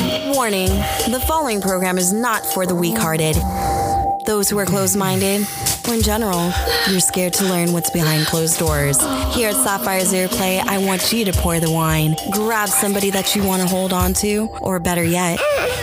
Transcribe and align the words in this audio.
Warning 0.00 0.68
the 1.10 1.22
following 1.26 1.60
program 1.60 1.98
is 1.98 2.12
not 2.12 2.46
for 2.46 2.64
the 2.64 2.74
weak 2.74 2.96
hearted. 2.96 3.36
Those 4.26 4.48
who 4.48 4.58
are 4.58 4.64
closed 4.64 4.96
minded, 4.96 5.46
or 5.88 5.94
in 5.94 6.02
general, 6.02 6.52
you're 6.88 7.00
scared 7.00 7.32
to 7.34 7.44
learn 7.44 7.72
what's 7.72 7.90
behind 7.90 8.26
closed 8.26 8.58
doors. 8.58 8.98
Here 9.34 9.50
at 9.50 9.56
Sapphire's 9.56 10.12
Earplay, 10.12 10.60
I 10.66 10.78
want 10.78 11.12
you 11.12 11.24
to 11.24 11.32
pour 11.32 11.58
the 11.60 11.70
wine, 11.70 12.14
grab 12.32 12.68
somebody 12.68 13.10
that 13.10 13.34
you 13.34 13.44
want 13.44 13.60
to 13.62 13.68
hold 13.68 13.92
on 13.92 14.14
to, 14.14 14.48
or 14.60 14.78
better 14.78 15.04
yet, 15.04 15.38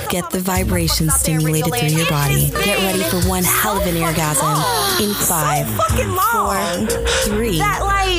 get 0.09 0.29
the 0.31 0.39
vibration 0.39 1.09
stimulated 1.09 1.73
through 1.75 1.89
your 1.89 2.09
body. 2.09 2.49
Get 2.51 2.79
ready 2.79 3.03
for 3.03 3.27
one 3.27 3.43
hell 3.43 3.77
of 3.77 3.85
an 3.85 3.97
oh 3.97 4.07
orgasm 4.07 5.03
in 5.03 5.13
five, 5.13 5.67
four, 6.31 6.55
three, 7.25 7.61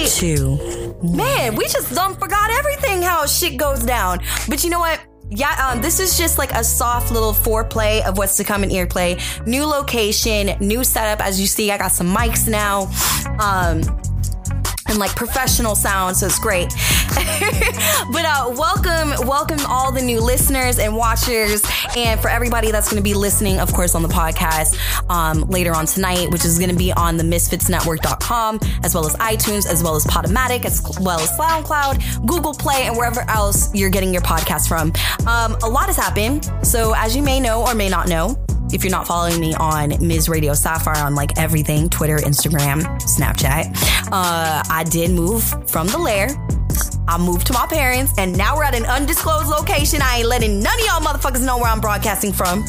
two. 0.08 0.94
man, 1.02 1.56
we 1.56 1.64
just 1.64 1.94
done 1.94 2.14
forgot 2.14 2.50
everything 2.50 3.02
how 3.02 3.26
shit 3.26 3.56
goes 3.56 3.82
down. 3.82 4.20
But 4.48 4.62
you 4.62 4.70
know 4.70 4.80
what? 4.80 5.00
Yeah, 5.30 5.70
um, 5.70 5.82
this 5.82 6.00
is 6.00 6.16
just 6.16 6.38
like 6.38 6.52
a 6.52 6.64
soft 6.64 7.12
little 7.12 7.32
foreplay 7.32 8.02
of 8.04 8.16
what's 8.16 8.36
to 8.38 8.44
come 8.44 8.64
in 8.64 8.70
earplay. 8.70 9.20
New 9.46 9.66
location, 9.66 10.56
new 10.66 10.82
setup. 10.82 11.24
As 11.24 11.38
you 11.40 11.46
see, 11.46 11.70
I 11.70 11.76
got 11.76 11.92
some 11.92 12.14
mics 12.14 12.48
now. 12.48 12.90
Um, 13.38 13.82
and 14.88 14.98
like 14.98 15.14
professional 15.14 15.74
sound, 15.74 16.16
so 16.16 16.26
it's 16.26 16.38
great. 16.38 16.68
but 18.12 18.24
uh, 18.24 18.52
welcome, 18.56 19.26
welcome 19.26 19.58
all 19.68 19.92
the 19.92 20.00
new 20.00 20.20
listeners 20.20 20.78
and 20.78 20.96
watchers, 20.96 21.62
and 21.96 22.20
for 22.20 22.28
everybody 22.28 22.70
that's 22.70 22.90
going 22.90 23.02
to 23.02 23.02
be 23.02 23.14
listening, 23.14 23.60
of 23.60 23.72
course, 23.72 23.94
on 23.94 24.02
the 24.02 24.08
podcast 24.08 24.78
um, 25.10 25.42
later 25.42 25.74
on 25.74 25.86
tonight, 25.86 26.30
which 26.30 26.44
is 26.44 26.58
going 26.58 26.70
to 26.70 26.76
be 26.76 26.92
on 26.92 27.16
the 27.16 27.24
MisfitsNetwork.com, 27.24 28.60
as 28.82 28.94
well 28.94 29.06
as 29.06 29.14
iTunes, 29.16 29.66
as 29.66 29.82
well 29.82 29.94
as 29.94 30.04
Podomatic, 30.04 30.64
as 30.64 30.82
well 31.00 31.20
as 31.20 31.30
SoundCloud, 31.38 32.26
Google 32.26 32.54
Play, 32.54 32.86
and 32.86 32.96
wherever 32.96 33.20
else 33.28 33.74
you're 33.74 33.90
getting 33.90 34.12
your 34.12 34.22
podcast 34.22 34.68
from. 34.68 34.92
Um, 35.26 35.54
a 35.62 35.68
lot 35.68 35.86
has 35.86 35.96
happened, 35.96 36.50
so 36.62 36.94
as 36.96 37.14
you 37.16 37.22
may 37.22 37.40
know 37.40 37.62
or 37.62 37.74
may 37.74 37.88
not 37.88 38.08
know, 38.08 38.36
if 38.72 38.84
you're 38.84 38.90
not 38.90 39.06
following 39.06 39.40
me 39.40 39.54
on 39.54 39.94
Ms. 40.06 40.28
Radio 40.28 40.54
Sapphire 40.54 41.02
on 41.04 41.14
like 41.14 41.38
everything 41.38 41.88
Twitter, 41.88 42.16
Instagram, 42.18 42.82
Snapchat, 43.00 43.74
uh, 44.12 44.62
I 44.70 44.84
did 44.90 45.10
move 45.10 45.42
from 45.70 45.86
the 45.88 45.98
lair. 45.98 46.28
I 47.08 47.16
moved 47.18 47.46
to 47.46 47.52
my 47.54 47.66
parents, 47.66 48.12
and 48.18 48.36
now 48.36 48.56
we're 48.56 48.64
at 48.64 48.74
an 48.74 48.84
undisclosed 48.84 49.48
location. 49.48 50.00
I 50.02 50.18
ain't 50.18 50.28
letting 50.28 50.60
none 50.62 50.78
of 50.78 50.86
y'all 50.86 51.00
motherfuckers 51.00 51.44
know 51.44 51.56
where 51.56 51.70
I'm 51.70 51.80
broadcasting 51.80 52.32
from. 52.32 52.64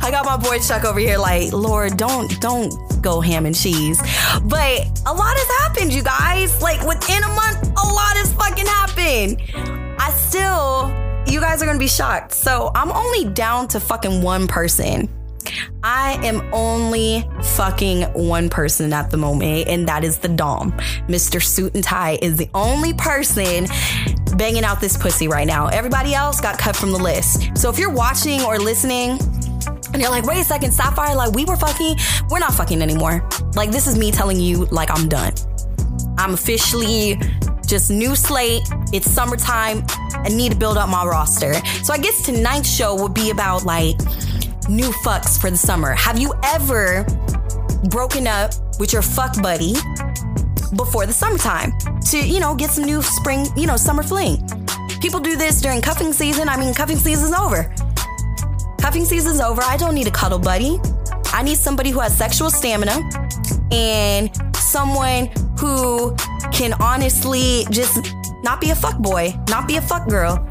I 0.00 0.10
got 0.10 0.24
my 0.24 0.36
boy 0.36 0.58
Chuck 0.58 0.84
over 0.84 0.98
here, 0.98 1.18
like, 1.18 1.52
Lord, 1.52 1.96
don't 1.96 2.40
don't 2.40 2.72
go 3.02 3.20
ham 3.20 3.46
and 3.46 3.54
cheese. 3.54 4.00
But 4.44 4.86
a 5.06 5.12
lot 5.12 5.36
has 5.36 5.68
happened, 5.68 5.92
you 5.92 6.02
guys. 6.02 6.60
Like 6.60 6.80
within 6.86 7.22
a 7.22 7.28
month, 7.28 7.62
a 7.62 7.86
lot 7.86 8.16
has 8.16 8.32
fucking 8.32 8.66
happened. 8.66 9.42
I 10.00 10.10
still, 10.10 10.92
you 11.30 11.40
guys 11.40 11.62
are 11.62 11.66
gonna 11.66 11.78
be 11.78 11.88
shocked. 11.88 12.32
So 12.32 12.70
I'm 12.74 12.90
only 12.90 13.26
down 13.32 13.68
to 13.68 13.80
fucking 13.80 14.22
one 14.22 14.46
person. 14.46 15.08
I 15.82 16.18
am 16.26 16.42
only 16.52 17.28
fucking 17.42 18.02
one 18.12 18.50
person 18.50 18.92
at 18.92 19.10
the 19.10 19.16
moment, 19.16 19.68
and 19.68 19.88
that 19.88 20.04
is 20.04 20.18
the 20.18 20.28
Dom. 20.28 20.72
Mr. 21.08 21.42
Suit 21.42 21.74
and 21.74 21.82
Tie 21.82 22.18
is 22.20 22.36
the 22.36 22.48
only 22.54 22.92
person 22.92 23.66
banging 24.36 24.64
out 24.64 24.80
this 24.80 24.96
pussy 24.96 25.28
right 25.28 25.46
now. 25.46 25.68
Everybody 25.68 26.14
else 26.14 26.40
got 26.40 26.58
cut 26.58 26.76
from 26.76 26.92
the 26.92 26.98
list. 26.98 27.56
So 27.56 27.70
if 27.70 27.78
you're 27.78 27.92
watching 27.92 28.42
or 28.42 28.58
listening, 28.58 29.18
and 29.92 30.02
you're 30.02 30.10
like, 30.10 30.24
wait 30.24 30.38
a 30.38 30.44
second, 30.44 30.72
Sapphire, 30.72 31.14
like 31.14 31.32
we 31.32 31.44
were 31.44 31.56
fucking, 31.56 31.96
we're 32.30 32.38
not 32.38 32.54
fucking 32.54 32.82
anymore. 32.82 33.26
Like 33.54 33.70
this 33.70 33.86
is 33.86 33.96
me 33.96 34.10
telling 34.10 34.38
you, 34.38 34.66
like 34.66 34.90
I'm 34.90 35.08
done. 35.08 35.32
I'm 36.18 36.34
officially 36.34 37.18
just 37.68 37.90
new 37.90 38.16
slate. 38.16 38.62
It's 38.92 39.10
summertime. 39.10 39.84
I 40.12 40.28
need 40.30 40.52
to 40.52 40.58
build 40.58 40.78
up 40.78 40.88
my 40.88 41.04
roster. 41.04 41.54
So 41.84 41.92
I 41.92 41.98
guess 41.98 42.22
tonight's 42.22 42.68
show 42.68 43.00
would 43.00 43.14
be 43.14 43.30
about 43.30 43.64
like 43.64 43.98
new 44.68 44.90
fucks 45.04 45.38
for 45.40 45.50
the 45.50 45.56
summer. 45.56 45.92
Have 45.92 46.18
you 46.18 46.32
ever 46.44 47.04
broken 47.90 48.26
up 48.26 48.52
with 48.80 48.92
your 48.92 49.02
fuck 49.02 49.40
buddy 49.42 49.74
before 50.76 51.06
the 51.06 51.12
summertime 51.12 51.72
to, 52.10 52.18
you 52.18 52.40
know, 52.40 52.54
get 52.54 52.70
some 52.70 52.84
new 52.84 53.02
spring, 53.02 53.46
you 53.56 53.66
know, 53.66 53.76
summer 53.76 54.02
fling? 54.02 54.42
People 55.00 55.20
do 55.20 55.36
this 55.36 55.60
during 55.60 55.80
cuffing 55.80 56.12
season. 56.12 56.48
I 56.48 56.56
mean, 56.58 56.74
cuffing 56.74 56.96
season's 56.96 57.32
over. 57.32 57.72
Cuffing 58.80 59.04
season's 59.04 59.40
over. 59.40 59.62
I 59.62 59.76
don't 59.76 59.94
need 59.94 60.06
a 60.06 60.10
cuddle 60.10 60.38
buddy. 60.38 60.80
I 61.26 61.42
need 61.42 61.58
somebody 61.58 61.90
who 61.90 62.00
has 62.00 62.16
sexual 62.16 62.50
stamina 62.50 62.98
and 63.70 64.30
someone 64.56 65.30
who 65.58 66.16
can 66.58 66.72
honestly 66.80 67.64
just 67.70 68.12
not 68.42 68.60
be 68.60 68.70
a 68.70 68.74
fuck 68.74 68.98
boy, 68.98 69.32
not 69.48 69.68
be 69.68 69.76
a 69.76 69.80
fuck 69.80 70.08
girl. 70.08 70.44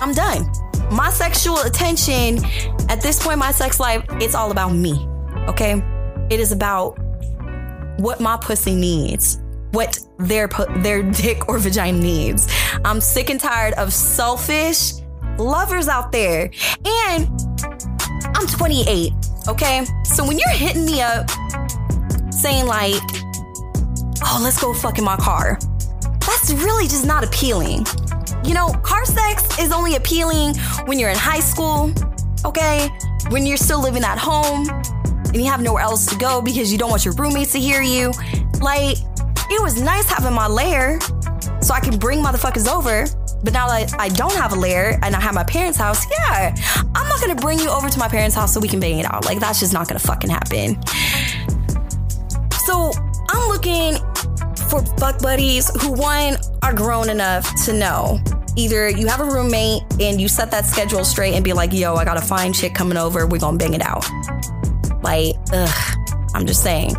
I'm 0.00 0.12
done. 0.12 0.50
My 0.90 1.10
sexual 1.10 1.60
attention 1.60 2.44
at 2.88 3.00
this 3.00 3.22
point, 3.22 3.34
in 3.34 3.38
my 3.38 3.52
sex 3.52 3.78
life, 3.78 4.04
it's 4.14 4.34
all 4.34 4.50
about 4.50 4.70
me. 4.70 5.06
Okay? 5.46 5.80
It 6.28 6.40
is 6.40 6.50
about 6.50 6.98
what 8.00 8.18
my 8.20 8.36
pussy 8.36 8.74
needs, 8.74 9.40
what 9.70 10.00
their 10.18 10.48
their 10.78 11.02
dick 11.22 11.48
or 11.48 11.58
vagina 11.58 11.98
needs. 11.98 12.48
I'm 12.84 13.00
sick 13.00 13.30
and 13.30 13.38
tired 13.38 13.74
of 13.74 13.92
selfish 13.92 14.94
lovers 15.38 15.86
out 15.86 16.10
there. 16.10 16.50
And 16.84 17.28
I'm 18.34 18.46
28, 18.48 19.12
okay? 19.46 19.86
So 20.04 20.26
when 20.26 20.36
you're 20.36 20.50
hitting 20.50 20.84
me 20.84 21.00
up 21.00 21.30
saying 22.32 22.66
like, 22.66 23.02
"Oh, 24.22 24.40
let's 24.42 24.60
go 24.60 24.72
fuck 24.74 24.98
in 24.98 25.04
my 25.04 25.16
car." 25.16 25.58
That's 26.20 26.52
really 26.52 26.86
just 26.86 27.06
not 27.06 27.24
appealing. 27.24 27.86
You 28.44 28.54
know, 28.54 28.68
car 28.82 29.04
sex 29.04 29.58
is 29.58 29.72
only 29.72 29.96
appealing 29.96 30.54
when 30.84 30.98
you're 30.98 31.10
in 31.10 31.16
high 31.16 31.40
school, 31.40 31.92
okay? 32.44 32.88
When 33.30 33.46
you're 33.46 33.56
still 33.56 33.80
living 33.80 34.04
at 34.04 34.18
home 34.18 34.68
and 34.68 35.36
you 35.36 35.46
have 35.46 35.60
nowhere 35.60 35.82
else 35.82 36.06
to 36.06 36.16
go 36.16 36.40
because 36.40 36.70
you 36.70 36.78
don't 36.78 36.90
want 36.90 37.04
your 37.04 37.14
roommates 37.14 37.52
to 37.52 37.60
hear 37.60 37.82
you. 37.82 38.12
Like, 38.60 38.96
it 39.50 39.62
was 39.62 39.80
nice 39.80 40.08
having 40.08 40.34
my 40.34 40.46
lair 40.46 41.00
so 41.60 41.74
I 41.74 41.80
can 41.80 41.98
bring 41.98 42.22
motherfuckers 42.22 42.72
over. 42.72 43.06
But 43.42 43.52
now 43.52 43.68
that 43.68 43.94
I 43.98 44.08
don't 44.08 44.34
have 44.34 44.52
a 44.52 44.56
lair 44.56 44.98
and 45.02 45.14
I 45.14 45.20
have 45.20 45.34
my 45.34 45.44
parents' 45.44 45.78
house, 45.78 46.04
yeah, 46.10 46.54
I'm 46.94 47.08
not 47.08 47.20
gonna 47.20 47.34
bring 47.34 47.58
you 47.58 47.68
over 47.68 47.88
to 47.88 47.98
my 47.98 48.08
parents' 48.08 48.34
house 48.34 48.52
so 48.52 48.60
we 48.60 48.68
can 48.68 48.80
bang 48.80 48.98
it 48.98 49.06
out. 49.06 49.24
Like, 49.24 49.40
that's 49.40 49.60
just 49.60 49.72
not 49.72 49.88
gonna 49.88 50.00
fucking 50.00 50.30
happen. 50.30 50.82
So 52.66 52.92
I'm 53.28 53.48
looking 53.48 53.96
for 54.68 54.84
fuck 54.98 55.20
buddies 55.20 55.70
who, 55.82 55.92
one, 55.92 56.36
are 56.62 56.72
grown 56.72 57.08
enough 57.08 57.50
to 57.64 57.72
know. 57.72 58.20
Either 58.56 58.88
you 58.88 59.06
have 59.06 59.20
a 59.20 59.24
roommate 59.24 59.82
and 60.00 60.20
you 60.20 60.28
set 60.28 60.50
that 60.50 60.64
schedule 60.64 61.04
straight 61.04 61.34
and 61.34 61.44
be 61.44 61.52
like, 61.52 61.72
yo, 61.72 61.94
I 61.94 62.04
got 62.04 62.16
a 62.16 62.20
fine 62.20 62.52
chick 62.52 62.74
coming 62.74 62.98
over, 62.98 63.26
we're 63.26 63.38
gonna 63.38 63.56
bang 63.56 63.74
it 63.74 63.82
out. 63.82 64.04
Like, 65.02 65.36
ugh, 65.52 65.98
I'm 66.34 66.46
just 66.46 66.62
saying. 66.62 66.94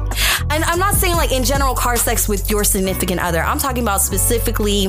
And 0.50 0.64
I'm 0.64 0.80
not 0.80 0.96
saying 0.96 1.16
like 1.16 1.32
in 1.32 1.44
general 1.44 1.76
car 1.76 1.96
sex 1.98 2.28
with 2.28 2.50
your 2.50 2.64
significant 2.64 3.20
other. 3.20 3.42
I'm 3.42 3.60
talking 3.60 3.84
about 3.84 4.02
specifically 4.02 4.88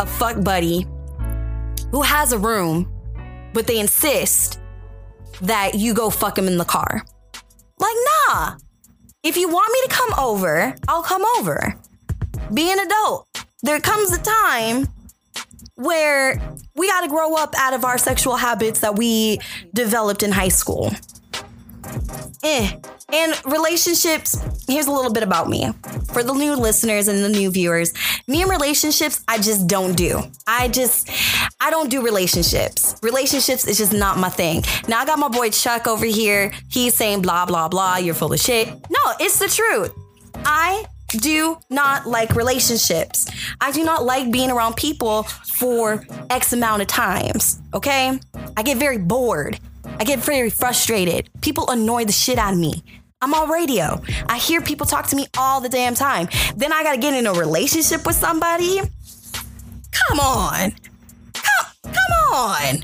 a 0.00 0.06
fuck 0.06 0.42
buddy 0.42 0.86
who 1.90 2.02
has 2.02 2.32
a 2.32 2.38
room, 2.38 2.92
but 3.54 3.66
they 3.66 3.78
insist 3.78 4.60
that 5.42 5.74
you 5.74 5.94
go 5.94 6.10
fuck 6.10 6.36
him 6.36 6.46
in 6.46 6.58
the 6.58 6.64
car. 6.64 7.04
Like, 7.78 7.94
nah. 8.28 8.56
If 9.28 9.36
you 9.36 9.46
want 9.46 9.70
me 9.70 9.78
to 9.82 9.94
come 9.94 10.18
over, 10.18 10.74
I'll 10.88 11.02
come 11.02 11.22
over. 11.38 11.74
Be 12.54 12.72
an 12.72 12.78
adult. 12.78 13.28
There 13.62 13.78
comes 13.78 14.10
a 14.10 14.22
time 14.22 14.88
where 15.74 16.40
we 16.74 16.88
got 16.88 17.02
to 17.02 17.08
grow 17.08 17.34
up 17.34 17.54
out 17.58 17.74
of 17.74 17.84
our 17.84 17.98
sexual 17.98 18.36
habits 18.36 18.80
that 18.80 18.96
we 18.96 19.38
developed 19.74 20.22
in 20.22 20.32
high 20.32 20.48
school. 20.48 20.92
Eh. 22.42 22.70
And 23.12 23.34
relationships, 23.46 24.38
here's 24.68 24.86
a 24.86 24.92
little 24.92 25.12
bit 25.12 25.22
about 25.22 25.48
me. 25.48 25.72
For 26.12 26.22
the 26.22 26.32
new 26.32 26.54
listeners 26.54 27.08
and 27.08 27.24
the 27.24 27.28
new 27.28 27.50
viewers, 27.50 27.92
me 28.26 28.42
and 28.42 28.50
relationships, 28.50 29.22
I 29.26 29.38
just 29.38 29.66
don't 29.66 29.96
do. 29.96 30.22
I 30.46 30.68
just, 30.68 31.10
I 31.60 31.70
don't 31.70 31.90
do 31.90 32.02
relationships. 32.02 32.96
Relationships 33.02 33.66
is 33.66 33.78
just 33.78 33.92
not 33.92 34.18
my 34.18 34.28
thing. 34.28 34.62
Now 34.86 35.00
I 35.00 35.06
got 35.06 35.18
my 35.18 35.28
boy 35.28 35.50
Chuck 35.50 35.86
over 35.86 36.06
here. 36.06 36.52
He's 36.68 36.94
saying 36.94 37.22
blah, 37.22 37.46
blah, 37.46 37.68
blah, 37.68 37.96
you're 37.96 38.14
full 38.14 38.32
of 38.32 38.40
shit. 38.40 38.68
No, 38.68 39.00
it's 39.18 39.38
the 39.38 39.48
truth. 39.48 39.92
I 40.44 40.84
do 41.08 41.58
not 41.70 42.06
like 42.06 42.34
relationships. 42.36 43.26
I 43.60 43.72
do 43.72 43.82
not 43.82 44.04
like 44.04 44.30
being 44.30 44.50
around 44.50 44.76
people 44.76 45.22
for 45.22 46.04
X 46.30 46.52
amount 46.52 46.82
of 46.82 46.88
times. 46.88 47.60
Okay? 47.74 48.18
I 48.56 48.62
get 48.62 48.76
very 48.76 48.98
bored. 48.98 49.58
I 50.00 50.04
get 50.04 50.18
very 50.18 50.50
frustrated. 50.50 51.28
People 51.40 51.70
annoy 51.70 52.04
the 52.04 52.12
shit 52.12 52.38
out 52.38 52.52
of 52.52 52.58
me. 52.58 52.82
I'm 53.20 53.34
on 53.34 53.50
radio. 53.50 54.00
I 54.28 54.38
hear 54.38 54.60
people 54.60 54.86
talk 54.86 55.06
to 55.08 55.16
me 55.16 55.26
all 55.36 55.60
the 55.60 55.68
damn 55.68 55.94
time. 55.94 56.28
Then 56.56 56.72
I 56.72 56.82
gotta 56.82 56.98
get 56.98 57.14
in 57.14 57.26
a 57.26 57.32
relationship 57.32 58.06
with 58.06 58.14
somebody. 58.14 58.80
Come 59.90 60.20
on. 60.20 60.70
Come, 61.32 61.72
come 61.82 62.32
on. 62.32 62.82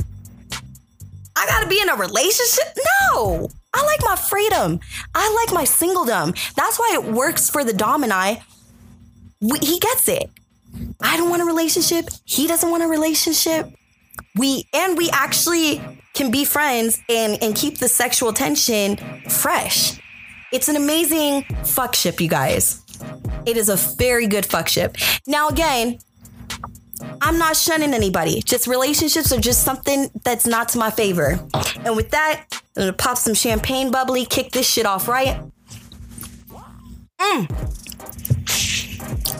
I 1.37 1.47
gotta 1.47 1.69
be 1.69 1.81
in 1.81 1.89
a 1.89 1.97
relationship? 1.97 2.65
No. 3.13 3.49
I 3.75 3.85
like 3.85 4.01
my 4.03 4.17
freedom. 4.17 4.81
I 5.15 5.45
like 5.45 5.55
my 5.55 5.65
singledom. 5.65 6.37
That's 6.55 6.79
why 6.79 6.93
it 6.95 7.13
works 7.13 7.51
for 7.51 7.65
the 7.65 7.73
Dom 7.73 8.03
and 8.03 8.13
I. 8.13 8.43
We, 9.41 9.59
he 9.59 9.79
gets 9.79 10.09
it. 10.09 10.31
I 11.01 11.17
don't 11.17 11.31
want 11.31 11.43
a 11.43 11.45
relationship. 11.45 12.07
He 12.25 12.47
doesn't 12.47 12.71
want 12.71 12.83
a 12.83 12.89
relationship. 12.89 13.69
We 14.37 14.67
and 14.73 14.97
we 14.97 15.11
actually 15.11 15.81
can 16.15 16.31
be 16.31 16.45
friends 16.45 17.03
and 17.09 17.43
and 17.43 17.55
keep 17.55 17.79
the 17.79 17.89
sexual 17.89 18.33
tension 18.33 18.97
fresh. 19.29 20.01
It's 20.53 20.69
an 20.69 20.77
amazing 20.77 21.43
fuck 21.65 21.95
ship, 21.95 22.21
you 22.21 22.29
guys. 22.29 22.81
It 23.45 23.57
is 23.57 23.69
a 23.69 23.77
very 23.77 24.27
good 24.27 24.47
fuck 24.47 24.69
ship. 24.69 24.97
Now 25.27 25.49
again, 25.49 25.99
I'm 27.21 27.39
not 27.39 27.57
shunning 27.57 27.93
anybody. 27.93 28.41
Just 28.43 28.67
relationships 28.67 29.33
are 29.33 29.41
just 29.41 29.65
something 29.65 30.09
that's 30.25 30.47
not 30.47 30.69
to 30.71 30.79
my 30.79 30.91
favor. 30.91 31.41
And 31.85 31.97
with 31.97 32.11
that, 32.11 32.47
I'm 32.53 32.83
gonna 32.83 32.93
pop 32.93 33.19
some 33.19 33.35
champagne 33.35 33.91
bubbly, 33.91 34.25
kick 34.25 34.53
this 34.53 34.69
shit 34.69 34.87
off 34.87 35.09
right. 35.09 35.41
Mm. 37.21 37.51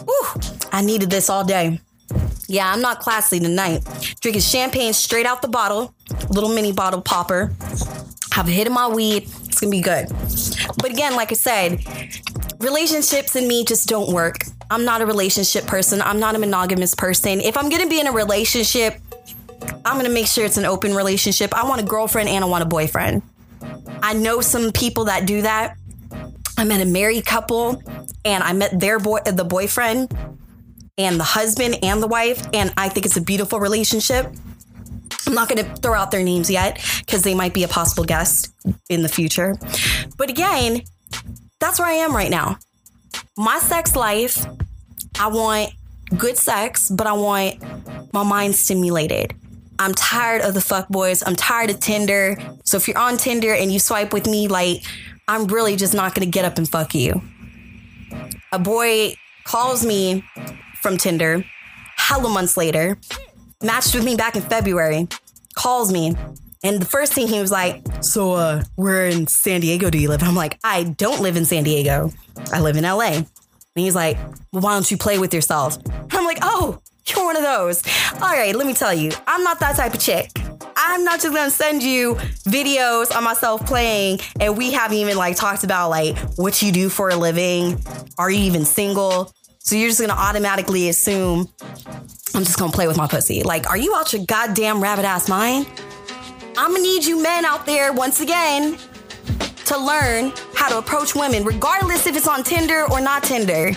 Ooh, 0.09 0.67
I 0.71 0.81
needed 0.81 1.09
this 1.09 1.29
all 1.29 1.43
day. 1.43 1.79
Yeah, 2.47 2.71
I'm 2.71 2.81
not 2.81 2.99
classy 2.99 3.39
tonight. 3.39 3.83
Drinking 4.21 4.41
champagne 4.41 4.93
straight 4.93 5.25
out 5.25 5.41
the 5.41 5.47
bottle, 5.47 5.95
little 6.29 6.53
mini 6.53 6.71
bottle 6.71 7.01
popper. 7.01 7.53
Have 8.31 8.47
a 8.47 8.51
hit 8.51 8.67
of 8.67 8.73
my 8.73 8.87
weed. 8.87 9.23
It's 9.45 9.59
gonna 9.59 9.71
be 9.71 9.81
good. 9.81 10.07
But 10.77 10.91
again, 10.91 11.15
like 11.15 11.31
I 11.31 11.35
said, 11.35 11.83
relationships 12.59 13.35
and 13.35 13.47
me 13.47 13.63
just 13.63 13.87
don't 13.87 14.13
work. 14.13 14.43
I'm 14.69 14.85
not 14.85 15.01
a 15.01 15.05
relationship 15.05 15.65
person. 15.65 16.01
I'm 16.01 16.19
not 16.19 16.35
a 16.35 16.39
monogamous 16.39 16.93
person. 16.93 17.39
If 17.39 17.57
I'm 17.57 17.69
gonna 17.69 17.87
be 17.87 17.99
in 17.99 18.07
a 18.07 18.11
relationship, 18.11 18.99
I'm 19.85 19.97
gonna 19.97 20.09
make 20.09 20.27
sure 20.27 20.45
it's 20.45 20.57
an 20.57 20.65
open 20.65 20.93
relationship. 20.93 21.53
I 21.55 21.67
want 21.67 21.81
a 21.81 21.85
girlfriend 21.85 22.29
and 22.29 22.43
I 22.43 22.47
want 22.47 22.63
a 22.63 22.67
boyfriend. 22.67 23.23
I 24.03 24.13
know 24.13 24.41
some 24.41 24.71
people 24.71 25.05
that 25.05 25.25
do 25.25 25.41
that. 25.41 25.77
I 26.57 26.63
met 26.63 26.81
a 26.81 26.85
married 26.85 27.25
couple 27.25 27.81
and 28.23 28.43
I 28.43 28.53
met 28.53 28.79
their 28.79 28.99
boy 28.99 29.19
the 29.25 29.43
boyfriend 29.43 30.15
and 30.97 31.19
the 31.19 31.23
husband 31.23 31.77
and 31.83 32.01
the 32.01 32.07
wife 32.07 32.45
and 32.53 32.73
I 32.77 32.89
think 32.89 33.05
it's 33.05 33.17
a 33.17 33.21
beautiful 33.21 33.59
relationship. 33.59 34.33
I'm 35.27 35.33
not 35.33 35.49
going 35.49 35.63
to 35.63 35.75
throw 35.81 35.93
out 35.93 36.11
their 36.11 36.23
names 36.23 36.49
yet 36.49 36.79
because 36.99 37.23
they 37.23 37.33
might 37.33 37.53
be 37.53 37.63
a 37.63 37.67
possible 37.67 38.03
guest 38.03 38.53
in 38.89 39.01
the 39.01 39.09
future. 39.09 39.55
But 40.17 40.29
again, 40.29 40.81
that's 41.59 41.79
where 41.79 41.87
I 41.87 41.93
am 41.93 42.15
right 42.15 42.29
now. 42.29 42.57
My 43.37 43.59
sex 43.59 43.95
life, 43.95 44.45
I 45.19 45.27
want 45.27 45.71
good 46.17 46.37
sex, 46.37 46.89
but 46.89 47.07
I 47.07 47.13
want 47.13 47.61
my 48.13 48.23
mind 48.23 48.55
stimulated. 48.55 49.33
I'm 49.79 49.93
tired 49.93 50.41
of 50.41 50.53
the 50.53 50.61
fuck 50.61 50.87
boys. 50.87 51.23
I'm 51.25 51.35
tired 51.35 51.69
of 51.69 51.79
Tinder. 51.79 52.37
So 52.63 52.77
if 52.77 52.87
you're 52.87 52.97
on 52.97 53.17
Tinder 53.17 53.53
and 53.53 53.73
you 53.73 53.79
swipe 53.79 54.13
with 54.13 54.27
me, 54.27 54.47
like, 54.47 54.83
I'm 55.27 55.47
really 55.47 55.75
just 55.75 55.93
not 55.93 56.13
gonna 56.13 56.27
get 56.27 56.45
up 56.45 56.57
and 56.57 56.69
fuck 56.69 56.93
you. 56.95 57.21
A 58.51 58.59
boy 58.59 59.15
calls 59.43 59.85
me 59.85 60.23
from 60.85 60.97
Tinder, 60.97 61.43
hella 61.97 62.29
months 62.29 62.57
later, 62.57 62.95
matched 63.63 63.95
with 63.95 64.05
me 64.05 64.15
back 64.15 64.35
in 64.35 64.43
February, 64.43 65.07
calls 65.55 65.91
me. 65.91 66.13
And 66.63 66.79
the 66.79 66.85
first 66.85 67.11
thing 67.11 67.27
he 67.27 67.39
was 67.39 67.51
like, 67.51 67.81
So, 68.01 68.33
uh, 68.33 68.63
where 68.75 69.07
in 69.07 69.25
San 69.25 69.61
Diego 69.61 69.89
do 69.89 69.97
you 69.97 70.09
live? 70.09 70.21
And 70.21 70.29
I'm 70.29 70.35
like, 70.35 70.59
I 70.63 70.83
don't 70.83 71.23
live 71.23 71.37
in 71.37 71.45
San 71.45 71.63
Diego. 71.63 72.11
I 72.53 72.61
live 72.61 72.77
in 72.77 72.83
LA. 72.83 73.13
And 73.13 73.25
he's 73.73 73.95
like, 73.95 74.15
Well, 74.53 74.61
why 74.61 74.73
don't 74.73 74.91
you 74.91 74.95
play 74.95 75.17
with 75.17 75.33
yourself? 75.33 75.75
And 75.87 76.13
I'm 76.13 76.23
like, 76.23 76.37
Oh, 76.43 76.79
you're 77.07 77.25
one 77.25 77.35
of 77.35 77.41
those. 77.41 77.81
All 78.21 78.29
right, 78.29 78.55
let 78.55 78.67
me 78.67 78.75
tell 78.75 78.93
you, 78.93 79.09
I'm 79.25 79.43
not 79.43 79.59
that 79.61 79.77
type 79.77 79.95
of 79.95 79.99
chick. 79.99 80.29
I'm 80.75 81.03
not 81.03 81.19
just 81.19 81.33
gonna 81.33 81.49
send 81.49 81.81
you 81.81 82.13
videos 82.45 83.09
of 83.09 83.23
myself 83.23 83.65
playing 83.65 84.19
and 84.39 84.55
we 84.55 84.71
haven't 84.71 84.97
even 84.97 85.17
like 85.17 85.35
talked 85.35 85.63
about 85.63 85.89
like 85.89 86.15
what 86.35 86.61
you 86.61 86.71
do 86.71 86.89
for 86.89 87.09
a 87.09 87.15
living. 87.15 87.81
Are 88.19 88.29
you 88.29 88.41
even 88.41 88.65
single? 88.65 89.33
So 89.65 89.75
you're 89.75 89.89
just 89.89 89.99
gonna 89.99 90.13
automatically 90.13 90.89
assume 90.89 91.49
I'm 92.35 92.43
just 92.43 92.59
gonna 92.59 92.71
play 92.71 92.87
with 92.87 92.97
my 92.97 93.07
pussy. 93.07 93.41
Like, 93.41 93.67
are 93.67 93.75
you 93.75 93.95
out 93.95 94.13
your 94.13 94.23
goddamn 94.27 94.79
rabbit 94.79 95.05
ass 95.05 95.27
mind? 95.27 95.65
I'm 96.55 96.69
gonna 96.69 96.83
need 96.83 97.03
you 97.03 97.19
men 97.19 97.45
out 97.45 97.65
there 97.65 97.91
once 97.91 98.21
again 98.21 98.77
to 99.65 99.77
learn 99.79 100.31
how 100.53 100.69
to 100.69 100.77
approach 100.77 101.15
women, 101.15 101.43
regardless 101.43 102.05
if 102.05 102.15
it's 102.15 102.27
on 102.27 102.43
Tinder 102.43 102.85
or 102.91 103.01
not 103.01 103.23
Tinder. 103.23 103.71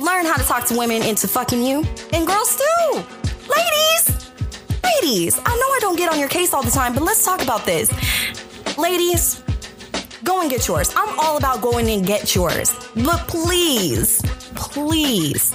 Learn 0.00 0.24
how 0.24 0.38
to 0.38 0.44
talk 0.44 0.64
to 0.68 0.78
women 0.78 1.02
into 1.02 1.28
fucking 1.28 1.62
you. 1.62 1.84
And 2.14 2.26
girls 2.26 2.56
too. 2.56 3.04
Ladies, 3.46 4.30
ladies, 4.82 5.38
I 5.38 5.54
know 5.54 5.66
I 5.66 5.78
don't 5.82 5.98
get 5.98 6.10
on 6.10 6.18
your 6.18 6.30
case 6.30 6.54
all 6.54 6.62
the 6.62 6.70
time, 6.70 6.94
but 6.94 7.02
let's 7.02 7.22
talk 7.26 7.42
about 7.42 7.66
this. 7.66 7.92
Ladies, 8.78 9.42
go 10.24 10.40
and 10.40 10.50
get 10.50 10.66
yours. 10.66 10.92
I'm 10.96 11.18
all 11.18 11.36
about 11.36 11.60
going 11.60 11.88
and 11.88 12.06
get 12.06 12.34
yours. 12.34 12.74
But 12.94 13.26
please, 13.28 14.20
please, 14.54 15.50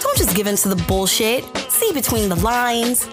don't 0.00 0.16
just 0.16 0.36
give 0.36 0.46
in 0.46 0.56
to 0.56 0.68
the 0.68 0.82
bullshit. 0.86 1.44
See 1.70 1.92
between 1.92 2.28
the 2.28 2.36
lines. 2.36 3.08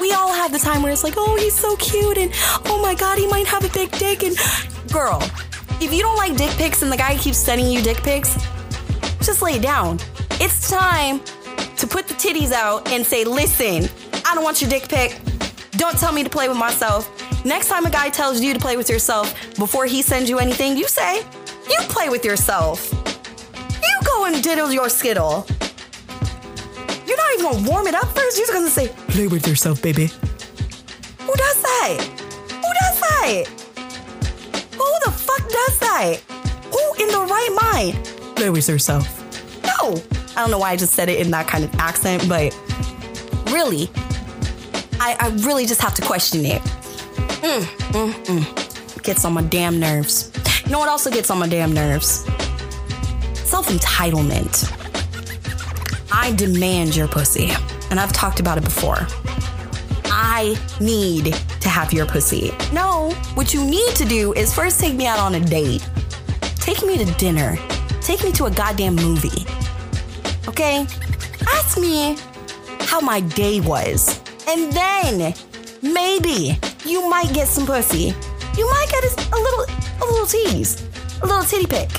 We 0.00 0.12
all 0.12 0.32
have 0.32 0.52
the 0.52 0.58
time 0.58 0.82
where 0.82 0.92
it's 0.92 1.04
like, 1.04 1.14
oh, 1.16 1.36
he's 1.36 1.58
so 1.58 1.76
cute, 1.76 2.18
and 2.18 2.30
oh 2.66 2.78
my 2.82 2.94
god, 2.94 3.18
he 3.18 3.26
might 3.26 3.46
have 3.46 3.64
a 3.64 3.72
big 3.72 3.90
dick. 3.92 4.22
And 4.22 4.36
girl, 4.92 5.22
if 5.80 5.92
you 5.92 6.02
don't 6.02 6.16
like 6.16 6.36
dick 6.36 6.50
pics 6.52 6.82
and 6.82 6.92
the 6.92 6.96
guy 6.96 7.16
keeps 7.16 7.38
sending 7.38 7.70
you 7.70 7.80
dick 7.82 7.98
pics, 7.98 8.34
just 9.20 9.40
lay 9.40 9.58
down. 9.58 9.98
It's 10.32 10.68
time 10.68 11.20
to 11.76 11.86
put 11.86 12.06
the 12.06 12.14
titties 12.14 12.52
out 12.52 12.88
and 12.90 13.06
say, 13.06 13.24
listen, 13.24 13.88
I 14.26 14.34
don't 14.34 14.44
want 14.44 14.60
your 14.60 14.68
dick 14.68 14.88
pic. 14.88 15.18
Don't 15.72 15.98
tell 15.98 16.12
me 16.12 16.22
to 16.22 16.30
play 16.30 16.48
with 16.48 16.58
myself. 16.58 17.10
Next 17.44 17.68
time 17.68 17.84
a 17.84 17.90
guy 17.90 18.08
tells 18.08 18.40
you 18.40 18.54
to 18.54 18.58
play 18.58 18.78
with 18.78 18.88
yourself 18.88 19.34
before 19.56 19.84
he 19.84 20.00
sends 20.00 20.30
you 20.30 20.38
anything, 20.38 20.78
you 20.78 20.88
say, 20.88 21.18
you 21.68 21.76
play 21.88 22.08
with 22.08 22.24
yourself. 22.24 22.90
You 23.54 24.06
go 24.06 24.24
and 24.24 24.42
diddle 24.42 24.72
your 24.72 24.88
skittle. 24.88 25.46
You're 27.06 27.18
not 27.18 27.34
even 27.34 27.44
gonna 27.44 27.70
warm 27.70 27.86
it 27.86 27.94
up 27.94 28.06
first. 28.16 28.38
You're 28.38 28.46
just 28.46 28.52
gonna 28.52 28.70
say, 28.70 28.88
play 29.12 29.26
with 29.26 29.46
yourself, 29.46 29.82
baby. 29.82 30.06
Who 30.06 31.34
does 31.34 31.62
that? 31.62 31.98
Who 32.48 32.72
does 32.80 33.00
that? 33.00 33.44
Who 34.72 34.98
the 35.04 35.12
fuck 35.12 35.48
does 35.50 35.78
that? 35.80 36.16
Who 36.72 37.02
in 37.02 37.08
the 37.08 37.26
right 37.28 37.72
mind? 37.72 38.04
Play 38.36 38.48
with 38.48 38.66
yourself. 38.68 39.06
No. 39.62 40.02
I 40.36 40.40
don't 40.40 40.50
know 40.50 40.58
why 40.58 40.70
I 40.70 40.76
just 40.76 40.94
said 40.94 41.10
it 41.10 41.20
in 41.20 41.30
that 41.30 41.46
kind 41.46 41.62
of 41.62 41.74
accent, 41.74 42.26
but 42.26 42.58
really, 43.52 43.90
I, 44.98 45.16
I 45.20 45.28
really 45.46 45.66
just 45.66 45.80
have 45.82 45.94
to 45.94 46.02
question 46.02 46.44
it. 46.46 46.62
Mm, 47.44 47.62
mm, 47.92 48.12
mm. 48.24 49.02
Gets 49.02 49.26
on 49.26 49.34
my 49.34 49.42
damn 49.42 49.78
nerves. 49.78 50.32
You 50.64 50.70
know 50.70 50.78
what 50.78 50.88
also 50.88 51.10
gets 51.10 51.28
on 51.30 51.38
my 51.38 51.46
damn 51.46 51.74
nerves? 51.74 52.24
Self 53.34 53.68
entitlement. 53.68 54.72
I 56.10 56.32
demand 56.36 56.96
your 56.96 57.06
pussy. 57.06 57.50
And 57.90 58.00
I've 58.00 58.14
talked 58.14 58.40
about 58.40 58.56
it 58.56 58.64
before. 58.64 59.06
I 60.06 60.56
need 60.80 61.34
to 61.60 61.68
have 61.68 61.92
your 61.92 62.06
pussy. 62.06 62.50
No, 62.72 63.10
what 63.34 63.52
you 63.52 63.62
need 63.62 63.94
to 63.96 64.06
do 64.06 64.32
is 64.32 64.54
first 64.54 64.80
take 64.80 64.94
me 64.94 65.06
out 65.06 65.18
on 65.18 65.34
a 65.34 65.40
date. 65.40 65.86
Take 66.56 66.82
me 66.82 66.96
to 66.96 67.04
dinner. 67.18 67.58
Take 68.00 68.24
me 68.24 68.32
to 68.32 68.46
a 68.46 68.50
goddamn 68.50 68.96
movie. 68.96 69.44
Okay? 70.48 70.86
Ask 71.46 71.76
me 71.78 72.16
how 72.80 73.00
my 73.00 73.20
day 73.20 73.60
was. 73.60 74.18
And 74.48 74.72
then 74.72 75.34
maybe 75.82 76.58
you 76.84 77.08
might 77.08 77.32
get 77.32 77.48
some 77.48 77.66
pussy. 77.66 78.14
You 78.56 78.68
might 78.70 78.86
get 78.90 79.04
a, 79.04 79.34
a 79.34 79.38
little 79.38 79.64
a 80.02 80.04
little 80.04 80.26
tease, 80.26 80.82
a 81.22 81.26
little 81.26 81.42
titty 81.42 81.66
pick, 81.66 81.90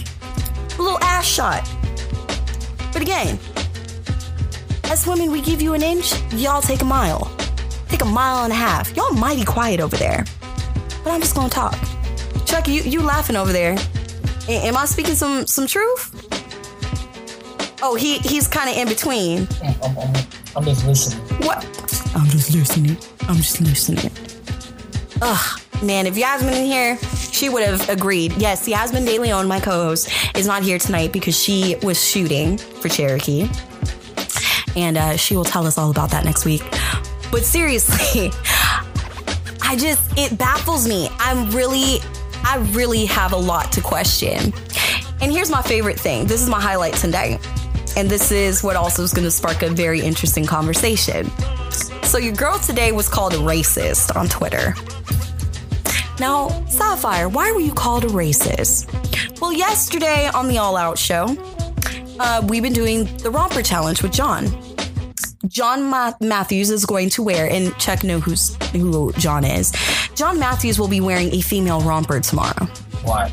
a 0.78 0.82
little 0.82 1.02
ass 1.04 1.26
shot. 1.26 1.68
But 2.94 3.02
again, 3.02 3.40
as 4.86 5.06
women, 5.06 5.32
we 5.32 5.42
give 5.42 5.62
you 5.62 5.74
an 5.74 5.82
inch, 5.82 6.14
y'all 6.34 6.62
take 6.62 6.82
a 6.82 6.86
mile. 6.86 7.32
Take 7.90 8.02
a 8.02 8.06
mile 8.06 8.44
and 8.44 8.54
a 8.54 8.56
half. 8.56 8.96
Y'all 8.96 9.12
mighty 9.14 9.44
quiet 9.46 9.80
over 9.80 9.98
there. 9.98 10.24
But 11.04 11.12
I'm 11.12 11.22
just 11.22 11.36
gonna 11.36 11.50
talk. 11.50 11.78
Chuck, 12.46 12.68
you, 12.68 12.82
you 12.82 13.02
laughing 13.02 13.36
over 13.36 13.52
there. 13.52 13.76
A- 14.48 14.68
am 14.68 14.78
I 14.78 14.86
speaking 14.86 15.16
some 15.16 15.46
some 15.48 15.68
truth? 15.68 16.12
Oh, 17.82 17.96
he 17.96 18.20
he's 18.20 18.48
kind 18.48 18.70
of 18.70 18.78
in 18.78 18.88
between. 18.88 19.48
I'm, 19.64 19.98
I'm, 19.98 20.16
I'm 20.56 20.64
just 20.64 20.86
listening. 20.86 21.20
What? 21.46 21.64
I'm 22.16 22.28
just 22.28 22.54
listening. 22.54 22.98
I'm 23.28 23.36
just 23.38 23.60
listening. 23.62 24.12
Ugh, 25.22 25.62
man, 25.82 26.08
if 26.08 26.18
Yasmin 26.18 26.54
in 26.54 26.66
here, 26.66 26.98
she 27.32 27.50
would 27.50 27.64
have 27.64 27.90
agreed. 27.90 28.34
Yes, 28.34 28.68
Yasmin 28.68 29.06
De 29.06 29.18
Leon, 29.20 29.48
my 29.48 29.60
co-host, 29.60 30.10
is 30.36 30.46
not 30.46 30.64
here 30.64 30.78
tonight 30.78 31.14
because 31.14 31.38
she 31.38 31.76
was 31.84 32.04
shooting 32.04 32.58
for 32.58 32.90
Cherokee, 32.90 33.48
and 34.76 34.98
uh, 34.98 35.16
she 35.16 35.36
will 35.36 35.46
tell 35.46 35.66
us 35.66 35.78
all 35.78 35.90
about 35.90 36.12
that 36.12 36.26
next 36.26 36.46
week. 36.46 36.64
But 37.32 37.44
seriously, 37.44 38.32
I 39.62 39.76
just 39.78 40.18
it 40.18 40.38
baffles 40.38 40.88
me. 40.88 41.10
I'm 41.20 41.50
really, 41.52 42.00
I 42.44 42.58
really 42.72 43.06
have 43.06 43.34
a 43.34 43.38
lot 43.38 43.72
to 43.74 43.82
question. 43.82 44.54
And 45.22 45.32
here's 45.32 45.50
my 45.50 45.62
favorite 45.62 46.00
thing. 46.00 46.28
This 46.28 46.42
is 46.42 46.50
my 46.50 46.62
highlight 46.62 46.94
today. 46.94 47.40
And 47.98 48.10
this 48.10 48.32
is 48.32 48.62
what 48.62 48.76
also 48.76 49.04
is 49.04 49.14
going 49.14 49.24
to 49.24 49.32
spark 49.32 49.64
a 49.64 49.70
very 49.70 50.02
interesting 50.02 50.46
conversation. 50.46 51.32
So, 52.04 52.18
your 52.18 52.34
girl 52.34 52.58
today 52.60 52.92
was 52.92 53.10
called 53.10 53.34
a 53.34 53.38
racist 53.38 54.16
on 54.16 54.28
Twitter. 54.28 54.74
Now, 56.20 56.50
Sapphire, 56.68 57.28
why 57.28 57.52
were 57.52 57.60
you 57.60 57.74
called 57.74 58.06
a 58.06 58.08
racist? 58.08 58.90
Well, 59.42 59.52
yesterday 59.52 60.30
on 60.34 60.48
the 60.48 60.58
All 60.58 60.78
Out 60.78 60.98
show, 60.98 61.36
uh, 62.20 62.42
we've 62.48 62.64
been 62.64 62.74
doing 62.74 63.06
the 63.18 63.30
romper 63.30 63.62
challenge 63.62 64.02
with 64.02 64.14
John. 64.14 64.48
John 65.48 65.84
Ma- 65.84 66.14
Matthews 66.22 66.70
is 66.70 66.86
going 66.86 67.10
to 67.12 67.24
wear, 67.24 67.50
and 67.50 67.78
check 67.78 68.04
know 68.04 68.20
who's 68.20 68.56
who 68.72 69.12
John 69.14 69.44
is. 69.44 69.74
John 70.16 70.40
Matthews 70.40 70.80
will 70.80 70.88
be 70.88 71.02
wearing 71.02 71.34
a 71.34 71.42
female 71.42 71.82
romper 71.82 72.20
tomorrow 72.20 72.66
Why? 73.04 73.32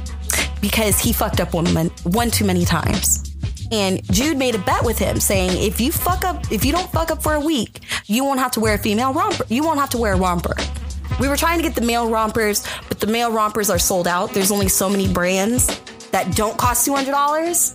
because 0.60 0.98
he 0.98 1.12
fucked 1.12 1.40
up 1.40 1.54
one 1.54 1.66
one 2.02 2.30
too 2.30 2.44
many 2.44 2.64
times. 2.64 3.21
And 3.72 4.04
Jude 4.12 4.36
made 4.36 4.54
a 4.54 4.58
bet 4.58 4.84
with 4.84 4.98
him 4.98 5.18
saying, 5.18 5.50
if 5.60 5.80
you 5.80 5.90
fuck 5.90 6.24
up, 6.26 6.52
if 6.52 6.62
you 6.62 6.72
don't 6.72 6.90
fuck 6.92 7.10
up 7.10 7.22
for 7.22 7.32
a 7.34 7.40
week, 7.40 7.80
you 8.06 8.22
won't 8.22 8.38
have 8.38 8.52
to 8.52 8.60
wear 8.60 8.74
a 8.74 8.78
female 8.78 9.14
romper. 9.14 9.44
You 9.48 9.64
won't 9.64 9.80
have 9.80 9.88
to 9.90 9.98
wear 9.98 10.12
a 10.12 10.16
romper. 10.16 10.54
We 11.18 11.26
were 11.28 11.36
trying 11.36 11.56
to 11.58 11.62
get 11.62 11.74
the 11.74 11.80
male 11.80 12.08
rompers, 12.10 12.66
but 12.88 13.00
the 13.00 13.06
male 13.06 13.32
rompers 13.32 13.70
are 13.70 13.78
sold 13.78 14.06
out. 14.06 14.34
There's 14.34 14.50
only 14.50 14.68
so 14.68 14.90
many 14.90 15.10
brands 15.10 15.66
that 16.10 16.36
don't 16.36 16.58
cost 16.58 16.84
two 16.84 16.94
hundred 16.94 17.12
dollars 17.12 17.72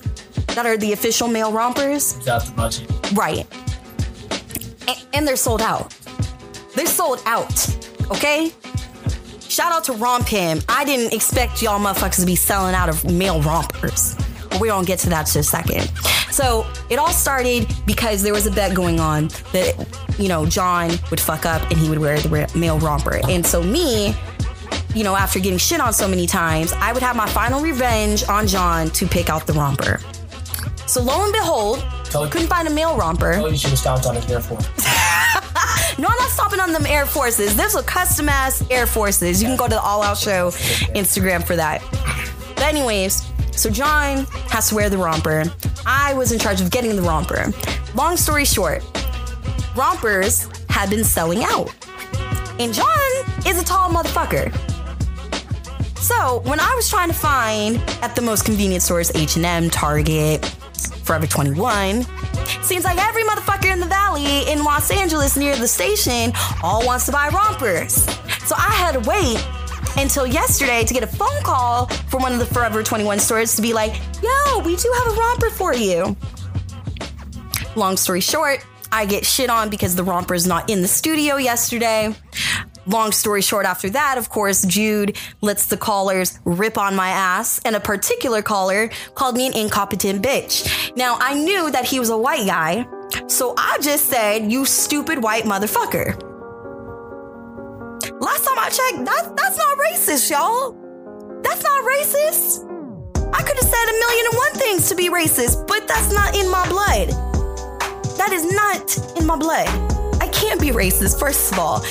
that 0.50 0.66
are 0.68 0.77
the 0.77 0.94
official 0.94 1.27
male 1.27 1.51
rompers. 1.51 2.16
Without 2.18 2.46
the 2.46 2.51
budget. 2.51 2.92
Right. 3.13 3.48
A- 4.88 5.16
and 5.16 5.27
they're 5.27 5.36
sold 5.36 5.62
out. 5.62 5.96
They're 6.75 6.86
sold 6.86 7.24
out. 7.25 7.68
Okay? 8.12 8.51
Shout 9.42 9.72
out 9.72 9.84
to 9.86 9.94
RompHim. 9.94 10.63
I 10.70 10.86
didn't 10.86 11.13
expect 11.13 11.63
y'all 11.63 11.80
motherfuckers 11.80 12.20
to 12.20 12.25
be 12.27 12.36
selling 12.36 12.75
out 12.75 12.89
of 12.89 13.04
male 13.06 13.42
rompers. 13.42 14.16
We're 14.60 14.68
gonna 14.72 14.86
get 14.86 15.00
to 15.00 15.10
that 15.10 15.34
in 15.36 15.40
a 15.40 15.44
second. 15.44 15.92
So 16.32 16.66
it 16.90 17.00
all 17.00 17.12
started 17.12 17.68
because 17.86 18.22
there 18.22 18.34
was 18.34 18.46
a 18.46 18.52
bet 18.52 18.76
going 18.76 19.00
on 19.00 19.28
that, 19.54 19.76
you 20.20 20.28
know, 20.28 20.46
John 20.46 20.92
would 21.10 21.20
fuck 21.20 21.46
up 21.46 21.62
and 21.72 21.78
he 21.80 21.90
would 21.90 22.00
wear 22.00 22.20
the 22.20 22.52
male 22.56 22.80
romper. 22.80 23.20
And 23.30 23.46
so 23.46 23.64
me, 23.64 24.16
you 24.94 25.04
know, 25.04 25.16
after 25.16 25.40
getting 25.40 25.58
shit 25.60 25.80
on 25.80 25.94
so 25.94 26.08
many 26.08 26.28
times, 26.28 26.74
I 26.74 26.92
would 26.94 27.04
have 27.04 27.16
my 27.16 27.28
final 27.28 27.62
revenge 27.62 28.24
on 28.28 28.48
John 28.48 28.90
to 28.92 29.08
pick 29.08 29.30
out 29.30 29.48
the 29.48 29.54
romper. 29.54 30.00
So 30.86 31.02
lo 31.02 31.24
and 31.24 31.34
behold, 31.34 31.80
Totally. 32.06 32.30
couldn't 32.30 32.48
find 32.48 32.68
a 32.68 32.72
male 32.72 32.96
romper. 32.98 33.34
Oh, 33.34 33.48
you 33.48 33.58
should 33.58 33.72
have 33.72 33.80
stopped 33.80 34.06
on 34.06 34.16
his 34.16 34.30
Air 34.30 34.42
Force. 34.42 34.68
No, 36.00 36.08
I'm 36.08 36.18
not 36.20 36.30
stopping 36.30 36.60
on 36.60 36.74
them 36.74 36.86
Air 36.86 37.08
Forces. 37.08 37.56
There's 37.56 37.74
a 37.74 37.82
custom 37.82 38.30
ass 38.30 38.64
Air 38.70 38.86
Forces. 38.86 39.42
You 39.42 39.48
can 39.48 39.58
go 39.58 39.66
to 39.66 39.74
the 39.74 39.82
All 39.82 40.04
Out 40.04 40.18
Show 40.20 40.50
Instagram 40.94 41.44
for 41.44 41.56
that. 41.56 41.82
But 42.54 42.66
anyways, 42.66 43.26
so 43.58 43.70
John 43.70 44.26
has 44.50 44.70
to 44.70 44.76
wear 44.76 44.90
the 44.90 44.98
romper. 44.98 45.44
I 45.86 46.14
was 46.14 46.32
in 46.32 46.40
charge 46.40 46.62
of 46.62 46.70
getting 46.70 46.96
the 46.96 47.02
romper. 47.02 47.52
Long 47.96 48.16
story 48.16 48.46
short, 48.46 48.84
rompers 49.76 50.48
had 50.70 50.90
been 50.90 51.04
selling 51.04 51.44
out. 51.44 51.74
And 52.60 52.74
John 52.74 53.10
is 53.46 53.60
a 53.60 53.66
tall 53.66 53.90
motherfucker. 53.90 54.56
So 55.98 56.42
when 56.46 56.60
I 56.60 56.74
was 56.76 56.90
trying 56.90 57.10
to 57.10 57.16
find 57.16 57.78
at 58.02 58.16
the 58.16 58.22
most 58.22 58.46
convenient 58.46 58.84
stores, 58.84 59.12
H&M, 59.16 59.70
Target, 59.70 60.46
Forever 61.04 61.26
21, 61.26 62.06
seems 62.62 62.84
like 62.84 62.98
every 62.98 63.24
motherfucker 63.24 63.72
in 63.74 63.80
the 63.80 63.88
valley 63.88 64.50
in 64.52 64.64
Los 64.64 64.92
Angeles 64.92 65.36
near 65.36 65.56
the 65.56 65.68
station 65.68 66.32
all 66.62 66.86
wants 66.86 67.06
to 67.08 67.12
buy 67.12 67.30
rompers. 67.30 68.04
So 68.46 68.56
I 68.56 68.72
had 68.76 68.94
to 68.94 69.10
wait 69.10 69.46
until 69.98 70.27
yesterday 70.27 70.84
to 70.84 70.94
get 70.94 71.04
a 71.04 71.08
phone 71.08 71.42
call 71.44 71.88
from 72.10 72.22
one 72.22 72.34
of 72.34 72.39
the 72.39 72.46
Forever 72.46 72.84
21 72.84 73.20
stores 73.20 73.56
to 73.56 73.62
be 73.62 73.74
like, 73.74 74.00
yo, 74.22 74.60
we 74.60 74.75
do 74.75 74.94
have 74.98 75.13
a 75.13 75.20
romper 75.20 75.50
for 75.50 75.74
you. 75.74 76.16
Long 77.75 77.98
story 77.98 78.22
short, 78.22 78.66
I 78.92 79.06
get 79.06 79.25
shit 79.25 79.50
on 79.50 79.70
because 79.70 79.96
the 79.96 80.04
romper's 80.04 80.48
not 80.48 80.70
in 80.70 80.82
the 80.82 80.88
studio 80.88 81.38
yesterday. 81.38 82.16
Long 82.86 83.12
story 83.12 83.42
short, 83.42 83.66
after 83.66 83.89
that, 83.89 84.18
of 84.18 84.30
course, 84.30 84.63
Jude 84.63 85.18
lets 85.42 85.66
the 85.66 85.75
callers 85.75 86.39
rip 86.46 86.77
on 86.77 86.96
my 86.96 87.10
ass, 87.10 87.60
and 87.66 87.75
a 87.75 87.82
particular 87.82 88.42
caller 88.42 88.89
called 89.13 89.36
me 89.36 89.46
an 89.48 89.54
incompetent 89.58 90.24
bitch. 90.24 90.96
Now, 90.96 91.18
I 91.20 91.34
knew 91.34 91.70
that 91.70 91.86
he 91.86 92.00
was 92.00 92.10
a 92.10 92.18
white 92.18 92.48
guy, 92.48 92.88
so 93.27 93.54
I 93.58 93.77
just 93.82 94.06
said, 94.06 94.50
You 94.50 94.63
stupid 94.63 95.22
white 95.22 95.44
motherfucker. 95.44 96.37
Last 98.27 98.43
time 98.43 98.60
I 98.60 98.67
checked, 98.67 99.05
that, 99.05 99.38
that's 99.38 99.57
not 99.57 99.77
racist, 99.88 100.29
y'all. 100.29 100.75
That's 101.43 101.63
not 101.63 101.81
racist. 101.86 102.67
I 103.34 103.41
could 103.41 103.55
have 103.55 103.69
said 103.69 103.86
a 103.88 103.96
million 104.03 104.25
and 104.25 104.36
one 104.36 104.53
things 104.55 104.89
to 104.89 104.96
be 104.96 105.10
racist, 105.10 105.65
but 105.65 105.88
that's 105.88 106.12
not 106.12 106.36
in 106.36 106.51
my 106.51 106.67
blood. 106.67 107.07
That 108.17 108.31
is 108.34 108.43
not 108.51 109.17
in 109.17 109.25
my 109.25 109.38
blood. 109.38 109.69
I 110.22 110.27
can't 110.27 110.60
be 110.60 110.72
racist, 110.72 111.17
first 111.17 111.53
of 111.53 111.57
all. 111.57 111.86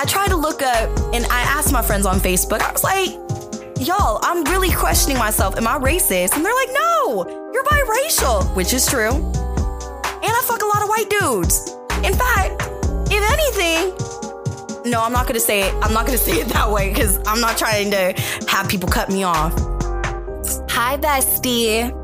I 0.00 0.04
tried 0.04 0.30
to 0.30 0.36
look 0.36 0.62
up 0.62 0.90
and 1.14 1.24
I 1.26 1.42
asked 1.42 1.72
my 1.72 1.80
friends 1.80 2.06
on 2.06 2.18
Facebook, 2.18 2.60
I 2.60 2.72
was 2.72 2.82
like, 2.82 3.10
y'all, 3.86 4.18
I'm 4.24 4.42
really 4.42 4.72
questioning 4.72 5.16
myself. 5.16 5.56
Am 5.56 5.68
I 5.68 5.78
racist? 5.78 6.34
And 6.34 6.44
they're 6.44 6.52
like, 6.52 6.70
no, 6.72 7.50
you're 7.54 7.62
biracial, 7.62 8.52
which 8.56 8.74
is 8.74 8.84
true. 8.84 9.14
And 9.14 10.32
I 10.32 10.42
fuck 10.44 10.60
a 10.60 10.66
lot 10.66 10.82
of 10.82 10.88
white 10.88 11.08
dudes. 11.08 11.76
In 12.02 12.14
fact, 12.14 12.60
if 13.12 13.22
anything, 13.22 14.12
no, 14.84 15.02
I'm 15.02 15.12
not 15.12 15.26
gonna 15.26 15.40
say 15.40 15.62
it. 15.62 15.74
I'm 15.82 15.92
not 15.92 16.06
gonna 16.06 16.18
say 16.18 16.40
it 16.40 16.48
that 16.48 16.70
way 16.70 16.88
because 16.88 17.18
I'm 17.26 17.40
not 17.40 17.56
trying 17.56 17.90
to 17.92 18.14
have 18.48 18.68
people 18.68 18.88
cut 18.88 19.08
me 19.08 19.24
off. 19.24 19.52
Hi, 20.70 20.96
bestie. 20.96 21.98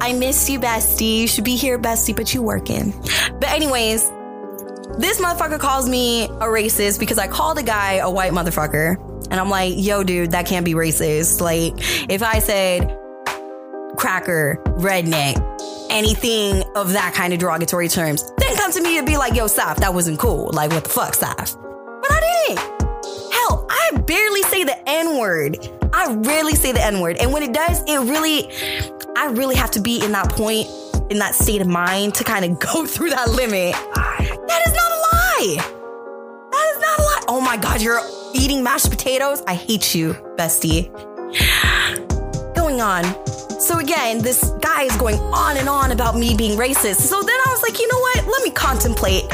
I 0.00 0.12
miss 0.12 0.48
you, 0.48 0.58
bestie. 0.60 1.20
You 1.20 1.26
should 1.26 1.44
be 1.44 1.56
here, 1.56 1.78
bestie, 1.78 2.14
but 2.14 2.32
you 2.32 2.42
working. 2.42 2.92
But 3.40 3.50
anyways, 3.50 4.02
this 4.98 5.20
motherfucker 5.20 5.58
calls 5.58 5.88
me 5.88 6.24
a 6.24 6.46
racist 6.46 6.98
because 6.98 7.18
I 7.18 7.26
called 7.26 7.58
a 7.58 7.62
guy 7.62 7.94
a 7.94 8.10
white 8.10 8.32
motherfucker. 8.32 8.96
And 9.30 9.38
I'm 9.38 9.48
like, 9.48 9.74
yo, 9.76 10.02
dude, 10.02 10.32
that 10.32 10.46
can't 10.46 10.64
be 10.64 10.74
racist. 10.74 11.40
Like, 11.40 11.74
if 12.10 12.22
I 12.22 12.38
said 12.40 12.96
cracker, 13.96 14.60
redneck, 14.78 15.36
anything 15.90 16.64
of 16.74 16.92
that 16.92 17.14
kind 17.14 17.32
of 17.32 17.38
derogatory 17.38 17.88
terms, 17.88 18.24
then 18.38 18.56
come 18.56 18.72
to 18.72 18.82
me 18.82 18.98
and 18.98 19.06
be 19.06 19.16
like, 19.16 19.34
yo, 19.34 19.44
Saf, 19.44 19.76
that 19.76 19.92
wasn't 19.94 20.18
cool. 20.18 20.50
Like, 20.52 20.70
what 20.70 20.84
the 20.84 20.90
fuck, 20.90 21.14
Saf? 21.14 21.69
But 22.20 22.26
I. 22.26 23.30
Hell, 23.32 23.66
I 23.70 23.98
barely 24.02 24.42
say 24.42 24.64
the 24.64 24.76
N 24.86 25.18
word. 25.18 25.58
I 25.92 26.12
rarely 26.12 26.54
say 26.54 26.72
the 26.72 26.84
N 26.84 27.00
word. 27.00 27.16
And 27.16 27.32
when 27.32 27.42
it 27.42 27.52
does, 27.52 27.82
it 27.86 27.98
really, 27.98 28.50
I 29.16 29.26
really 29.26 29.56
have 29.56 29.70
to 29.72 29.80
be 29.80 30.04
in 30.04 30.12
that 30.12 30.30
point, 30.30 30.68
in 31.10 31.18
that 31.18 31.34
state 31.34 31.60
of 31.60 31.66
mind 31.66 32.14
to 32.16 32.24
kind 32.24 32.44
of 32.44 32.58
go 32.58 32.86
through 32.86 33.10
that 33.10 33.30
limit. 33.30 33.74
That 33.94 34.62
is 34.66 34.74
not 34.74 34.90
a 34.92 35.00
lie. 35.12 35.56
That 36.50 36.72
is 36.74 36.80
not 36.80 36.98
a 36.98 37.02
lie. 37.02 37.24
Oh 37.28 37.40
my 37.40 37.56
God, 37.56 37.80
you're 37.80 38.00
eating 38.34 38.62
mashed 38.62 38.90
potatoes? 38.90 39.42
I 39.46 39.54
hate 39.54 39.94
you, 39.94 40.12
bestie. 40.36 40.92
Going 42.54 42.80
on. 42.80 43.04
So 43.60 43.78
again, 43.78 44.18
this 44.18 44.50
guy 44.60 44.82
is 44.82 44.96
going 44.96 45.16
on 45.16 45.56
and 45.56 45.68
on 45.68 45.92
about 45.92 46.16
me 46.16 46.34
being 46.36 46.58
racist. 46.58 46.96
So 46.96 47.20
then 47.20 47.30
I 47.30 47.48
was 47.50 47.62
like, 47.62 47.78
you 47.78 47.88
know 47.88 47.98
what? 47.98 48.26
Let 48.26 48.42
me 48.42 48.50
contemplate. 48.50 49.24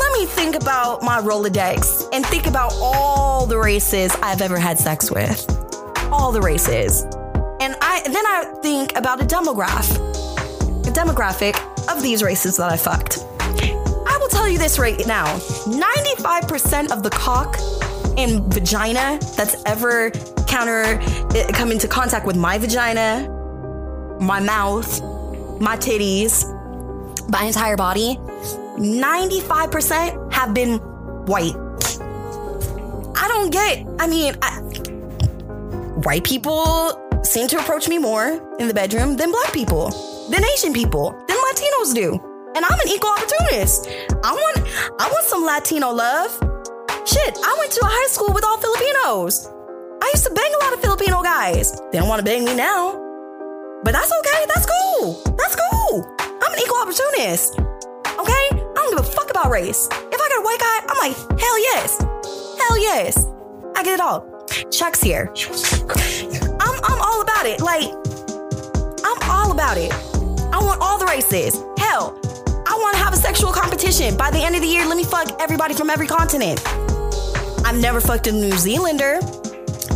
Let 0.00 0.12
me 0.12 0.24
think 0.24 0.56
about 0.56 1.02
my 1.02 1.20
Rolodex 1.20 2.08
and 2.14 2.24
think 2.24 2.46
about 2.46 2.72
all 2.80 3.44
the 3.44 3.58
races 3.58 4.10
I've 4.22 4.40
ever 4.40 4.58
had 4.58 4.78
sex 4.78 5.10
with. 5.10 5.46
All 6.10 6.32
the 6.32 6.40
races. 6.40 7.02
And 7.60 7.76
I 7.82 8.00
then 8.06 8.26
I 8.26 8.58
think 8.62 8.96
about 8.96 9.20
a 9.20 9.26
demograph. 9.26 9.94
A 10.88 10.90
demographic 10.90 11.54
of 11.94 12.02
these 12.02 12.22
races 12.22 12.56
that 12.56 12.72
I 12.72 12.78
fucked. 12.78 13.18
I 13.40 14.16
will 14.18 14.28
tell 14.28 14.48
you 14.48 14.56
this 14.56 14.78
right 14.78 15.06
now 15.06 15.26
95% 15.66 16.92
of 16.92 17.02
the 17.02 17.10
cock 17.10 17.58
and 18.16 18.42
vagina 18.54 19.18
that's 19.36 19.62
ever 19.66 20.10
counter 20.48 20.98
eh, 21.36 21.52
come 21.52 21.70
into 21.72 21.86
contact 21.86 22.24
with 22.26 22.36
my 22.36 22.56
vagina, 22.56 23.28
my 24.18 24.40
mouth, 24.40 25.02
my 25.60 25.76
titties, 25.76 26.46
my 27.28 27.44
entire 27.44 27.76
body, 27.76 28.18
95% 28.80 30.32
have 30.32 30.54
been 30.54 30.78
white. 31.26 31.54
I 33.14 33.28
don't 33.28 33.50
get, 33.50 33.86
I 33.98 34.06
mean, 34.06 34.34
I, 34.40 34.58
white 36.02 36.24
people 36.24 36.98
seem 37.22 37.46
to 37.48 37.58
approach 37.58 37.88
me 37.88 37.98
more 37.98 38.40
in 38.58 38.68
the 38.68 38.74
bedroom 38.74 39.16
than 39.16 39.30
black 39.30 39.52
people, 39.52 39.90
than 40.30 40.42
Asian 40.56 40.72
people, 40.72 41.10
than 41.28 41.36
Latinos 41.36 41.94
do. 41.94 42.18
And 42.56 42.64
I'm 42.64 42.80
an 42.80 42.88
equal 42.88 43.10
opportunist. 43.10 43.86
I 44.24 44.32
want 44.32 44.66
I 44.98 45.08
want 45.08 45.24
some 45.26 45.44
Latino 45.44 45.90
love. 45.90 46.32
Shit, 47.06 47.38
I 47.44 47.56
went 47.58 47.72
to 47.72 47.80
a 47.84 47.88
high 47.88 48.08
school 48.08 48.32
with 48.32 48.44
all 48.44 48.58
Filipinos. 48.58 49.46
I 50.02 50.10
used 50.14 50.24
to 50.24 50.32
bang 50.34 50.50
a 50.60 50.64
lot 50.64 50.72
of 50.72 50.80
Filipino 50.80 51.22
guys. 51.22 51.80
They 51.92 51.98
don't 51.98 52.08
want 52.08 52.18
to 52.18 52.24
bang 52.24 52.44
me 52.44 52.54
now. 52.54 52.98
But 53.84 53.92
that's 53.92 54.10
okay. 54.10 54.46
That's 54.48 54.66
cool. 54.66 55.22
That's 55.36 55.56
cool. 55.70 56.16
I'm 56.18 56.52
an 56.52 56.58
equal 56.58 56.80
opportunist. 56.82 57.69
Don't 58.90 58.98
give 58.98 59.06
a 59.06 59.12
fuck 59.12 59.30
about 59.30 59.50
race. 59.50 59.86
If 59.86 60.20
I 60.20 60.28
get 60.28 60.38
a 60.38 60.42
white 60.42 60.58
guy, 60.58 60.80
I'm 60.88 60.98
like, 60.98 61.40
hell 61.40 61.58
yes. 61.60 61.96
Hell 62.00 62.78
yes. 62.78 63.24
I 63.76 63.84
get 63.84 63.94
it 63.94 64.00
all. 64.00 64.26
Chuck's 64.72 65.00
here. 65.00 65.32
I'm, 66.58 66.80
I'm 66.82 67.00
all 67.00 67.22
about 67.22 67.46
it. 67.46 67.60
Like, 67.60 67.88
I'm 69.04 69.30
all 69.30 69.52
about 69.52 69.78
it. 69.78 69.92
I 70.52 70.58
want 70.60 70.80
all 70.80 70.98
the 70.98 71.06
races. 71.06 71.54
Hell, 71.78 72.18
I 72.66 72.76
want 72.80 72.96
to 72.96 73.02
have 73.02 73.12
a 73.12 73.16
sexual 73.16 73.52
competition. 73.52 74.16
By 74.16 74.32
the 74.32 74.42
end 74.42 74.56
of 74.56 74.60
the 74.62 74.66
year, 74.66 74.84
let 74.86 74.96
me 74.96 75.04
fuck 75.04 75.40
everybody 75.40 75.74
from 75.74 75.88
every 75.88 76.08
continent. 76.08 76.60
I've 77.64 77.80
never 77.80 78.00
fucked 78.00 78.26
a 78.26 78.32
New 78.32 78.52
Zealander. 78.52 79.20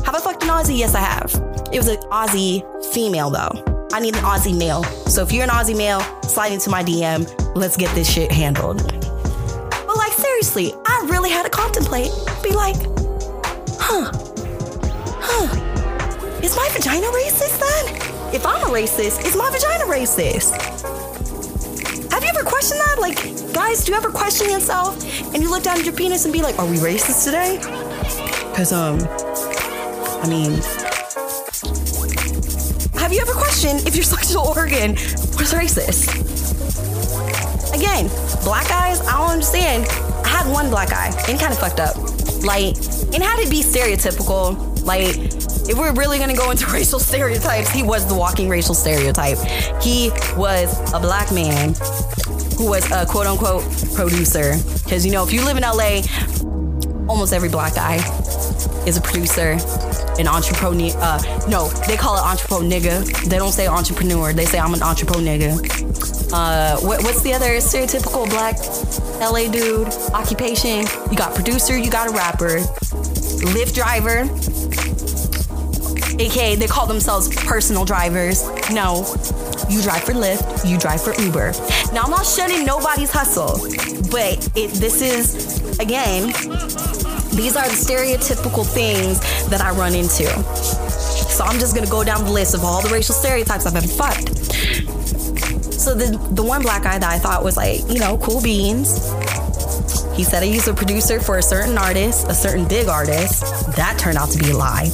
Have 0.04 0.14
I 0.14 0.20
fucked 0.20 0.44
an 0.44 0.50
Aussie? 0.50 0.78
Yes, 0.78 0.94
I 0.94 1.00
have. 1.00 1.34
It 1.72 1.78
was 1.78 1.88
an 1.88 1.96
Aussie 2.12 2.62
female, 2.92 3.30
though. 3.30 3.73
I 3.94 4.00
need 4.00 4.16
an 4.16 4.24
Aussie 4.24 4.58
male. 4.58 4.82
So 5.08 5.22
if 5.22 5.30
you're 5.30 5.44
an 5.44 5.50
Aussie 5.50 5.76
male, 5.76 6.00
slide 6.22 6.50
into 6.50 6.68
my 6.68 6.82
DM. 6.82 7.30
Let's 7.54 7.76
get 7.76 7.94
this 7.94 8.12
shit 8.12 8.32
handled. 8.32 8.78
But 8.82 9.96
like 9.96 10.12
seriously, 10.14 10.74
I 10.84 11.06
really 11.08 11.30
had 11.30 11.44
to 11.44 11.48
contemplate. 11.48 12.10
Be 12.42 12.50
like, 12.50 12.74
huh, 13.78 14.10
huh. 15.22 16.40
Is 16.42 16.56
my 16.56 16.68
vagina 16.72 17.06
racist 17.06 17.60
then? 17.60 18.34
If 18.34 18.44
I'm 18.44 18.62
a 18.62 18.72
racist, 18.74 19.24
is 19.24 19.36
my 19.36 19.48
vagina 19.50 19.84
racist? 19.84 20.50
Have 22.10 22.24
you 22.24 22.30
ever 22.30 22.42
questioned 22.42 22.80
that? 22.80 22.96
Like, 22.98 23.52
guys, 23.52 23.84
do 23.84 23.92
you 23.92 23.96
ever 23.96 24.10
question 24.10 24.50
yourself 24.50 25.00
and 25.32 25.40
you 25.40 25.48
look 25.48 25.62
down 25.62 25.78
at 25.78 25.84
your 25.84 25.94
penis 25.94 26.24
and 26.24 26.32
be 26.32 26.42
like, 26.42 26.58
are 26.58 26.66
we 26.66 26.78
racist 26.78 27.24
today? 27.24 27.58
Because, 28.50 28.72
um, 28.72 28.98
I 30.20 30.26
mean, 30.28 30.60
you 33.14 33.21
ever 33.21 33.33
question 33.33 33.76
if 33.87 33.94
your 33.94 34.04
sexual 34.16 34.42
organ 34.49 34.92
was 35.38 35.52
racist? 35.52 36.11
Again, 37.75 38.09
black 38.42 38.71
eyes, 38.71 39.00
I 39.02 39.18
don't 39.18 39.30
understand. 39.30 39.87
I 40.25 40.28
had 40.28 40.50
one 40.50 40.71
black 40.71 40.92
eye 40.92 41.12
and 41.28 41.38
kind 41.38 41.52
of 41.52 41.59
fucked 41.59 41.80
up. 41.80 41.97
Like, 42.42 42.76
and 43.14 43.23
had 43.23 43.38
it 43.38 43.50
be 43.50 43.62
stereotypical, 43.62 44.85
like, 44.85 45.16
if 45.68 45.78
we're 45.78 45.94
really 45.94 46.18
gonna 46.18 46.37
go 46.37 46.50
into 46.50 46.66
racial 46.73 46.99
stereotypes, 46.99 47.71
he 47.71 47.83
was 47.83 48.06
the 48.06 48.14
walking 48.14 48.49
racial 48.49 48.75
stereotype. 48.75 49.38
He 49.80 50.11
was 50.37 50.92
a 50.92 51.00
black 51.00 51.33
man 51.33 51.75
who 52.56 52.68
was 52.68 52.90
a 52.90 53.06
quote 53.06 53.26
unquote 53.26 53.62
producer. 53.94 54.54
Because, 54.83 55.06
you 55.06 55.12
know, 55.12 55.25
if 55.25 55.33
you 55.33 55.44
live 55.44 55.56
in 55.56 55.62
LA, 55.62 56.02
almost 57.09 57.33
every 57.33 57.49
black 57.49 57.75
guy 57.75 57.97
is 58.87 58.97
a 58.97 59.00
producer, 59.00 59.56
an 60.18 60.28
entrepreneur. 60.28 60.90
Uh, 60.97 61.47
no, 61.49 61.68
they 61.87 61.97
call 61.97 62.16
it 62.16 62.23
entrepreneur 62.23 62.68
nigga. 62.68 63.28
They 63.28 63.37
don't 63.37 63.52
say 63.52 63.66
entrepreneur. 63.66 64.33
They 64.33 64.44
say 64.44 64.59
I'm 64.59 64.75
an 64.75 64.83
entrepreneur 64.83 65.23
nigga. 65.23 66.33
Uh, 66.33 66.78
what, 66.80 67.02
what's 67.04 67.23
the 67.23 67.33
other 67.33 67.50
stereotypical 67.59 68.28
black 68.28 68.56
LA 69.21 69.50
dude 69.50 69.88
occupation? 70.12 70.85
You 71.11 71.16
got 71.16 71.35
producer, 71.35 71.78
you 71.78 71.90
got 71.90 72.09
a 72.09 72.12
rapper, 72.12 72.59
Lyft 73.54 73.75
driver, 73.75 74.23
aka 76.18 76.56
they 76.56 76.66
call 76.66 76.87
themselves 76.87 77.28
personal 77.44 77.85
drivers. 77.85 78.42
No, 78.71 79.06
you 79.68 79.83
drive 79.83 80.02
for 80.02 80.12
Lyft, 80.12 80.68
you 80.68 80.78
drive 80.78 81.02
for 81.02 81.14
Uber. 81.21 81.52
Now 81.92 82.02
I'm 82.02 82.11
not 82.11 82.26
shutting 82.26 82.64
nobody's 82.64 83.11
hustle, 83.11 83.59
but 84.11 84.49
it, 84.56 84.71
this 84.73 85.02
is 85.02 85.78
again 85.78 86.33
these 87.34 87.56
are 87.56 87.64
the 87.64 87.74
stereotypical 87.74 88.66
things 88.66 89.20
that 89.48 89.60
I 89.60 89.70
run 89.72 89.94
into. 89.94 90.24
So 90.24 91.44
I'm 91.44 91.58
just 91.58 91.74
gonna 91.74 91.90
go 91.90 92.04
down 92.04 92.24
the 92.24 92.30
list 92.30 92.54
of 92.54 92.64
all 92.64 92.82
the 92.82 92.88
racial 92.88 93.14
stereotypes 93.14 93.66
I've 93.66 93.76
ever 93.76 93.86
fucked. 93.86 94.28
So 95.72 95.94
the 95.94 96.16
the 96.32 96.42
one 96.42 96.62
black 96.62 96.84
guy 96.84 96.98
that 96.98 97.10
I 97.10 97.18
thought 97.18 97.44
was 97.44 97.56
like, 97.56 97.80
you 97.88 97.98
know, 97.98 98.18
cool 98.18 98.40
beans. 98.40 99.12
He 100.16 100.22
said 100.22 100.44
he's 100.44 100.68
a 100.68 100.74
producer 100.74 101.18
for 101.18 101.38
a 101.38 101.42
certain 101.42 101.76
artist, 101.76 102.28
a 102.28 102.34
certain 102.34 102.66
big 102.68 102.86
artist. 102.86 103.40
That 103.74 103.98
turned 103.98 104.16
out 104.16 104.30
to 104.30 104.38
be 104.38 104.50
a 104.50 104.56
lie. 104.56 104.86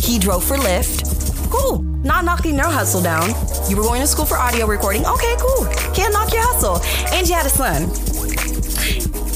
He 0.00 0.18
drove 0.18 0.44
for 0.44 0.56
Lyft. 0.56 1.50
Cool. 1.50 1.82
Not 2.02 2.24
knocking 2.24 2.56
your 2.56 2.70
hustle 2.70 3.02
down. 3.02 3.28
You 3.68 3.76
were 3.76 3.82
going 3.82 4.00
to 4.00 4.06
school 4.06 4.24
for 4.24 4.36
audio 4.36 4.66
recording. 4.66 5.04
Okay, 5.04 5.34
cool. 5.38 5.66
Can't 5.92 6.12
knock 6.12 6.32
your 6.32 6.42
hustle. 6.42 6.80
And 7.14 7.28
you 7.28 7.34
had 7.34 7.44
a 7.44 7.50
son. 7.50 7.90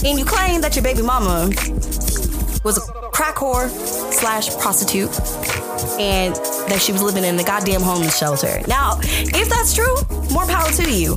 And 0.02 0.18
you 0.18 0.24
claim 0.24 0.60
that 0.62 0.74
your 0.76 0.82
baby 0.82 1.02
mama 1.02 1.50
was 2.64 2.78
a 2.78 2.80
crack 3.10 3.36
whore 3.36 3.68
slash 3.68 4.56
prostitute 4.56 5.10
and 6.00 6.34
that 6.68 6.80
she 6.80 6.92
was 6.92 7.02
living 7.02 7.24
in 7.24 7.36
the 7.36 7.44
goddamn 7.44 7.82
homeless 7.82 8.16
shelter. 8.16 8.60
Now, 8.66 8.98
if 9.02 9.48
that's 9.48 9.74
true, 9.74 9.94
more 10.32 10.46
power 10.46 10.70
to 10.70 10.90
you. 10.90 11.16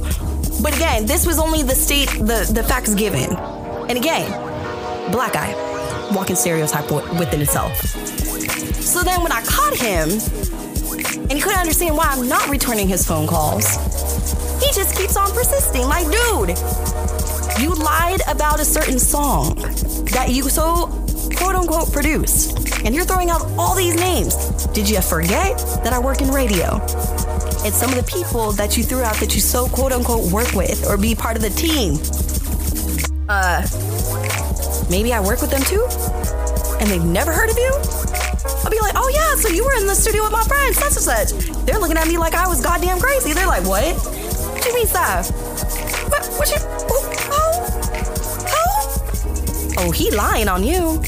But 0.61 0.75
again, 0.75 1.05
this 1.05 1.25
was 1.25 1.39
only 1.39 1.63
the 1.63 1.75
state, 1.75 2.09
the, 2.09 2.49
the 2.53 2.63
facts 2.63 2.93
given. 2.93 3.35
And 3.87 3.97
again, 3.97 4.29
black 5.11 5.33
guy, 5.33 5.53
walking 6.13 6.35
stereotype 6.35 6.91
within 6.91 7.41
itself. 7.41 7.75
So 8.83 9.01
then 9.01 9.23
when 9.23 9.31
I 9.31 9.41
caught 9.43 9.75
him, 9.75 10.09
and 10.09 11.31
he 11.31 11.41
couldn't 11.41 11.59
understand 11.59 11.95
why 11.95 12.05
I'm 12.07 12.27
not 12.27 12.49
returning 12.49 12.87
his 12.87 13.07
phone 13.07 13.27
calls, 13.27 13.65
he 14.61 14.71
just 14.73 14.95
keeps 14.95 15.17
on 15.17 15.31
persisting. 15.31 15.83
Like, 15.83 16.05
dude, 16.05 16.57
you 17.59 17.73
lied 17.73 18.21
about 18.27 18.59
a 18.59 18.65
certain 18.65 18.99
song 18.99 19.55
that 20.13 20.27
you 20.29 20.49
so 20.49 20.87
quote 21.35 21.55
unquote 21.55 21.91
produced. 21.91 22.57
And 22.85 22.93
you're 22.93 23.05
throwing 23.05 23.29
out 23.29 23.41
all 23.57 23.75
these 23.75 23.95
names. 23.95 24.65
Did 24.67 24.89
you 24.89 25.01
forget 25.01 25.57
that 25.83 25.93
I 25.93 25.99
work 25.99 26.21
in 26.21 26.29
radio? 26.29 26.79
And 27.63 27.73
some 27.73 27.89
of 27.91 27.95
the 27.95 28.05
people 28.07 28.51
that 28.53 28.75
you 28.75 28.83
threw 28.83 29.01
out 29.01 29.15
that 29.17 29.35
you 29.35 29.41
so 29.41 29.67
quote 29.67 29.91
unquote 29.91 30.31
work 30.31 30.51
with 30.53 30.85
or 30.87 30.97
be 30.97 31.15
part 31.15 31.37
of 31.37 31.41
the 31.41 31.49
team. 31.49 31.99
Uh, 33.29 33.61
maybe 34.89 35.13
I 35.13 35.19
work 35.21 35.41
with 35.41 35.51
them 35.51 35.63
too? 35.63 35.87
And 36.81 36.89
they've 36.89 37.03
never 37.03 37.31
heard 37.31 37.49
of 37.49 37.57
you? 37.57 37.71
I'll 38.63 38.71
be 38.71 38.79
like, 38.79 38.95
oh 38.95 39.09
yeah, 39.13 39.35
so 39.35 39.47
you 39.49 39.63
were 39.63 39.75
in 39.79 39.87
the 39.87 39.95
studio 39.95 40.23
with 40.23 40.31
my 40.31 40.43
friends, 40.43 40.77
such 40.77 40.95
and 40.95 41.31
such. 41.31 41.65
They're 41.65 41.79
looking 41.79 41.97
at 41.97 42.07
me 42.07 42.17
like 42.17 42.33
I 42.33 42.47
was 42.47 42.61
goddamn 42.61 42.99
crazy. 42.99 43.33
They're 43.33 43.47
like, 43.47 43.63
what? 43.65 43.95
What 43.95 44.61
do 44.63 44.69
you 44.69 44.75
mean, 44.75 44.87
Saf? 44.87 45.31
What, 46.11 46.25
what 46.35 46.49
you, 46.51 46.59
oh, 48.49 49.75
oh, 49.79 49.91
he 49.91 50.11
lying 50.11 50.47
on 50.47 50.63
you. 50.63 51.01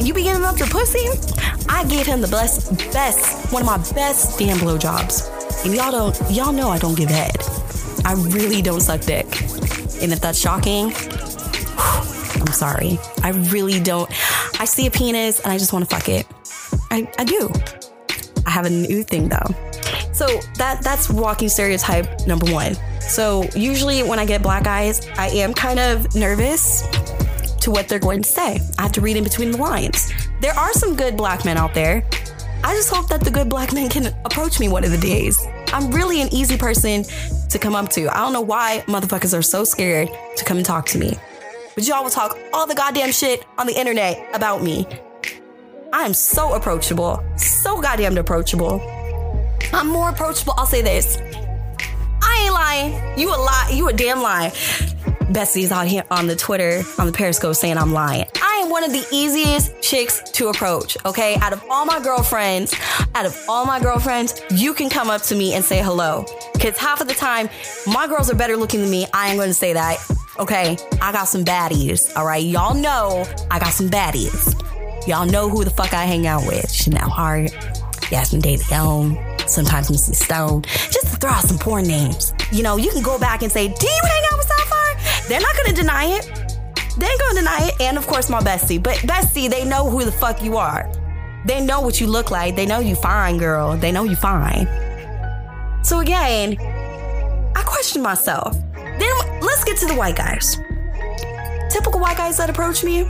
You 0.00 0.14
be 0.14 0.24
giving 0.24 0.44
up 0.44 0.56
the 0.56 0.66
pussy? 0.70 1.08
I 1.68 1.84
gave 1.84 2.06
him 2.06 2.20
the 2.20 2.28
best, 2.28 2.76
best, 2.92 3.52
one 3.52 3.62
of 3.62 3.66
my 3.66 3.78
best 3.94 4.38
damn 4.38 4.58
blowjobs. 4.58 5.64
And 5.64 5.74
y'all 5.74 5.92
don't, 5.92 6.30
y'all 6.30 6.52
know 6.52 6.70
I 6.70 6.78
don't 6.78 6.96
give 6.96 7.08
head. 7.08 7.36
I 8.04 8.14
really 8.14 8.62
don't 8.62 8.80
suck 8.80 9.00
dick. 9.02 9.26
And 10.02 10.12
if 10.12 10.20
that's 10.20 10.38
shocking, 10.38 10.92
I'm 12.40 12.52
sorry. 12.52 12.98
I 13.22 13.30
really 13.50 13.80
don't. 13.80 14.10
I 14.60 14.64
see 14.64 14.86
a 14.86 14.90
penis 14.90 15.40
and 15.40 15.52
I 15.52 15.58
just 15.58 15.72
want 15.72 15.88
to 15.88 15.94
fuck 15.94 16.08
it. 16.08 16.26
I, 16.90 17.10
I 17.18 17.24
do. 17.24 17.50
I 18.44 18.50
have 18.50 18.66
a 18.66 18.70
new 18.70 19.02
thing 19.04 19.28
though. 19.28 19.54
So 20.12 20.26
that 20.56 20.80
that's 20.82 21.08
walking 21.08 21.48
stereotype 21.48 22.26
number 22.26 22.52
one. 22.52 22.76
So 23.08 23.44
usually 23.54 24.02
when 24.02 24.18
I 24.18 24.24
get 24.24 24.42
black 24.42 24.66
eyes, 24.66 25.06
I 25.16 25.28
am 25.28 25.54
kind 25.54 25.78
of 25.78 26.14
nervous 26.14 26.82
to 27.60 27.70
what 27.70 27.88
they're 27.88 27.98
going 27.98 28.22
to 28.22 28.28
say. 28.28 28.60
I 28.78 28.82
have 28.82 28.92
to 28.92 29.00
read 29.00 29.16
in 29.16 29.24
between 29.24 29.50
the 29.50 29.58
lines. 29.58 30.12
There 30.40 30.54
are 30.54 30.72
some 30.72 30.96
good 30.96 31.16
black 31.16 31.44
men 31.44 31.56
out 31.56 31.74
there. 31.74 32.04
I 32.64 32.74
just 32.74 32.90
hope 32.90 33.08
that 33.08 33.22
the 33.22 33.30
good 33.30 33.48
black 33.48 33.72
men 33.72 33.88
can 33.88 34.06
approach 34.24 34.60
me 34.60 34.68
one 34.68 34.84
of 34.84 34.90
the 34.90 34.98
days. 34.98 35.44
I'm 35.68 35.90
really 35.90 36.22
an 36.22 36.28
easy 36.32 36.56
person 36.56 37.04
to 37.50 37.58
come 37.58 37.74
up 37.74 37.88
to. 37.90 38.08
I 38.08 38.18
don't 38.18 38.32
know 38.32 38.40
why 38.40 38.84
motherfuckers 38.86 39.36
are 39.36 39.42
so 39.42 39.64
scared 39.64 40.08
to 40.36 40.44
come 40.44 40.56
and 40.56 40.66
talk 40.66 40.86
to 40.86 40.98
me. 40.98 41.16
But 41.74 41.86
y'all 41.86 42.02
will 42.02 42.10
talk 42.10 42.38
all 42.52 42.66
the 42.66 42.74
goddamn 42.74 43.12
shit 43.12 43.44
on 43.58 43.66
the 43.66 43.78
internet 43.78 44.28
about 44.34 44.62
me. 44.62 44.86
I 45.92 46.04
am 46.04 46.14
so 46.14 46.54
approachable. 46.54 47.22
So 47.36 47.80
goddamn 47.80 48.16
approachable. 48.16 48.80
I'm 49.72 49.88
more 49.88 50.10
approachable. 50.10 50.54
I'll 50.56 50.66
say 50.66 50.82
this. 50.82 51.18
Ain't 52.42 52.54
lying. 52.54 53.18
You 53.18 53.28
a 53.28 53.38
lie. 53.38 53.70
You 53.72 53.88
a 53.88 53.92
damn 53.92 54.20
lie. 54.20 54.52
Bessie's 55.30 55.70
out 55.70 55.86
here 55.86 56.04
on 56.10 56.26
the 56.26 56.36
Twitter, 56.36 56.82
on 56.98 57.06
the 57.06 57.12
Periscope 57.12 57.54
saying 57.54 57.78
I'm 57.78 57.92
lying. 57.92 58.26
I 58.42 58.60
am 58.62 58.68
one 58.68 58.84
of 58.84 58.92
the 58.92 59.06
easiest 59.12 59.80
chicks 59.80 60.20
to 60.32 60.48
approach, 60.48 60.96
okay? 61.06 61.36
Out 61.36 61.52
of 61.52 61.64
all 61.70 61.86
my 61.86 62.00
girlfriends, 62.00 62.74
out 63.14 63.24
of 63.24 63.38
all 63.48 63.64
my 63.64 63.80
girlfriends, 63.80 64.42
you 64.50 64.74
can 64.74 64.90
come 64.90 65.08
up 65.08 65.22
to 65.22 65.34
me 65.34 65.54
and 65.54 65.64
say 65.64 65.80
hello. 65.82 66.26
Because 66.52 66.76
half 66.76 67.00
of 67.00 67.08
the 67.08 67.14
time, 67.14 67.48
my 67.86 68.06
girls 68.06 68.30
are 68.30 68.34
better 68.34 68.56
looking 68.56 68.80
than 68.80 68.90
me. 68.90 69.06
I 69.14 69.30
ain't 69.30 69.38
gonna 69.38 69.54
say 69.54 69.72
that, 69.72 69.98
okay? 70.38 70.76
I 71.00 71.12
got 71.12 71.28
some 71.28 71.44
baddies, 71.44 72.14
all 72.16 72.26
right? 72.26 72.44
Y'all 72.44 72.74
know 72.74 73.24
I 73.50 73.58
got 73.58 73.72
some 73.72 73.88
baddies. 73.88 74.58
Y'all 75.06 75.26
know 75.26 75.48
who 75.48 75.64
the 75.64 75.70
fuck 75.70 75.94
I 75.94 76.04
hang 76.04 76.26
out 76.26 76.46
with. 76.46 76.70
Chanel 76.70 77.08
Hart, 77.08 77.52
Yasmin 78.10 78.42
De 78.42 78.58
Leon, 78.68 79.16
sometimes 79.52 79.90
Missy 79.90 80.14
Stone. 80.14 80.62
Just 80.62 81.12
to 81.12 81.16
throw 81.16 81.30
out 81.30 81.44
some 81.44 81.58
porn 81.58 81.84
names. 81.84 82.34
You 82.50 82.62
know, 82.62 82.76
you 82.76 82.90
can 82.90 83.02
go 83.02 83.18
back 83.18 83.42
and 83.42 83.52
say, 83.52 83.68
do 83.68 83.86
you 83.86 84.00
hang 84.02 84.22
out 84.32 84.38
with 84.38 84.46
Sapphire? 84.46 85.28
They're 85.28 85.40
not 85.40 85.56
gonna 85.56 85.76
deny 85.76 86.04
it. 86.06 86.24
They 86.98 87.06
ain't 87.06 87.20
gonna 87.20 87.40
deny 87.40 87.68
it. 87.68 87.80
And 87.80 87.96
of 87.96 88.06
course, 88.06 88.28
my 88.28 88.40
bestie. 88.40 88.82
But 88.82 88.96
bestie, 88.98 89.48
they 89.48 89.64
know 89.64 89.88
who 89.88 90.04
the 90.04 90.12
fuck 90.12 90.42
you 90.42 90.56
are. 90.56 90.90
They 91.46 91.64
know 91.64 91.80
what 91.80 92.00
you 92.00 92.06
look 92.06 92.30
like. 92.30 92.56
They 92.56 92.66
know 92.66 92.80
you 92.80 92.94
fine, 92.94 93.38
girl. 93.38 93.76
They 93.76 93.92
know 93.92 94.04
you 94.04 94.16
fine. 94.16 94.66
So 95.82 96.00
again, 96.00 96.56
I 97.56 97.62
question 97.66 98.02
myself. 98.02 98.56
Then 98.74 99.12
let's 99.40 99.64
get 99.64 99.76
to 99.78 99.86
the 99.86 99.94
white 99.94 100.16
guys. 100.16 100.56
Typical 101.70 102.00
white 102.00 102.16
guys 102.16 102.36
that 102.36 102.50
approach 102.50 102.84
me. 102.84 103.02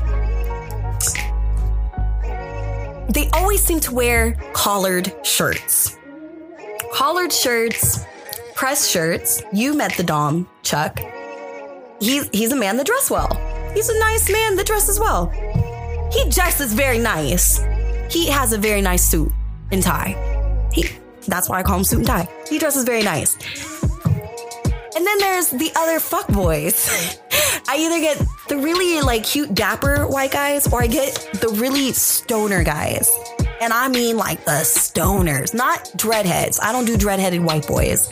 They 3.12 3.28
always 3.34 3.62
seem 3.62 3.80
to 3.80 3.94
wear 3.94 4.32
collared 4.54 5.12
shirts. 5.22 5.98
Collared 6.90 7.32
shirts, 7.32 8.04
press 8.54 8.88
shirts. 8.88 9.42
You 9.52 9.74
met 9.74 9.96
the 9.96 10.02
Dom, 10.02 10.48
Chuck. 10.62 11.00
He's 12.00 12.28
he's 12.30 12.52
a 12.52 12.56
man 12.56 12.76
that 12.76 12.86
dress 12.86 13.10
well. 13.10 13.30
He's 13.74 13.88
a 13.88 13.98
nice 13.98 14.30
man 14.30 14.56
that 14.56 14.66
dresses 14.66 14.98
well. 14.98 15.26
He 16.12 16.28
dresses 16.28 16.72
very 16.74 16.98
nice. 16.98 17.58
He 18.10 18.28
has 18.28 18.52
a 18.52 18.58
very 18.58 18.82
nice 18.82 19.04
suit 19.04 19.32
and 19.70 19.82
tie. 19.82 20.68
He 20.72 20.86
That's 21.26 21.48
why 21.48 21.60
I 21.60 21.62
call 21.62 21.78
him 21.78 21.84
suit 21.84 22.00
and 22.00 22.06
tie. 22.06 22.28
He 22.48 22.58
dresses 22.58 22.84
very 22.84 23.02
nice. 23.02 23.36
And 24.94 25.06
then 25.06 25.18
there's 25.18 25.48
the 25.48 25.72
other 25.74 26.00
fuck 26.00 26.28
boys. 26.28 27.18
I 27.68 27.76
either 27.78 28.00
get 28.00 28.18
the 28.48 28.58
really 28.58 29.00
like 29.00 29.24
cute 29.24 29.54
dapper 29.54 30.06
white 30.06 30.32
guys 30.32 30.70
or 30.70 30.82
I 30.82 30.86
get 30.86 31.14
the 31.40 31.48
really 31.48 31.92
stoner 31.92 32.62
guys. 32.62 33.10
And 33.62 33.72
I 33.72 33.86
mean 33.86 34.16
like 34.16 34.44
the 34.44 34.64
stoners, 34.64 35.54
not 35.54 35.84
dreadheads. 35.96 36.58
I 36.60 36.72
don't 36.72 36.84
do 36.84 36.96
dreadheaded 36.96 37.44
white 37.44 37.64
boys. 37.64 38.08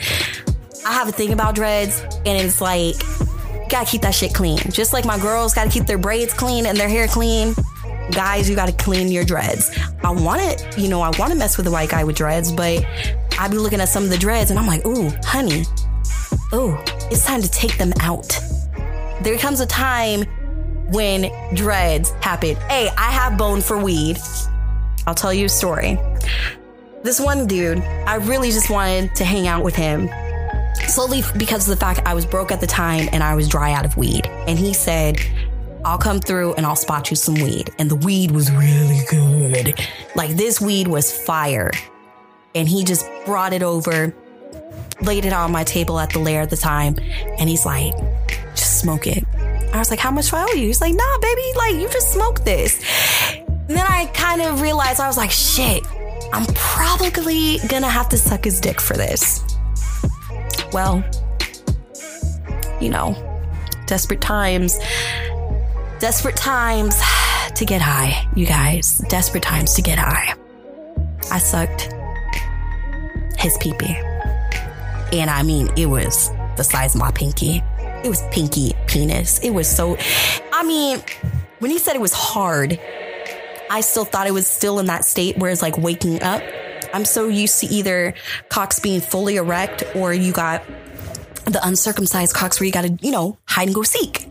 I 0.85 0.93
have 0.93 1.09
a 1.09 1.11
thing 1.11 1.33
about 1.33 1.55
dreads 1.55 1.99
and 1.99 2.27
it's 2.27 2.61
like 2.61 2.95
gotta 3.67 3.85
keep 3.85 4.03
that 4.03 4.15
shit 4.15 4.33
clean. 4.33 4.59
Just 4.71 4.93
like 4.93 5.03
my 5.03 5.19
girls 5.19 5.53
gotta 5.53 5.69
keep 5.69 5.87
their 5.87 5.97
braids 5.97 6.33
clean 6.33 6.65
and 6.67 6.77
their 6.77 6.87
hair 6.87 7.05
clean. 7.05 7.53
Guys, 8.11 8.49
you 8.49 8.55
gotta 8.55 8.71
clean 8.71 9.09
your 9.09 9.25
dreads. 9.25 9.77
I 10.05 10.11
want 10.11 10.41
it, 10.41 10.77
you 10.77 10.87
know, 10.87 11.01
I 11.01 11.11
wanna 11.19 11.35
mess 11.35 11.57
with 11.57 11.67
a 11.67 11.71
white 11.71 11.89
guy 11.89 12.05
with 12.05 12.15
dreads, 12.15 12.49
but 12.49 12.85
I 13.37 13.49
be 13.49 13.57
looking 13.57 13.81
at 13.81 13.89
some 13.89 14.05
of 14.05 14.09
the 14.09 14.17
dreads 14.17 14.51
and 14.51 14.59
I'm 14.59 14.67
like, 14.67 14.85
ooh, 14.85 15.09
honey, 15.25 15.65
ooh, 16.53 16.77
it's 17.11 17.25
time 17.25 17.41
to 17.41 17.51
take 17.51 17.77
them 17.77 17.91
out. 17.99 18.39
There 19.21 19.37
comes 19.37 19.59
a 19.59 19.65
time 19.65 20.23
when 20.93 21.29
dreads 21.55 22.11
happen. 22.21 22.55
Hey, 22.69 22.89
I 22.97 23.11
have 23.11 23.37
bone 23.37 23.59
for 23.59 23.77
weed. 23.77 24.17
I'll 25.07 25.15
tell 25.15 25.33
you 25.33 25.45
a 25.45 25.49
story. 25.49 25.97
This 27.03 27.19
one 27.19 27.47
dude, 27.47 27.79
I 27.79 28.15
really 28.15 28.51
just 28.51 28.69
wanted 28.69 29.15
to 29.15 29.25
hang 29.25 29.47
out 29.47 29.63
with 29.63 29.75
him. 29.75 30.09
Slowly 30.87 31.23
because 31.37 31.67
of 31.67 31.77
the 31.77 31.83
fact 31.83 32.01
I 32.05 32.13
was 32.13 32.25
broke 32.25 32.51
at 32.51 32.61
the 32.61 32.67
time 32.67 33.09
and 33.11 33.23
I 33.23 33.35
was 33.35 33.47
dry 33.47 33.73
out 33.73 33.85
of 33.85 33.97
weed. 33.97 34.27
And 34.27 34.57
he 34.57 34.73
said, 34.73 35.19
I'll 35.83 35.97
come 35.97 36.19
through 36.19 36.53
and 36.53 36.65
I'll 36.65 36.75
spot 36.75 37.09
you 37.09 37.15
some 37.15 37.35
weed. 37.35 37.71
And 37.79 37.89
the 37.89 37.95
weed 37.95 38.31
was 38.31 38.51
really 38.51 39.01
good. 39.09 39.79
Like 40.15 40.31
this 40.31 40.61
weed 40.61 40.87
was 40.87 41.11
fire. 41.11 41.71
And 42.53 42.67
he 42.67 42.83
just 42.83 43.05
brought 43.25 43.53
it 43.53 43.63
over, 43.63 44.13
laid 45.01 45.25
it 45.25 45.33
on 45.33 45.51
my 45.51 45.63
table 45.63 45.99
at 45.99 46.11
the 46.11 46.19
lair 46.19 46.41
at 46.41 46.49
the 46.49 46.57
time. 46.57 46.95
And 47.39 47.49
he's 47.49 47.65
like, 47.65 47.93
just 48.51 48.79
smoke 48.79 49.07
it. 49.07 49.23
I 49.73 49.79
was 49.79 49.89
like, 49.89 49.99
how 49.99 50.11
much 50.11 50.29
do 50.29 50.35
I 50.35 50.43
owe 50.43 50.53
you? 50.53 50.67
He's 50.67 50.81
like, 50.81 50.93
nah, 50.93 51.17
baby, 51.19 51.41
like 51.55 51.75
you 51.75 51.89
just 51.89 52.11
smoke 52.11 52.43
this. 52.43 52.83
And 53.71 53.77
then 53.77 53.87
I 53.87 54.07
kind 54.07 54.41
of 54.41 54.59
realized 54.59 54.99
I 54.99 55.07
was 55.07 55.15
like, 55.15 55.31
shit, 55.31 55.81
I'm 56.33 56.45
probably 56.55 57.57
gonna 57.69 57.87
have 57.87 58.09
to 58.09 58.17
suck 58.17 58.43
his 58.43 58.59
dick 58.59 58.81
for 58.81 58.97
this. 58.97 59.45
Well, 60.73 61.01
you 62.81 62.89
know, 62.89 63.15
desperate 63.85 64.19
times. 64.19 64.77
Desperate 65.99 66.35
times 66.35 66.99
to 67.55 67.63
get 67.63 67.79
high, 67.79 68.27
you 68.35 68.45
guys. 68.45 68.97
Desperate 69.07 69.43
times 69.43 69.73
to 69.75 69.81
get 69.81 69.97
high. 69.97 70.33
I 71.31 71.37
sucked 71.37 71.93
his 73.37 73.57
peepee. 73.59 73.95
And 75.13 75.29
I 75.29 75.43
mean, 75.43 75.69
it 75.77 75.85
was 75.85 76.29
the 76.57 76.63
size 76.63 76.93
of 76.93 76.99
my 76.99 77.11
pinky. 77.11 77.63
It 78.03 78.09
was 78.09 78.21
pinky 78.31 78.73
penis. 78.87 79.39
It 79.39 79.51
was 79.51 79.73
so, 79.73 79.97
I 80.51 80.65
mean, 80.65 81.01
when 81.59 81.71
he 81.71 81.77
said 81.77 81.95
it 81.95 82.01
was 82.01 82.11
hard, 82.11 82.77
I 83.71 83.79
still 83.79 84.03
thought 84.03 84.27
it 84.27 84.33
was 84.33 84.47
still 84.47 84.79
in 84.79 84.87
that 84.87 85.05
state 85.05 85.37
where 85.37 85.49
it's 85.49 85.61
like 85.61 85.77
waking 85.77 86.21
up. 86.21 86.43
I'm 86.93 87.05
so 87.05 87.29
used 87.29 87.61
to 87.61 87.67
either 87.67 88.13
cocks 88.49 88.79
being 88.79 88.99
fully 88.99 89.37
erect 89.37 89.85
or 89.95 90.13
you 90.13 90.33
got 90.33 90.61
the 91.45 91.59
uncircumcised 91.63 92.35
cocks 92.35 92.59
where 92.59 92.65
you 92.65 92.73
got 92.73 92.81
to, 92.81 92.97
you 93.01 93.11
know, 93.11 93.37
hide 93.45 93.69
and 93.69 93.75
go 93.75 93.83
seek. 93.83 94.27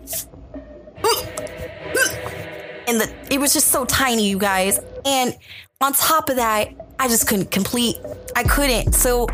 And 2.87 3.00
the, 3.00 3.11
it 3.31 3.40
was 3.40 3.55
just 3.55 3.68
so 3.68 3.87
tiny, 3.87 4.29
you 4.29 4.38
guys. 4.38 4.79
And 5.07 5.35
on 5.81 5.94
top 5.94 6.29
of 6.29 6.37
that, 6.37 6.68
I 6.98 7.09
just 7.09 7.26
couldn't 7.26 7.50
complete. 7.50 7.96
I 8.37 8.42
couldn't. 8.42 8.92
So 8.92 9.26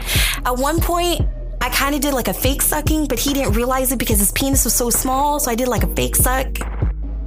at 0.44 0.56
one 0.56 0.80
point, 0.80 1.22
I 1.60 1.68
kind 1.70 1.96
of 1.96 2.00
did 2.00 2.14
like 2.14 2.28
a 2.28 2.34
fake 2.34 2.62
sucking, 2.62 3.08
but 3.08 3.18
he 3.18 3.34
didn't 3.34 3.54
realize 3.54 3.90
it 3.90 3.98
because 3.98 4.20
his 4.20 4.30
penis 4.30 4.64
was 4.64 4.74
so 4.74 4.88
small. 4.88 5.40
So 5.40 5.50
I 5.50 5.56
did 5.56 5.66
like 5.66 5.82
a 5.82 5.92
fake 5.96 6.14
suck. 6.14 6.58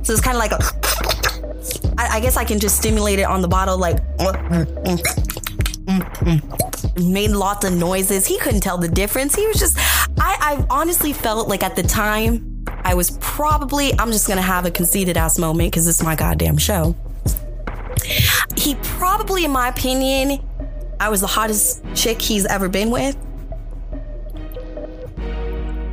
So 0.03 0.13
it's 0.13 0.21
kind 0.21 0.37
of 0.37 0.39
like 0.39 0.53
a. 0.53 0.88
I, 1.99 2.15
I 2.15 2.19
guess 2.21 2.37
I 2.37 2.45
can 2.45 2.59
just 2.59 2.77
stimulate 2.77 3.19
it 3.19 3.23
on 3.23 3.41
the 3.41 3.47
bottle, 3.49 3.77
like 3.77 3.99
made 6.97 7.31
lots 7.31 7.65
of 7.65 7.73
noises. 7.73 8.25
He 8.25 8.39
couldn't 8.39 8.61
tell 8.61 8.77
the 8.77 8.87
difference. 8.87 9.35
He 9.35 9.45
was 9.45 9.59
just, 9.59 9.77
I, 10.17 10.37
I 10.39 10.65
honestly 10.69 11.11
felt 11.11 11.49
like 11.49 11.61
at 11.61 11.75
the 11.75 11.83
time, 11.83 12.63
I 12.85 12.93
was 12.93 13.17
probably, 13.19 13.91
I'm 13.99 14.13
just 14.13 14.29
gonna 14.29 14.41
have 14.41 14.65
a 14.65 14.71
conceited 14.71 15.17
ass 15.17 15.37
moment 15.37 15.73
because 15.73 15.89
it's 15.89 16.01
my 16.01 16.15
goddamn 16.15 16.57
show. 16.57 16.95
He 18.55 18.75
probably, 18.75 19.43
in 19.43 19.51
my 19.51 19.67
opinion, 19.67 20.39
I 21.01 21.09
was 21.09 21.19
the 21.19 21.27
hottest 21.27 21.83
chick 21.95 22.21
he's 22.21 22.45
ever 22.45 22.69
been 22.69 22.91
with. 22.91 23.17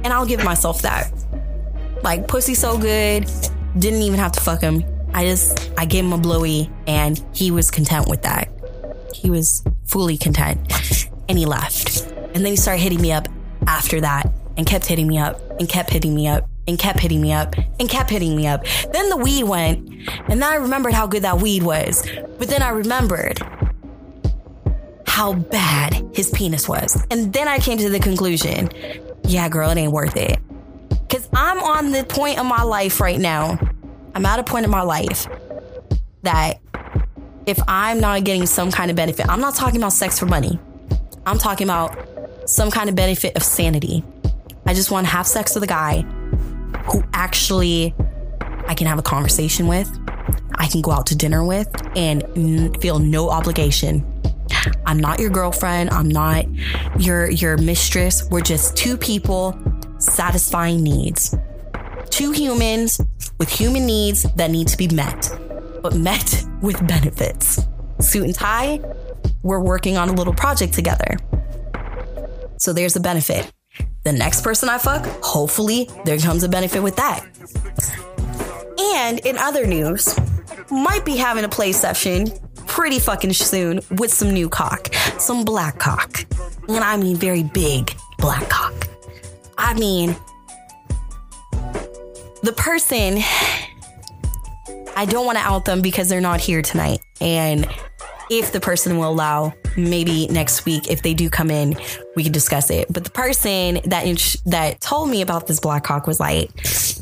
And 0.05 0.13
I'll 0.13 0.27
give 0.27 0.45
myself 0.45 0.83
that. 0.83 1.13
Like, 2.05 2.29
pussy 2.29 2.55
so 2.55 2.79
good, 2.79 3.29
didn't 3.77 4.03
even 4.03 4.21
have 4.21 4.31
to 4.33 4.41
fuck 4.41 4.61
him. 4.61 4.85
I 5.17 5.25
just, 5.25 5.73
I 5.79 5.87
gave 5.87 6.05
him 6.05 6.13
a 6.13 6.19
blowy 6.19 6.71
and 6.87 7.21
he 7.33 7.51
was 7.51 7.71
content 7.71 8.07
with 8.07 8.23
that. 8.23 8.51
He 9.15 9.31
was 9.31 9.65
fully 9.87 10.19
content 10.19 10.61
and 11.27 11.39
he 11.39 11.47
left. 11.47 12.03
And 12.35 12.45
then 12.45 12.47
he 12.47 12.57
started 12.57 12.83
hitting 12.83 13.01
me 13.01 13.13
up 13.13 13.27
after 13.67 13.99
that 14.03 14.31
and 14.59 14.67
kept 14.67 14.85
hitting 14.85 15.07
me 15.07 15.19
up 15.19 15.41
and 15.59 15.67
kept 15.67 15.89
hitting 15.89 16.15
me 16.15 16.29
up 16.29 16.47
and 16.69 16.79
kept 16.79 17.01
hitting 17.01 17.23
me 17.23 17.33
up 17.33 17.57
and 17.81 17.89
kept 17.89 18.11
hitting 18.11 18.37
me 18.37 18.47
up. 18.47 18.67
Then 18.93 19.09
the 19.09 19.17
weed 19.17 19.45
went 19.45 19.89
and 20.29 20.43
then 20.43 20.45
I 20.45 20.57
remembered 20.57 20.93
how 20.93 21.07
good 21.07 21.23
that 21.23 21.41
weed 21.41 21.63
was. 21.63 22.07
But 22.39 22.49
then 22.49 22.61
I 22.61 22.69
remembered 22.69 23.41
how 25.07 25.33
bad 25.33 25.95
his 26.15 26.29
penis 26.29 26.69
was. 26.69 27.03
And 27.11 27.33
then 27.33 27.49
I 27.49 27.59
came 27.59 27.79
to 27.79 27.89
the 27.89 28.01
conclusion 28.01 28.69
yeah, 29.25 29.49
girl, 29.49 29.71
it 29.71 29.79
ain't 29.79 29.93
worth 29.93 30.17
it. 30.17 30.39
Because 30.89 31.29
I'm 31.33 31.61
on 31.63 31.91
the 31.91 32.05
point 32.05 32.39
of 32.39 32.47
my 32.47 32.63
life 32.63 33.01
right 33.01 33.19
now. 33.19 33.59
I'm 34.17 34.25
at 34.25 34.39
a 34.39 34.43
point 34.43 34.65
in 34.65 34.71
my 34.71 34.81
life 34.81 35.27
that 36.23 36.59
if 37.45 37.61
I'm 37.69 38.01
not 38.01 38.25
getting 38.25 38.47
some 38.47 38.71
kind 38.73 38.91
of 38.91 38.97
benefit, 38.97 39.29
I'm 39.29 39.43
not 39.43 39.55
talking 39.55 39.77
about 39.77 39.93
sex 39.93 40.19
for 40.19 40.25
money. 40.25 40.59
I'm 41.27 41.37
talking 41.37 41.67
about 41.67 42.49
some 42.49 42.71
kind 42.71 42.89
of 42.89 42.95
benefit 42.95 43.37
of 43.37 43.43
sanity. 43.43 44.03
I 44.65 44.73
just 44.73 44.91
want 44.91 45.07
to 45.07 45.13
have 45.13 45.27
sex 45.27 45.55
with 45.55 45.65
a 45.65 45.67
guy 45.67 46.01
who 46.91 47.05
actually 47.13 47.95
I 48.67 48.75
can 48.75 48.87
have 48.87 48.99
a 48.99 49.03
conversation 49.03 49.67
with, 49.67 49.87
I 50.55 50.67
can 50.67 50.81
go 50.81 50.93
out 50.93 51.05
to 51.09 51.15
dinner 51.15 51.45
with, 51.45 51.69
and 51.95 52.81
feel 52.81 52.99
no 52.99 53.29
obligation. 53.29 54.03
I'm 54.87 54.99
not 54.99 55.21
your 55.21 55.29
girlfriend. 55.29 55.91
I'm 55.91 56.09
not 56.09 56.47
your 56.99 57.29
your 57.29 57.59
mistress. 57.59 58.27
We're 58.31 58.41
just 58.41 58.79
two 58.79 58.97
people 58.97 59.59
satisfying 59.99 60.83
needs. 60.83 61.37
Two 62.11 62.33
humans 62.33 63.01
with 63.39 63.49
human 63.49 63.87
needs 63.87 64.23
that 64.35 64.51
need 64.51 64.69
to 64.69 64.77
be 64.77 64.89
met, 64.89 65.31
but 65.83 65.95
met 65.95 66.45
with 66.63 66.87
benefits. 66.87 67.61
Suit 68.01 68.25
and 68.25 68.35
tie, 68.35 68.81
we're 69.43 69.61
working 69.61 69.97
on 69.97 70.09
a 70.09 70.13
little 70.13 70.35
project 70.35 70.73
together. 70.73 71.17
So 72.59 72.73
there's 72.73 72.97
a 72.97 73.01
benefit. 73.01 73.53
The 74.05 74.13
next 74.13 74.43
person 74.43 74.69
I 74.69 74.79
fuck, 74.79 75.07
hopefully 75.23 75.91
there 76.05 76.19
comes 76.19 76.43
a 76.43 76.49
benefit 76.49 76.83
with 76.83 76.97
that. 76.97 77.25
And 78.79 79.19
in 79.21 79.37
other 79.37 79.67
news, 79.67 80.17
might 80.71 81.05
be 81.05 81.17
having 81.17 81.45
a 81.45 81.49
play 81.49 81.73
session 81.73 82.29
pretty 82.67 82.99
fucking 82.99 83.33
soon 83.33 83.81
with 83.93 84.13
some 84.13 84.33
new 84.33 84.49
cock, 84.49 84.93
some 85.19 85.45
black 85.45 85.79
cock. 85.79 86.25
And 86.69 86.79
I 86.79 86.97
mean 86.97 87.17
very 87.17 87.43
big 87.43 87.95
black 88.19 88.49
cock. 88.49 88.89
I 89.59 89.75
mean, 89.75 90.17
the 92.47 92.53
person, 92.53 93.19
I 94.97 95.05
don't 95.05 95.27
want 95.27 95.37
to 95.37 95.45
out 95.45 95.65
them 95.65 95.83
because 95.83 96.09
they're 96.09 96.21
not 96.21 96.41
here 96.41 96.63
tonight. 96.63 97.01
And 97.21 97.69
if 98.31 98.53
the 98.53 98.61
person 98.61 98.99
will 98.99 99.11
allow, 99.11 99.53
maybe 99.77 100.29
next 100.29 100.65
week, 100.65 100.89
if 100.89 101.03
they 101.03 101.13
do 101.13 101.29
come 101.29 101.51
in, 101.51 101.77
we 102.15 102.23
can 102.23 102.33
discuss 102.33 102.71
it. 102.71 102.87
But 102.91 103.05
the 103.05 103.11
person 103.11 103.81
that 103.85 104.05
that 104.47 104.81
told 104.81 105.11
me 105.11 105.23
about 105.23 105.49
this 105.49 105.61
black 105.61 105.87
Hawk 105.87 106.07
was 106.07 106.21
like, 106.21 106.51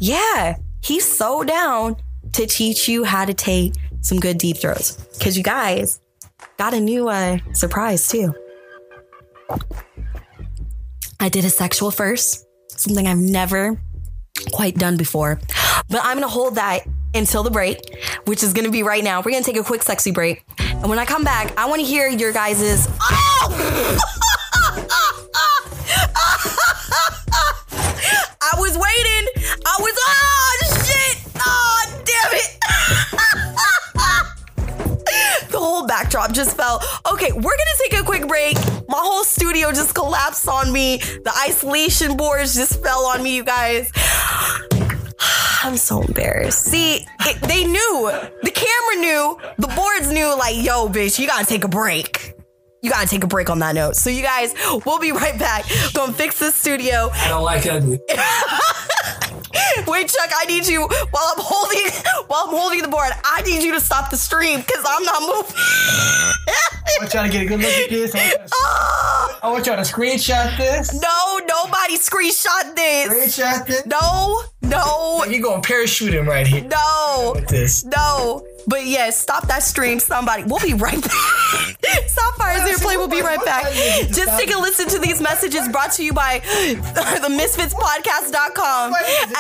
"Yeah, 0.00 0.57
he's 0.83 1.07
so 1.07 1.44
down 1.44 1.96
to 2.33 2.46
teach 2.46 2.88
you 2.88 3.04
how 3.04 3.24
to 3.24 3.35
take 3.35 3.74
some 4.00 4.18
good 4.18 4.38
deep 4.38 4.59
throws. 4.59 4.96
Because 5.18 5.37
you 5.37 5.42
guys 5.42 6.00
got 6.59 6.74
a 6.74 6.80
new 6.80 7.09
uh, 7.09 7.38
surprise 7.52 8.09
too. 8.09 8.35
I 11.20 11.28
did 11.28 11.44
a 11.44 11.50
sexual 11.50 11.90
first, 11.90 12.46
something 12.68 13.07
I've 13.07 13.18
never 13.18 13.78
quite 14.52 14.76
done 14.76 14.96
before. 14.96 15.40
But 15.88 16.00
I'm 16.02 16.16
gonna 16.16 16.28
hold 16.28 16.54
that 16.57 16.80
until 17.14 17.42
the 17.42 17.50
break, 17.50 17.78
which 18.24 18.42
is 18.42 18.52
gonna 18.52 18.70
be 18.70 18.83
right 18.83 19.02
now. 19.04 19.20
We're 19.20 19.33
gonna 19.33 19.44
take 19.44 19.57
a 19.57 19.62
quick 19.64 19.83
sexy 19.83 20.11
break. 20.11 20.44
And 20.59 20.88
when 20.88 20.98
I 20.98 21.04
come 21.04 21.24
back, 21.24 21.52
I 21.59 21.66
wanna 21.66 21.83
hear 21.83 22.09
your 22.09 22.33
guys's 22.33 22.88
Oh! 23.00 24.00
I 28.40 28.61
was 28.61 28.76
waiting. 28.76 29.28
I 29.66 29.76
was 29.80 29.94
oh 29.98 30.59
shit. 30.85 31.18
Oh 31.40 32.02
damn 32.04 32.35
it. 32.35 32.59
the 35.50 35.59
whole 35.59 35.87
backdrop 35.87 36.33
just 36.33 36.57
fell. 36.57 36.83
Okay, 37.12 37.33
we're 37.33 37.42
gonna 37.42 37.79
take 37.88 38.00
a 38.00 38.03
quick 38.03 38.27
break. 38.29 38.57
My 38.88 38.98
whole 38.98 39.24
studio 39.24 39.70
just 39.70 39.94
collapsed 39.94 40.48
on 40.48 40.72
me. 40.72 40.98
The 40.98 41.33
isolation 41.46 42.16
boards 42.16 42.55
just 42.55 42.83
fell 42.83 43.07
on 43.07 43.22
me, 43.22 43.37
you 43.37 43.44
guys. 43.44 43.90
I'm 45.62 45.77
so 45.77 46.03
embarrassed. 46.03 46.64
See, 46.64 47.07
it, 47.20 47.42
they 47.48 47.64
knew. 47.64 48.11
The 48.42 48.50
camera 48.50 49.00
knew. 49.00 49.38
The 49.59 49.68
boards 49.68 50.12
knew, 50.12 50.37
like, 50.38 50.57
yo, 50.57 50.88
bitch, 50.88 51.18
you 51.18 51.27
gotta 51.27 51.46
take 51.46 51.64
a 51.64 51.68
break. 51.68 52.35
You 52.83 52.90
gotta 52.90 53.09
take 53.09 53.24
a 53.24 53.27
break 53.27 53.48
on 53.48 53.61
that 53.61 53.74
note. 53.74 53.96
So, 53.96 54.11
you 54.11 54.22
guys, 54.22 54.55
we'll 54.85 54.98
be 54.98 55.12
right 55.12 55.38
back. 55.38 55.64
Gonna 55.94 56.12
fix 56.12 56.38
this 56.38 56.55
studio. 56.55 57.09
I 57.14 57.29
don't 57.29 57.42
like 57.42 57.64
ugly. 57.66 57.98
Wait, 59.86 60.08
Chuck, 60.08 60.30
I 60.40 60.44
need 60.46 60.66
you 60.66 60.80
while 61.10 61.32
I'm 61.36 61.38
holding 61.38 61.92
while 62.26 62.44
I'm 62.48 62.54
holding 62.56 62.82
the 62.82 62.88
board. 62.88 63.10
I 63.24 63.42
need 63.42 63.62
you 63.62 63.72
to 63.74 63.80
stop 63.80 64.10
the 64.10 64.16
stream 64.16 64.60
because 64.60 64.84
I'm 64.86 65.02
not 65.04 65.20
moving. 65.22 65.54
I 65.56 66.98
want 67.00 67.14
y'all 67.14 67.24
to 67.24 67.30
get 67.30 67.42
a 67.42 67.46
good 67.46 67.60
look 67.60 67.70
at 67.72 67.90
this. 67.90 68.14
I 68.14 68.18
want 68.18 68.30
y'all 68.38 68.48
to, 68.48 69.38
I 69.44 69.50
want 69.50 69.66
y'all 69.66 69.76
to 69.76 69.82
screenshot 69.82 70.56
this. 70.56 70.92
no, 70.94 71.40
nobody 71.46 71.96
screenshot 71.98 72.74
this. 72.76 73.08
Screenshot 73.38 73.66
this. 73.66 73.86
No, 73.86 74.42
no, 74.62 75.24
You 75.24 75.42
going 75.42 75.62
to 75.62 75.68
parachuting 75.68 76.26
right 76.26 76.46
here 76.46 76.64
no, 76.64 77.32
with 77.34 77.48
this. 77.48 77.84
no. 77.84 78.46
But 78.66 78.86
yes, 78.86 79.18
stop 79.18 79.46
that 79.48 79.62
stream, 79.62 79.98
somebody. 79.98 80.44
We'll 80.44 80.60
be 80.60 80.72
right 80.74 81.00
back. 81.02 81.76
Stop 82.14 82.35
Fires 82.38 82.62
Earplay. 82.62 82.94
We'll 82.96 83.09
be 83.09 83.22
right 83.22 83.44
back. 83.44 83.72
Just 84.14 84.38
take 84.38 84.55
a 84.55 84.59
listen 84.59 84.87
to 84.88 84.98
these 85.00 85.20
messages 85.20 85.68
brought 85.68 85.90
to 85.98 86.05
you 86.05 86.12
by 86.12 86.38
the 86.44 87.29
MisfitsPodcast.com 87.29 88.94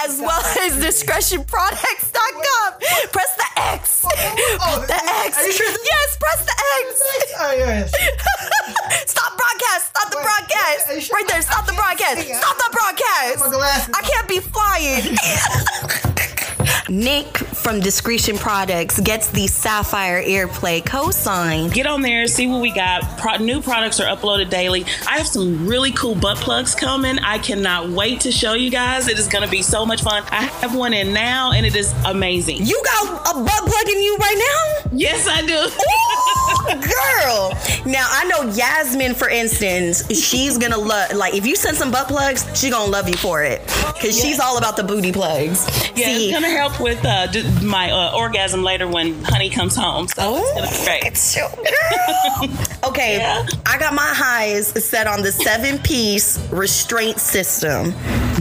as 0.04 0.18
well 0.20 0.42
as 0.58 0.74
DiscretionProducts.com. 0.82 2.68
Press 3.12 3.36
the 3.36 3.46
X. 3.56 4.00
The 4.02 5.00
X. 5.24 5.38
Yes, 5.38 6.16
press 6.18 6.44
the 6.44 6.56
X. 6.82 7.02
Oh. 7.38 7.86
Stop 9.06 9.36
broadcast. 9.38 9.88
Stop 9.90 10.10
the 10.10 10.16
broadcast. 10.22 10.88
are 10.88 10.94
you 10.94 11.00
sure? 11.00 11.14
Right 11.16 11.28
there. 11.28 11.42
Stop 11.42 11.66
the 11.66 11.72
broadcast. 11.72 12.26
Stop 12.26 12.56
the 12.56 12.70
broadcast. 12.72 13.44
I 13.94 14.02
can't 14.02 14.28
be 14.28 14.40
flying. 14.40 15.16
Nick 16.90 17.38
from 17.38 17.80
Discretion 17.80 18.36
Products 18.36 19.00
gets 19.00 19.28
the 19.28 19.46
Sapphire 19.46 20.22
Earplay 20.22 20.84
co-sign. 20.84 21.70
Get 21.70 21.86
on 21.86 22.02
there, 22.02 22.26
see 22.26 22.46
what 22.46 22.60
we 22.60 22.72
got. 22.72 23.18
Pro- 23.18 23.38
new 23.38 23.62
products 23.62 24.00
are 24.00 24.14
uploaded 24.14 24.50
daily. 24.50 24.84
I 25.08 25.16
have 25.16 25.26
some 25.26 25.66
really 25.66 25.92
cool 25.92 26.14
butt 26.14 26.36
plugs 26.36 26.74
coming. 26.74 27.18
I 27.20 27.38
cannot 27.38 27.88
wait 27.88 28.20
to 28.22 28.32
show 28.32 28.52
you 28.52 28.70
guys. 28.70 29.08
It 29.08 29.18
is 29.18 29.28
going 29.28 29.44
to 29.44 29.50
be 29.50 29.62
so 29.62 29.86
much 29.86 30.02
fun. 30.02 30.24
I 30.30 30.42
have 30.60 30.74
one 30.76 30.92
in 30.92 31.14
now, 31.14 31.52
and 31.52 31.64
it 31.64 31.74
is 31.74 31.94
amazing. 32.04 32.58
You 32.66 32.82
got 32.84 33.34
a 33.34 33.42
butt 33.42 33.60
plug 33.64 33.88
in 33.88 34.02
you 34.02 34.16
right 34.18 34.36
now? 34.84 34.90
Yes, 34.92 35.26
I 35.26 35.40
do. 35.40 35.54
Ooh, 36.74 36.80
girl. 36.80 37.52
Now 37.86 38.06
I 38.10 38.24
know 38.28 38.50
Yasmin, 38.52 39.14
for 39.14 39.28
instance, 39.28 40.06
she's 40.18 40.56
gonna 40.58 40.78
love. 40.78 41.12
Like, 41.14 41.34
if 41.34 41.46
you 41.46 41.56
send 41.56 41.76
some 41.76 41.90
butt 41.90 42.08
plugs, 42.08 42.46
she 42.58 42.70
gonna 42.70 42.90
love 42.90 43.08
you 43.08 43.16
for 43.16 43.42
it, 43.42 43.66
cause 43.66 44.18
she's 44.18 44.38
all 44.38 44.56
about 44.58 44.76
the 44.76 44.82
booty 44.84 45.12
plugs. 45.12 45.66
Yeah, 45.96 46.06
See, 46.06 46.24
it's 46.30 46.32
gonna 46.32 46.48
help 46.54 46.73
with 46.80 47.04
uh, 47.04 47.26
d- 47.28 47.44
my 47.62 47.90
uh, 47.90 48.16
orgasm 48.16 48.62
later 48.62 48.86
when 48.88 49.22
Honey 49.24 49.50
comes 49.50 49.74
home. 49.76 50.08
So 50.08 50.14
Oh, 50.18 50.36
it's 50.38 50.54
gonna 50.54 50.78
be 50.78 50.84
great. 50.84 51.04
it's 51.12 51.20
so 51.20 51.46
okay, 52.88 53.18
Yeah. 53.18 53.46
I 53.66 53.78
got 53.78 53.94
my 53.94 54.02
highs 54.06 54.68
set 54.84 55.06
on 55.06 55.22
the 55.22 55.32
seven 55.32 55.78
piece 55.78 56.38
restraint 56.50 57.18
system. 57.20 57.92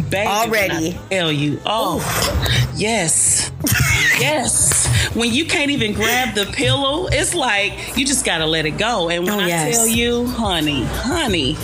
Baby, 0.09 0.27
Already. 0.27 0.99
tell 1.09 1.31
you. 1.31 1.59
Oh, 1.65 1.97
yes, 2.75 3.51
yes. 4.19 4.83
When 5.15 5.33
you 5.33 5.45
can't 5.45 5.71
even 5.71 5.93
grab 5.93 6.35
the 6.35 6.45
pillow, 6.45 7.07
it's 7.11 7.33
like 7.33 7.97
you 7.97 8.05
just 8.05 8.23
gotta 8.25 8.45
let 8.45 8.65
it 8.65 8.77
go. 8.77 9.09
And 9.09 9.25
when 9.25 9.33
Oh, 9.39 9.43
I 9.43 9.71
tell 9.71 9.87
you, 9.87 10.25
honey, 10.27 10.83
honey, 10.85 11.55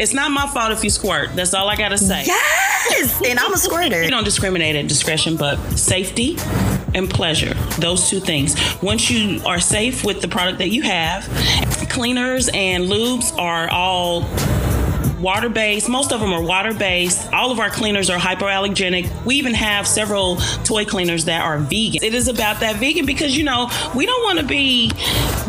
it's 0.00 0.12
not 0.14 0.30
my 0.30 0.46
fault 0.48 0.72
if 0.72 0.84
you 0.84 0.90
squirt. 0.90 1.34
That's 1.34 1.52
all 1.54 1.68
I 1.68 1.76
gotta 1.76 1.98
say. 1.98 2.24
Yes, 2.26 3.20
and 3.26 3.38
I'm 3.38 3.52
a 3.52 3.58
squirter. 3.58 4.00
We 4.02 4.10
don't 4.10 4.24
discriminate 4.24 4.76
at 4.76 4.86
discretion, 4.88 5.36
but 5.36 5.58
safety 6.04 6.34
and 6.94 7.10
pleasure, 7.10 7.52
those 7.78 8.08
two 8.08 8.20
things. 8.20 8.56
Once 8.82 9.10
you 9.10 9.38
are 9.44 9.60
safe 9.60 10.02
with 10.02 10.22
the 10.22 10.28
product 10.28 10.58
that 10.58 10.70
you 10.70 10.80
have, 10.82 11.24
cleaners 11.90 12.48
and 12.54 12.84
lubes 12.84 13.36
are 13.38 13.68
all 13.70 14.22
water 15.20 15.48
based. 15.48 15.88
Most 15.88 16.12
of 16.12 16.20
them 16.20 16.32
are 16.32 16.42
water 16.42 16.72
based. 16.72 17.32
All 17.32 17.50
of 17.50 17.58
our 17.60 17.70
cleaners 17.70 18.10
are 18.10 18.18
hypoallergenic. 18.18 19.24
We 19.24 19.36
even 19.36 19.54
have 19.54 19.86
several 19.86 20.36
toy 20.64 20.84
cleaners 20.84 21.26
that 21.26 21.42
are 21.42 21.58
vegan. 21.58 22.02
It 22.02 22.14
is 22.14 22.28
about 22.28 22.60
that 22.60 22.76
vegan 22.76 23.06
because, 23.06 23.36
you 23.36 23.44
know, 23.44 23.70
we 23.94 24.06
don't 24.06 24.22
want 24.24 24.38
to 24.38 24.44
be 24.46 24.92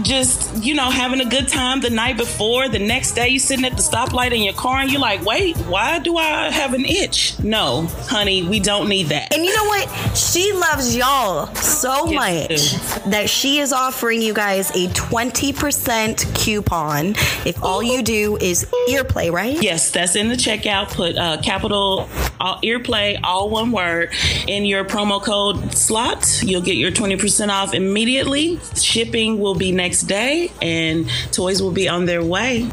just, 0.02 0.64
you 0.64 0.74
know, 0.74 0.90
having 0.90 1.22
a 1.22 1.26
good 1.26 1.48
time 1.48 1.82
the 1.82 1.90
night 1.90 2.18
before. 2.18 2.68
The 2.70 2.80
next 2.80 3.14
day, 3.14 3.30
you're 3.30 3.40
sitting 3.40 3.66
at 3.66 3.74
the 3.74 3.82
stoplight 3.82 4.32
in 4.32 4.42
your 4.42 4.54
car 4.54 4.78
and 4.78 4.92
you're 4.92 5.02
like, 5.02 5.24
wait, 5.26 5.58
why 5.58 6.00
do 6.00 6.18
I 6.18 6.50
have 6.50 6.74
an 6.74 6.86
itch? 6.86 7.40
No, 7.40 7.88
honey, 8.08 8.44
we 8.44 8.60
don't 8.60 8.90
need 8.90 9.08
that. 9.08 9.34
And 9.34 9.46
you 9.46 9.56
know 9.56 9.66
what? 9.66 10.18
She 10.18 10.52
loves 10.54 10.96
y'all 10.96 11.54
so 11.56 12.08
Yes, 12.10 12.74
much 12.74 13.04
that 13.12 13.30
she 13.30 13.60
is 13.60 13.72
offering 13.72 14.22
you 14.22 14.34
guys 14.34 14.70
a 14.72 14.88
20% 14.88 16.36
coupon 16.36 17.16
if 17.46 17.62
all 17.64 17.82
you 17.84 18.02
do 18.02 18.38
is 18.38 18.66
earplay, 18.90 19.32
right? 19.32 19.61
Yes, 19.62 19.92
that's 19.92 20.16
in 20.16 20.28
the 20.28 20.36
checkout. 20.36 20.92
Put 20.94 21.16
uh, 21.16 21.40
capital 21.42 22.10
all, 22.40 22.60
earplay, 22.64 23.20
all 23.24 23.50
one 23.50 23.72
word, 23.72 24.12
in 24.48 24.66
your 24.66 24.84
promo 24.84 25.22
code 25.22 25.78
slot. 25.78 26.42
You'll 26.44 26.64
get 26.64 26.78
your 26.78 26.92
20% 26.92 27.50
off 27.50 27.76
immediately. 27.76 28.60
Shipping 28.76 29.40
will 29.40 29.54
be 29.54 29.72
next 29.72 30.04
day, 30.04 30.52
and 30.64 31.08
toys 31.32 31.62
will 31.62 31.72
be 31.72 31.88
on 31.88 32.06
their 32.06 32.24
way. 32.24 32.68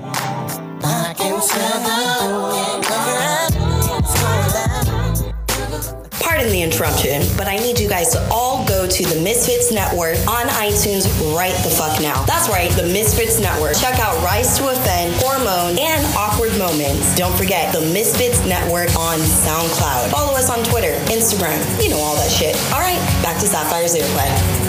Pardon 6.39 6.53
the 6.53 6.63
interruption, 6.63 7.23
but 7.37 7.49
I 7.49 7.57
need 7.57 7.81
you 7.81 7.89
guys 7.89 8.11
to 8.11 8.25
all 8.31 8.65
go 8.65 8.87
to 8.87 9.03
the 9.03 9.21
Misfits 9.21 9.73
Network 9.73 10.15
on 10.29 10.47
iTunes 10.47 11.03
right 11.35 11.53
the 11.65 11.69
fuck 11.69 12.01
now. 12.01 12.23
That's 12.27 12.49
right, 12.49 12.71
the 12.71 12.85
Misfits 12.85 13.41
Network. 13.41 13.75
Check 13.77 13.99
out 13.99 14.23
Rise 14.23 14.57
to 14.59 14.69
Offend, 14.69 15.17
Hormone, 15.17 15.77
and 15.81 16.07
Awkward 16.15 16.57
Moments. 16.57 17.13
Don't 17.17 17.37
forget 17.37 17.75
the 17.75 17.81
Misfits 17.81 18.39
Network 18.47 18.95
on 18.95 19.19
SoundCloud. 19.19 20.11
Follow 20.13 20.39
us 20.39 20.49
on 20.49 20.63
Twitter, 20.63 20.95
Instagram, 21.11 21.59
you 21.83 21.91
know 21.91 21.99
all 21.99 22.15
that 22.15 22.31
shit. 22.31 22.55
All 22.73 22.79
right, 22.79 23.03
back 23.21 23.41
to 23.41 23.47
Sapphire's 23.49 23.97
Earplay. 23.97 24.68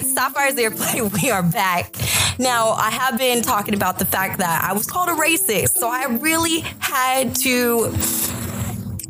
Sapphire's 0.00 0.54
Earplay, 0.54 1.12
we 1.22 1.30
are 1.30 1.42
back. 1.42 1.94
Now, 2.38 2.70
I 2.72 2.90
have 2.90 3.18
been 3.18 3.42
talking 3.42 3.74
about 3.74 3.98
the 3.98 4.04
fact 4.04 4.38
that 4.38 4.64
I 4.64 4.72
was 4.72 4.86
called 4.86 5.08
a 5.08 5.12
racist, 5.12 5.78
so 5.78 5.88
I 5.88 6.04
really 6.06 6.60
had 6.78 7.34
to, 7.36 7.92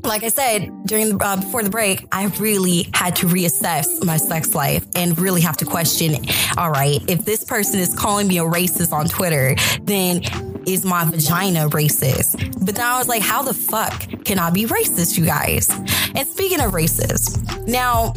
like 0.07 0.23
I 0.23 0.29
said 0.29 0.71
during 0.87 1.17
the, 1.17 1.25
uh, 1.25 1.37
before 1.37 1.63
the 1.63 1.71
break, 1.71 2.07
I 2.13 2.27
really 2.39 2.89
had 2.95 3.17
to 3.17 3.27
reassess 3.27 4.05
my 4.05 4.17
sex 4.17 4.55
life 4.55 4.87
and 4.95 5.19
really 5.19 5.41
have 5.41 5.57
to 5.59 5.65
question. 5.65 6.25
All 6.57 6.71
right, 6.71 7.03
if 7.09 7.25
this 7.25 7.45
person 7.45 7.81
is 7.81 7.95
calling 7.95 8.29
me 8.29 8.39
a 8.39 8.45
racist 8.45 8.93
on 8.93 9.09
Twitter, 9.09 9.57
then 9.83 10.23
is 10.67 10.85
my 10.85 11.05
vagina 11.05 11.69
racist? 11.69 12.65
But 12.65 12.77
then 12.77 12.87
I 12.87 12.99
was 12.99 13.09
like, 13.09 13.23
how 13.23 13.43
the 13.43 13.55
fuck 13.55 14.25
can 14.25 14.39
I 14.39 14.51
be 14.51 14.67
racist, 14.67 15.19
you 15.19 15.25
guys? 15.25 15.69
And 16.15 16.29
speaking 16.29 16.61
of 16.61 16.73
racist, 16.73 17.67
now 17.67 18.13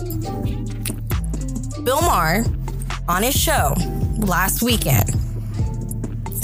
Bill 1.84 2.01
Maher 2.01 2.43
on 3.10 3.24
his 3.24 3.36
show 3.36 3.74
last 4.19 4.62
weekend 4.62 5.10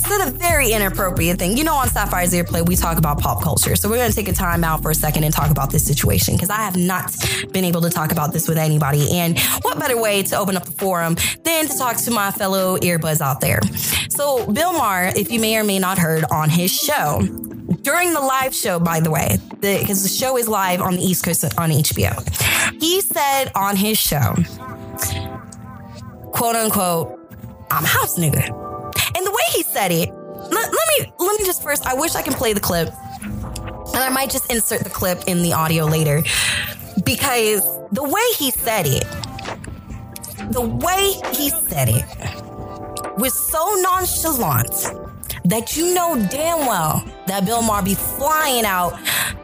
said 0.06 0.28
a 0.28 0.32
very 0.32 0.72
inappropriate 0.72 1.40
thing. 1.40 1.58
You 1.58 1.64
know, 1.64 1.76
on 1.76 1.88
Sapphire's 1.88 2.32
Earplay, 2.34 2.68
we 2.68 2.76
talk 2.76 2.98
about 2.98 3.20
pop 3.20 3.42
culture. 3.42 3.76
So 3.76 3.90
we're 3.90 3.98
going 3.98 4.10
to 4.10 4.16
take 4.16 4.28
a 4.28 4.34
time 4.34 4.64
out 4.64 4.82
for 4.82 4.92
a 4.92 4.96
second 4.96 5.24
and 5.24 5.34
talk 5.34 5.50
about 5.50 5.72
this 5.72 5.86
situation 5.86 6.36
because 6.36 6.50
I 6.50 6.58
have 6.58 6.78
not 6.78 7.16
been 7.52 7.66
able 7.66 7.82
to 7.82 7.90
talk 7.90 8.12
about 8.12 8.34
this 8.34 8.48
with 8.48 8.58
anybody. 8.58 9.18
And 9.18 9.40
what 9.62 9.80
better 9.80 10.00
way 10.00 10.24
to 10.24 10.38
open 10.38 10.58
up 10.58 10.66
the 10.66 10.72
forum 10.72 11.16
than 11.44 11.68
to 11.68 11.78
talk 11.78 11.98
to 11.98 12.12
my 12.12 12.32
fellow 12.32 12.78
earbuds 12.78 13.22
out 13.22 13.42
there? 13.42 13.62
So, 14.10 14.46
Bill 14.52 14.74
Maher, 14.74 15.12
if 15.16 15.32
you 15.32 15.40
may 15.40 15.58
or 15.58 15.64
may 15.64 15.80
not 15.80 15.98
heard 15.98 16.24
on 16.32 16.50
his 16.50 16.72
show, 16.72 17.22
during 17.82 18.14
the 18.14 18.22
live 18.22 18.54
show, 18.54 18.80
by 18.80 19.00
the 19.00 19.10
way, 19.10 19.38
because 19.60 20.04
the, 20.04 20.10
the 20.10 20.16
show 20.16 20.38
is 20.38 20.48
live 20.48 20.82
on 20.82 20.96
the 20.96 21.02
East 21.02 21.26
Coast 21.26 21.44
on 21.58 21.72
HBO, 21.72 22.80
he 22.80 23.02
said 23.02 23.52
on 23.56 23.76
his 23.76 23.98
show, 23.98 24.36
quote 26.36 26.56
unquote, 26.56 27.18
I'm 27.72 27.86
house 27.86 28.20
nigga. 28.20 28.44
And 29.16 29.26
the 29.26 29.32
way 29.32 29.44
he 29.54 29.64
said 29.64 29.92
it, 29.92 30.10
let, 30.10 30.52
let 30.52 30.88
me 31.00 31.14
let 31.18 31.40
me 31.40 31.46
just 31.46 31.64
first. 31.64 31.88
I 31.88 31.94
wish 31.94 32.16
I 32.16 32.22
can 32.22 32.34
play 32.34 32.52
the 32.54 32.60
clip, 32.60 32.90
and 33.24 33.98
I 33.98 34.10
might 34.10 34.30
just 34.30 34.52
insert 34.52 34.84
the 34.84 34.90
clip 34.90 35.24
in 35.28 35.42
the 35.42 35.54
audio 35.54 35.86
later 35.86 36.22
because 37.06 37.62
the 37.92 38.04
way 38.04 38.22
he 38.38 38.52
said 38.52 38.86
it, 38.86 39.06
the 40.52 40.62
way 40.62 41.14
he 41.34 41.50
said 41.50 41.88
it, 41.90 42.06
was 43.18 43.34
so 43.34 43.64
nonchalant 43.78 44.92
that 45.46 45.78
you 45.78 45.94
know 45.94 46.16
damn 46.30 46.60
well 46.68 47.04
that 47.28 47.46
Bill 47.46 47.62
Maher 47.62 47.84
be 47.84 47.96
flying 47.96 48.66
out 48.66 48.92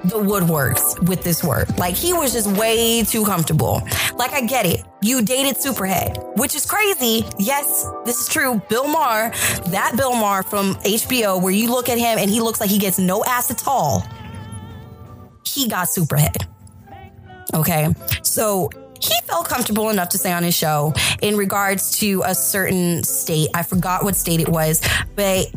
the 0.03 0.17
woodworks 0.17 0.99
with 1.07 1.23
this 1.23 1.43
word. 1.43 1.77
Like 1.77 1.95
he 1.95 2.13
was 2.13 2.33
just 2.33 2.47
way 2.57 3.03
too 3.03 3.23
comfortable. 3.25 3.81
Like 4.15 4.33
I 4.33 4.41
get 4.41 4.65
it. 4.65 4.83
You 5.01 5.21
dated 5.21 5.55
Superhead, 5.55 6.37
which 6.37 6.55
is 6.55 6.65
crazy. 6.65 7.25
Yes, 7.37 7.85
this 8.05 8.19
is 8.19 8.27
true. 8.27 8.61
Bill 8.69 8.87
Maher, 8.87 9.31
that 9.69 9.93
Bill 9.97 10.13
Maher 10.13 10.43
from 10.43 10.75
HBO, 10.75 11.41
where 11.41 11.53
you 11.53 11.69
look 11.69 11.89
at 11.89 11.97
him 11.97 12.17
and 12.17 12.29
he 12.29 12.39
looks 12.39 12.59
like 12.59 12.69
he 12.69 12.79
gets 12.79 12.99
no 12.99 13.23
ass 13.25 13.51
at 13.51 13.67
all. 13.67 14.05
He 15.45 15.67
got 15.67 15.87
Superhead. 15.87 16.47
Okay. 17.53 17.93
So 18.21 18.69
he 19.01 19.13
felt 19.25 19.49
comfortable 19.49 19.89
enough 19.89 20.09
to 20.09 20.17
say 20.17 20.31
on 20.31 20.43
his 20.43 20.55
show 20.55 20.93
in 21.21 21.35
regards 21.35 21.97
to 21.99 22.21
a 22.25 22.35
certain 22.35 23.03
state. 23.03 23.49
I 23.53 23.63
forgot 23.63 24.03
what 24.03 24.15
state 24.15 24.39
it 24.39 24.49
was, 24.49 24.81
but 25.15 25.47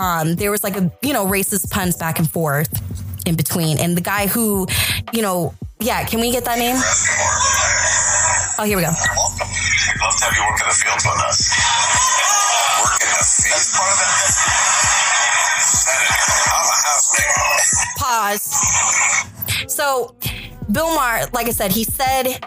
um, 0.00 0.34
there 0.36 0.50
was 0.50 0.64
like 0.64 0.76
a, 0.76 0.90
you 1.02 1.12
know, 1.12 1.26
racist 1.26 1.70
puns 1.70 1.96
back 1.96 2.18
and 2.18 2.28
forth 2.28 2.72
in 3.26 3.36
between. 3.36 3.78
And 3.78 3.94
the 3.96 4.00
guy 4.00 4.26
who, 4.26 4.66
you 5.12 5.20
know, 5.20 5.54
yeah, 5.78 6.04
can 6.04 6.20
we 6.20 6.32
get 6.32 6.46
that 6.46 6.58
name? 6.58 6.76
Oh, 8.58 8.64
here 8.64 8.76
we 8.78 8.82
go. 8.82 8.88
We'd 8.88 10.00
love 10.00 10.16
to 10.16 10.24
have 10.24 10.34
you 10.34 10.42
work 10.48 10.60
in 10.60 10.68
the 10.68 10.74
fields 10.74 11.04
with 11.04 11.20
us. 11.20 11.52
Work 12.80 12.96
in 13.02 13.08
the 13.12 13.24
fields? 13.24 13.52
That's 13.52 13.76
part 13.76 13.92
of 13.92 13.98
that. 14.00 14.24
I'm 16.48 16.64
a 16.64 16.78
house. 16.88 17.12
Pause. 17.98 19.72
So, 19.72 20.14
Bill 20.72 20.94
Maher, 20.94 21.26
like 21.32 21.46
I 21.46 21.50
said, 21.50 21.72
he 21.72 21.84
said, 21.84 22.40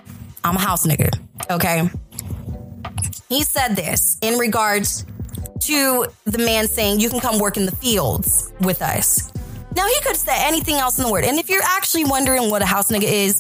I'm 0.43 0.55
a 0.55 0.59
house 0.59 0.87
nigga. 0.87 1.09
Okay. 1.51 1.89
He 3.29 3.43
said 3.43 3.75
this 3.75 4.17
in 4.21 4.39
regards 4.39 5.05
to 5.67 6.07
the 6.25 6.37
man 6.37 6.67
saying, 6.67 6.99
You 6.99 7.09
can 7.09 7.19
come 7.19 7.39
work 7.39 7.57
in 7.57 7.65
the 7.65 7.75
fields 7.75 8.51
with 8.61 8.81
us. 8.81 9.31
Now, 9.75 9.87
he 9.87 9.99
could 10.01 10.15
say 10.15 10.35
anything 10.37 10.75
else 10.75 10.97
in 10.97 11.05
the 11.05 11.11
word. 11.11 11.23
And 11.25 11.39
if 11.39 11.49
you're 11.49 11.63
actually 11.63 12.05
wondering 12.05 12.49
what 12.51 12.61
a 12.61 12.65
house 12.65 12.91
nigga 12.91 13.03
is, 13.03 13.39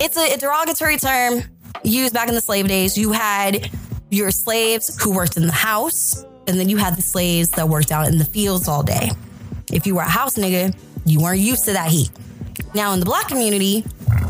it's 0.00 0.16
a, 0.16 0.34
a 0.34 0.36
derogatory 0.36 0.96
term 0.96 1.42
used 1.84 2.14
back 2.14 2.28
in 2.28 2.34
the 2.34 2.40
slave 2.40 2.66
days. 2.68 2.98
You 2.98 3.12
had 3.12 3.70
your 4.10 4.30
slaves 4.30 5.00
who 5.02 5.14
worked 5.14 5.36
in 5.36 5.46
the 5.46 5.52
house, 5.52 6.24
and 6.46 6.58
then 6.58 6.68
you 6.68 6.76
had 6.76 6.96
the 6.96 7.02
slaves 7.02 7.50
that 7.50 7.68
worked 7.68 7.92
out 7.92 8.08
in 8.08 8.18
the 8.18 8.24
fields 8.24 8.68
all 8.68 8.82
day. 8.82 9.10
If 9.72 9.86
you 9.86 9.94
were 9.94 10.02
a 10.02 10.08
house 10.08 10.36
nigga, 10.36 10.76
you 11.04 11.20
weren't 11.20 11.40
used 11.40 11.64
to 11.66 11.72
that 11.72 11.90
heat. 11.90 12.10
Now, 12.74 12.92
in 12.92 13.00
the 13.00 13.06
black 13.06 13.28
community, 13.28 13.84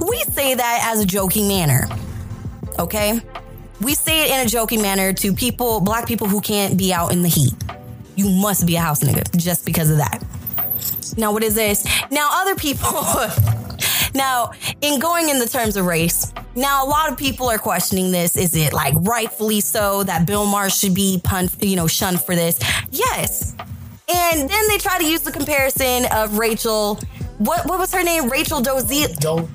we 0.06 0.18
say 0.30 0.54
that 0.54 0.88
as 0.92 1.00
a 1.00 1.06
joking 1.06 1.48
manner. 1.48 1.88
Okay? 2.78 3.20
We 3.82 3.94
say 3.94 4.24
it 4.24 4.30
in 4.30 4.46
a 4.46 4.48
joking 4.48 4.80
manner 4.80 5.12
to 5.12 5.32
people, 5.32 5.80
black 5.80 6.06
people 6.06 6.28
who 6.28 6.40
can't 6.40 6.78
be 6.78 6.92
out 6.92 7.12
in 7.12 7.22
the 7.22 7.28
heat. 7.28 7.54
You 8.14 8.30
must 8.30 8.64
be 8.66 8.76
a 8.76 8.80
house 8.80 9.02
nigga 9.02 9.36
just 9.36 9.66
because 9.66 9.90
of 9.90 9.96
that. 9.96 10.22
Now, 11.16 11.32
what 11.32 11.42
is 11.42 11.54
this? 11.54 11.84
Now, 12.10 12.28
other 12.32 12.54
people, 12.54 12.92
now, 14.14 14.52
in 14.80 15.00
going 15.00 15.30
in 15.30 15.38
the 15.40 15.48
terms 15.48 15.76
of 15.76 15.86
race, 15.86 16.32
now 16.54 16.84
a 16.84 16.88
lot 16.88 17.10
of 17.10 17.18
people 17.18 17.48
are 17.50 17.58
questioning 17.58 18.12
this. 18.12 18.36
Is 18.36 18.54
it 18.54 18.72
like 18.72 18.94
rightfully 18.98 19.60
so 19.60 20.04
that 20.04 20.26
Bill 20.26 20.46
Maher 20.46 20.70
should 20.70 20.94
be 20.94 21.20
pun, 21.24 21.48
you 21.60 21.74
know, 21.74 21.88
shunned 21.88 22.20
for 22.20 22.36
this? 22.36 22.60
Yes. 22.90 23.54
And 24.14 24.48
then 24.48 24.68
they 24.68 24.78
try 24.78 24.98
to 24.98 25.04
use 25.04 25.22
the 25.22 25.32
comparison 25.32 26.06
of 26.12 26.38
Rachel. 26.38 27.00
What 27.38 27.66
what 27.66 27.78
was 27.78 27.92
her 27.92 28.04
name? 28.04 28.28
Rachel 28.28 28.60
Doziel, 28.60 29.16
Do, 29.18 29.48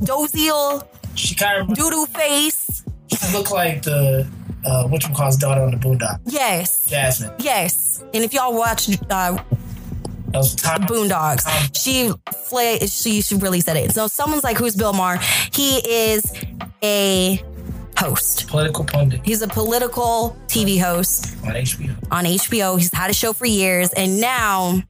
Doziel 0.00 0.86
she 1.14 1.34
kind 1.34 1.60
of 1.60 1.76
Doodoo 1.76 2.06
Face. 2.08 2.69
Look 3.32 3.50
like 3.50 3.82
the 3.82 4.26
uh, 4.64 4.86
what 4.88 5.06
you 5.06 5.14
call 5.14 5.34
daughter 5.36 5.62
on 5.62 5.70
the 5.70 5.76
Boondock, 5.76 6.20
Yes. 6.26 6.86
Jazmine. 6.88 7.34
Yes. 7.42 8.02
And 8.14 8.22
if 8.24 8.32
y'all 8.34 8.54
watch 8.54 8.88
uh, 8.90 8.96
That 9.08 9.44
was 10.34 10.54
Tom. 10.54 10.82
Boondocks. 10.82 11.44
She 11.76 12.12
fla- 12.44 12.86
she 12.86 13.22
she 13.22 13.34
really 13.36 13.60
said 13.60 13.76
it. 13.76 13.92
So 13.92 14.06
someone's 14.06 14.44
like, 14.44 14.56
who's 14.58 14.76
Bill 14.76 14.92
Maher? 14.92 15.18
He 15.52 15.78
is 15.78 16.32
a 16.82 17.42
host. 17.96 18.48
Political 18.48 18.84
pundit 18.84 19.20
He's 19.24 19.42
a 19.42 19.48
political 19.48 20.36
TV 20.46 20.80
host 20.80 21.34
on 21.44 21.52
HBO. 21.54 21.94
on 22.10 22.24
HBO. 22.24 22.78
He's 22.78 22.92
had 22.92 23.10
a 23.10 23.14
show 23.14 23.32
for 23.32 23.46
years, 23.46 23.90
and 23.92 24.20
now 24.20 24.82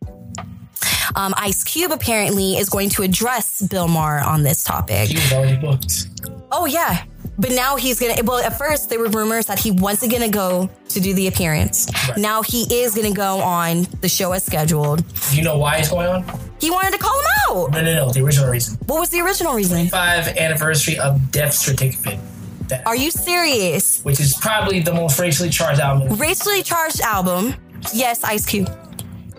um, 1.17 1.35
Ice 1.37 1.65
Cube 1.65 1.91
apparently 1.93 2.57
is 2.57 2.69
going 2.69 2.89
to 2.91 3.03
address 3.03 3.63
Bill 3.63 3.89
Maher 3.89 4.21
on 4.21 4.43
this 4.43 4.63
topic. 4.65 5.09
He 5.09 5.15
was 5.17 5.33
already 5.33 5.57
booked. 5.57 6.07
Oh 6.53 6.67
yeah. 6.67 7.05
But 7.41 7.53
now 7.53 7.77
he's 7.77 7.99
gonna. 7.99 8.23
Well, 8.23 8.39
at 8.39 8.59
first 8.59 8.91
there 8.91 8.99
were 9.01 9.09
rumors 9.09 9.47
that 9.47 9.59
he 9.59 9.71
wasn't 9.71 10.13
gonna 10.13 10.29
go 10.29 10.69
to 10.91 11.01
do 11.01 11.15
the 11.15 11.27
appearance. 11.27 11.89
Right. 12.09 12.19
Now 12.19 12.43
he 12.43 12.63
is 12.83 12.95
gonna 12.95 13.13
go 13.15 13.39
on 13.41 13.87
the 14.03 14.09
show 14.11 14.33
as 14.33 14.45
scheduled. 14.45 15.03
Do 15.31 15.37
you 15.37 15.43
know 15.43 15.57
why 15.57 15.77
it's 15.79 15.89
going 15.89 16.07
on? 16.09 16.25
He 16.61 16.71
wanted 16.71 16.93
to 16.93 16.99
call 16.99 17.19
him 17.19 17.27
out. 17.49 17.73
No, 17.73 17.81
no, 17.83 17.95
no. 17.95 18.13
The 18.13 18.23
original 18.23 18.51
reason. 18.51 18.77
What 18.87 19.01
was 19.01 19.09
the 19.09 19.21
original 19.21 19.55
reason? 19.55 19.89
Five 19.89 20.29
anniversary 20.37 20.99
of 20.99 21.33
Death 21.33 21.55
Certificate. 21.55 22.21
That, 22.69 22.87
Are 22.87 22.95
you 22.95 23.11
serious? 23.11 24.03
which 24.03 24.21
is 24.21 24.37
probably 24.37 24.81
the 24.81 24.93
most 24.93 25.19
racially 25.19 25.49
charged 25.49 25.81
album. 25.81 26.19
Racially 26.19 26.63
charged 26.63 27.01
album. 27.01 27.55
Yes, 27.95 28.23
Ice 28.23 28.45
Cube. 28.45 28.69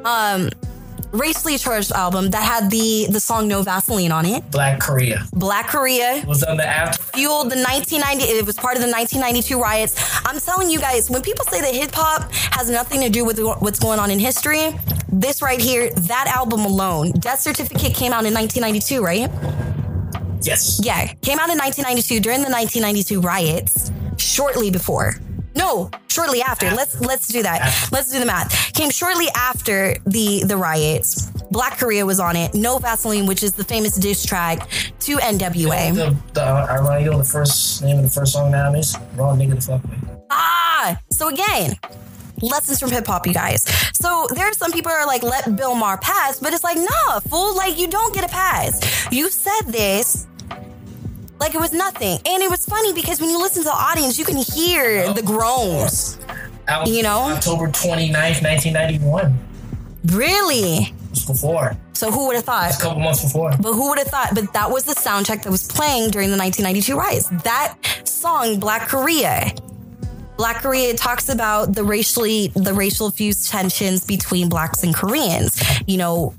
Um, 0.03 0.49
racially 1.11 1.57
charged 1.57 1.91
album 1.91 2.29
that 2.31 2.43
had 2.43 2.71
the 2.71 3.07
the 3.09 3.19
song 3.19 3.47
No 3.47 3.61
Vaseline 3.63 4.11
on 4.11 4.25
it. 4.25 4.49
Black 4.51 4.79
Korea 4.79 5.25
Black 5.33 5.67
Korea 5.67 6.23
was 6.27 6.43
on 6.43 6.57
the 6.57 6.65
after. 6.65 7.01
fueled 7.03 7.51
the 7.51 7.57
1990. 7.57 8.23
It 8.23 8.45
was 8.45 8.55
part 8.55 8.75
of 8.77 8.81
the 8.81 8.89
1992 8.91 9.59
riots. 9.59 10.21
I'm 10.25 10.39
telling 10.39 10.69
you 10.69 10.79
guys, 10.79 11.09
when 11.09 11.21
people 11.21 11.45
say 11.45 11.61
that 11.61 11.73
hip 11.73 11.91
hop 11.93 12.31
has 12.31 12.69
nothing 12.69 13.01
to 13.01 13.09
do 13.09 13.25
with 13.25 13.39
what's 13.59 13.79
going 13.79 13.99
on 13.99 14.11
in 14.11 14.19
history, 14.19 14.71
this 15.11 15.41
right 15.41 15.59
here, 15.59 15.89
that 15.91 16.27
album 16.35 16.61
alone, 16.61 17.11
Death 17.19 17.39
Certificate 17.39 17.93
came 17.93 18.13
out 18.13 18.25
in 18.25 18.33
1992, 18.33 19.03
right? 19.03 19.29
Yes. 20.43 20.79
Yeah, 20.83 21.05
came 21.21 21.37
out 21.39 21.49
in 21.49 21.57
1992 21.57 22.19
during 22.19 22.41
the 22.41 22.49
1992 22.49 23.21
riots, 23.21 23.91
shortly 24.17 24.71
before. 24.71 25.15
No, 25.55 25.89
shortly 26.07 26.41
after. 26.41 26.69
Let's 26.71 26.99
let's 27.01 27.27
do 27.27 27.43
that. 27.43 27.89
Let's 27.91 28.11
do 28.11 28.19
the 28.19 28.25
math. 28.25 28.73
Came 28.73 28.89
shortly 28.89 29.27
after 29.35 29.95
the 30.05 30.43
the 30.45 30.57
riots. 30.57 31.29
Black 31.51 31.77
Korea 31.77 32.05
was 32.05 32.19
on 32.19 32.35
it. 32.35 32.53
No 32.53 32.77
Vaseline, 32.77 33.25
which 33.25 33.43
is 33.43 33.53
the 33.53 33.63
famous 33.63 33.95
diss 33.95 34.25
track 34.25 34.69
to 35.01 35.17
NWA. 35.17 35.93
The, 35.93 36.15
the 36.33 36.41
ironic, 36.41 37.11
the 37.11 37.23
first 37.23 37.83
name 37.83 37.97
of 37.97 38.03
the 38.03 38.09
first 38.09 38.33
song 38.33 38.51
now 38.51 38.73
is 38.73 38.97
Wrong 39.15 39.37
Nigga 39.37 39.55
to 39.55 39.61
Fuck. 39.61 39.81
Ah, 40.29 40.97
so 41.09 41.27
again, 41.27 41.75
lessons 42.41 42.79
from 42.79 42.89
hip 42.89 43.05
hop, 43.05 43.27
you 43.27 43.33
guys. 43.33 43.63
So 43.93 44.27
there 44.33 44.45
are 44.45 44.53
some 44.53 44.71
people 44.71 44.91
who 44.91 44.97
are 44.97 45.05
like, 45.05 45.23
let 45.23 45.55
Bill 45.57 45.75
Maher 45.75 45.97
pass, 45.97 46.39
but 46.39 46.53
it's 46.53 46.63
like, 46.63 46.77
nah, 46.77 47.19
fool, 47.19 47.55
like 47.55 47.77
you 47.77 47.87
don't 47.87 48.13
get 48.15 48.23
a 48.23 48.29
pass. 48.29 49.11
You 49.11 49.29
said 49.29 49.63
this 49.67 50.27
like 51.41 51.55
it 51.55 51.59
was 51.59 51.73
nothing. 51.73 52.19
And 52.25 52.43
it 52.43 52.49
was 52.49 52.65
funny 52.65 52.93
because 52.93 53.19
when 53.19 53.31
you 53.31 53.39
listen 53.39 53.63
to 53.63 53.69
the 53.69 53.75
audience, 53.75 54.17
you 54.19 54.25
can 54.25 54.37
hear 54.37 55.11
the 55.11 55.23
groans. 55.23 56.19
You 56.85 57.01
know? 57.03 57.33
October 57.35 57.67
29th, 57.67 58.43
1991. 58.43 59.37
Really? 60.05 60.77
It 60.77 61.09
was 61.09 61.25
before. 61.25 61.75
So 61.93 62.11
who 62.11 62.27
would 62.27 62.35
have 62.35 62.45
thought? 62.45 62.75
A 62.75 62.79
couple 62.79 63.01
months 63.01 63.23
before. 63.23 63.51
But 63.59 63.73
who 63.73 63.89
would 63.89 63.97
have 63.97 64.07
thought? 64.07 64.29
But 64.33 64.53
that 64.53 64.69
was 64.69 64.85
the 64.85 64.93
soundtrack 64.93 65.43
that 65.43 65.51
was 65.51 65.67
playing 65.67 66.11
during 66.11 66.29
the 66.29 66.37
1992 66.37 66.95
riots. 66.95 67.27
That 67.43 67.75
song, 68.05 68.59
Black 68.59 68.87
Korea. 68.87 69.51
Black 70.37 70.61
Korea 70.61 70.95
talks 70.95 71.29
about 71.29 71.75
the 71.75 71.83
racially 71.83 72.47
the 72.55 72.73
racial 72.73 73.11
fused 73.11 73.49
tensions 73.49 74.05
between 74.05 74.47
blacks 74.47 74.83
and 74.83 74.93
Koreans. 74.93 75.61
You 75.87 75.97
know, 75.97 76.33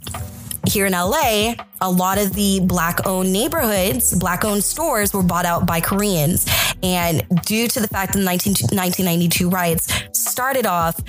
here 0.68 0.86
in 0.86 0.92
LA, 0.92 1.54
a 1.80 1.90
lot 1.90 2.18
of 2.18 2.34
the 2.34 2.60
black 2.60 3.06
owned 3.06 3.32
neighborhoods, 3.32 4.14
black 4.14 4.44
owned 4.44 4.64
stores 4.64 5.12
were 5.12 5.22
bought 5.22 5.44
out 5.44 5.66
by 5.66 5.80
Koreans. 5.80 6.46
And 6.82 7.22
due 7.44 7.68
to 7.68 7.80
the 7.80 7.88
fact 7.88 8.12
that 8.12 8.18
the 8.18 8.24
19, 8.24 8.52
1992 8.70 9.50
riots 9.50 9.92
started 10.12 10.66
off 10.66 11.00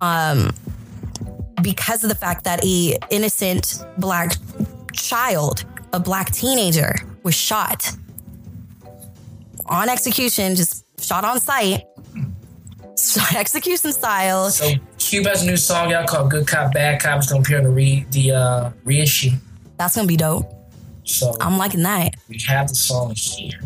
um, 0.00 0.50
because 1.62 2.02
of 2.02 2.08
the 2.08 2.16
fact 2.16 2.44
that 2.44 2.64
a 2.64 2.98
innocent 3.10 3.84
black 3.98 4.36
child, 4.92 5.64
a 5.92 6.00
black 6.00 6.30
teenager, 6.30 6.94
was 7.22 7.34
shot 7.34 7.90
on 9.66 9.88
execution, 9.88 10.54
just 10.56 10.84
shot 11.00 11.24
on 11.24 11.40
sight, 11.40 11.84
execution 13.36 13.92
style. 13.92 14.50
So 14.50 14.72
Cube 14.98 15.26
has 15.26 15.42
a 15.42 15.46
new 15.46 15.56
song 15.56 15.92
out 15.92 16.06
called 16.06 16.30
Good 16.30 16.46
Cop, 16.46 16.72
Bad 16.72 17.00
Cop. 17.00 17.18
It's 17.18 17.30
going 17.30 17.42
to 17.42 17.46
appear 17.46 17.58
on 17.58 17.64
the, 17.64 17.70
re- 17.70 18.06
the 18.10 18.32
uh, 18.32 18.70
reissue. 18.84 19.30
That's 19.76 19.96
gonna 19.96 20.06
be 20.08 20.16
dope. 20.16 20.50
So 21.04 21.34
I'm 21.40 21.58
liking 21.58 21.82
that. 21.82 22.14
we 22.28 22.38
have 22.46 22.68
the 22.68 22.74
song 22.74 23.14
here. 23.16 23.60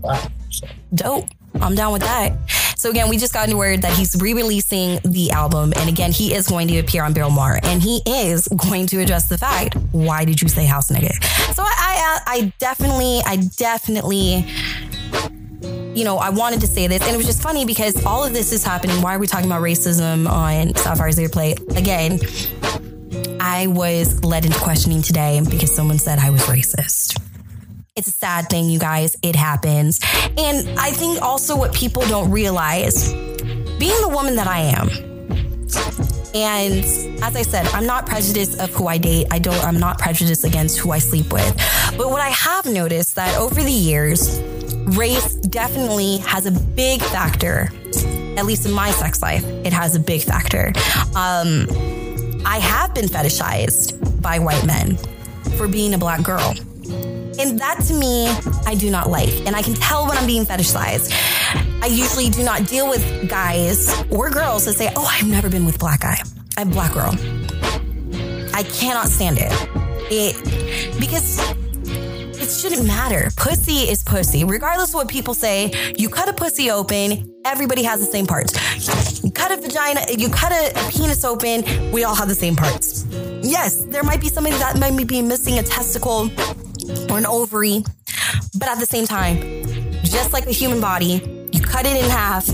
Wow. 0.00 0.28
So, 0.50 0.66
Dope. 0.94 1.26
I'm 1.60 1.74
down 1.74 1.92
with 1.92 2.02
that. 2.02 2.36
So 2.76 2.90
again, 2.90 3.08
we 3.08 3.16
just 3.16 3.32
got 3.32 3.48
new 3.48 3.56
word 3.56 3.82
that 3.82 3.96
he's 3.96 4.14
re-releasing 4.20 5.00
the 5.04 5.32
album, 5.32 5.72
and 5.74 5.88
again, 5.88 6.12
he 6.12 6.32
is 6.32 6.46
going 6.46 6.68
to 6.68 6.78
appear 6.78 7.02
on 7.02 7.12
Bill 7.12 7.30
Maher, 7.30 7.58
and 7.64 7.82
he 7.82 8.00
is 8.06 8.46
going 8.48 8.86
to 8.88 9.00
address 9.00 9.28
the 9.28 9.36
fact: 9.36 9.74
why 9.90 10.24
did 10.24 10.40
you 10.40 10.48
say 10.48 10.64
house 10.64 10.88
nigga? 10.88 11.12
So 11.54 11.64
I, 11.64 12.20
I, 12.26 12.34
I 12.34 12.52
definitely, 12.58 13.20
I 13.26 13.36
definitely, 13.56 14.46
you 15.98 16.04
know, 16.04 16.18
I 16.18 16.30
wanted 16.30 16.60
to 16.60 16.68
say 16.68 16.86
this, 16.86 17.02
and 17.02 17.12
it 17.12 17.16
was 17.16 17.26
just 17.26 17.42
funny 17.42 17.64
because 17.64 18.06
all 18.06 18.24
of 18.24 18.32
this 18.32 18.52
is 18.52 18.62
happening. 18.62 19.02
Why 19.02 19.16
are 19.16 19.18
we 19.18 19.26
talking 19.26 19.46
about 19.46 19.62
racism 19.62 20.30
on 20.30 20.72
Sapphire's 20.76 21.16
Earplay 21.16 21.58
again? 21.76 22.20
I 23.40 23.66
was 23.66 24.22
led 24.22 24.46
into 24.46 24.58
questioning 24.60 25.02
today 25.02 25.42
because 25.50 25.74
someone 25.74 25.98
said 25.98 26.20
I 26.20 26.30
was 26.30 26.42
racist. 26.42 27.20
It's 27.96 28.06
a 28.06 28.12
sad 28.12 28.48
thing, 28.48 28.70
you 28.70 28.78
guys. 28.78 29.16
It 29.24 29.34
happens. 29.34 29.98
And 30.36 30.78
I 30.78 30.92
think 30.92 31.20
also 31.20 31.56
what 31.56 31.74
people 31.74 32.02
don't 32.02 32.30
realize 32.30 33.12
being 33.12 34.00
the 34.00 34.10
woman 34.12 34.36
that 34.36 34.46
I 34.46 34.60
am, 34.60 34.88
and 36.34 36.84
as 37.22 37.36
I 37.36 37.42
said, 37.42 37.66
I'm 37.68 37.86
not 37.86 38.06
prejudiced 38.06 38.58
of 38.60 38.70
who 38.70 38.86
I 38.86 38.98
date. 38.98 39.26
I 39.30 39.38
don't, 39.38 39.62
I'm 39.64 39.78
not 39.78 39.98
prejudiced 39.98 40.44
against 40.44 40.78
who 40.78 40.90
I 40.90 40.98
sleep 40.98 41.32
with. 41.32 41.56
But 41.96 42.10
what 42.10 42.20
I 42.20 42.28
have 42.28 42.66
noticed 42.66 43.14
that 43.16 43.36
over 43.38 43.62
the 43.62 43.70
years, 43.70 44.40
race 44.96 45.34
definitely 45.36 46.18
has 46.18 46.46
a 46.46 46.50
big 46.50 47.00
factor, 47.02 47.70
at 48.36 48.44
least 48.46 48.66
in 48.66 48.72
my 48.72 48.90
sex 48.90 49.22
life, 49.22 49.44
it 49.44 49.72
has 49.72 49.94
a 49.94 50.00
big 50.00 50.22
factor. 50.22 50.72
Um, 51.14 51.66
I 52.44 52.58
have 52.60 52.94
been 52.94 53.06
fetishized 53.06 54.22
by 54.22 54.38
white 54.38 54.64
men 54.64 54.96
for 55.56 55.68
being 55.68 55.94
a 55.94 55.98
black 55.98 56.22
girl. 56.22 56.54
And 57.38 57.58
that 57.60 57.84
to 57.86 57.94
me, 57.94 58.26
I 58.66 58.74
do 58.74 58.90
not 58.90 59.08
like. 59.08 59.30
And 59.46 59.54
I 59.54 59.62
can 59.62 59.74
tell 59.74 60.06
when 60.08 60.18
I'm 60.18 60.26
being 60.26 60.44
fetishized. 60.44 61.12
I 61.80 61.86
usually 61.86 62.28
do 62.28 62.42
not 62.42 62.66
deal 62.66 62.88
with 62.88 63.28
guys 63.28 63.88
or 64.10 64.30
girls 64.30 64.64
that 64.66 64.74
say, 64.74 64.90
Oh, 64.96 65.08
I've 65.10 65.28
never 65.28 65.48
been 65.48 65.64
with 65.64 65.78
black 65.78 66.00
guy. 66.00 66.18
I'm 66.56 66.70
black 66.70 66.92
girl. 66.92 67.14
I 68.54 68.64
cannot 68.64 69.08
stand 69.08 69.38
it. 69.40 69.52
It 70.10 70.98
because 70.98 71.38
it 72.40 72.50
shouldn't 72.50 72.86
matter. 72.86 73.30
Pussy 73.36 73.88
is 73.88 74.02
pussy. 74.02 74.42
Regardless 74.44 74.90
of 74.90 74.94
what 74.94 75.08
people 75.08 75.34
say, 75.34 75.92
you 75.96 76.08
cut 76.08 76.28
a 76.28 76.32
pussy 76.32 76.70
open, 76.70 77.32
everybody 77.44 77.82
has 77.82 78.00
the 78.00 78.10
same 78.10 78.26
parts. 78.26 79.22
You 79.22 79.30
cut 79.30 79.52
a 79.52 79.60
vagina, 79.60 80.00
you 80.16 80.28
cut 80.28 80.52
a, 80.52 80.90
penis 80.90 81.24
open, 81.24 81.92
we 81.92 82.04
all 82.04 82.14
have 82.14 82.28
the 82.28 82.34
same 82.34 82.56
parts. 82.56 83.06
Yes, 83.42 83.84
there 83.84 84.02
might 84.02 84.20
be 84.20 84.28
somebody 84.28 84.56
that 84.56 84.78
might 84.78 85.06
be 85.06 85.22
missing 85.22 85.58
a 85.58 85.62
testicle 85.62 86.30
or 87.10 87.18
an 87.18 87.26
ovary, 87.26 87.84
but 88.58 88.68
at 88.68 88.78
the 88.78 88.86
same 88.86 89.06
time, 89.06 89.36
just 90.02 90.32
like 90.32 90.44
the 90.44 90.52
human 90.52 90.80
body, 90.80 91.37
cut 91.68 91.86
it 91.86 91.96
in 91.96 92.10
half, 92.10 92.48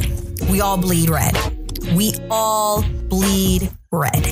we 0.51 0.61
all 0.61 0.77
bleed 0.77 1.09
red. 1.09 1.35
We 1.95 2.15
all 2.31 2.83
bleed 3.09 3.71
red. 3.91 4.27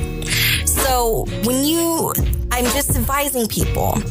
So 0.66 1.26
when 1.45 1.64
you, 1.64 2.12
I'm 2.51 2.64
just 2.66 2.97
advising 2.97 3.47
people 3.47 4.03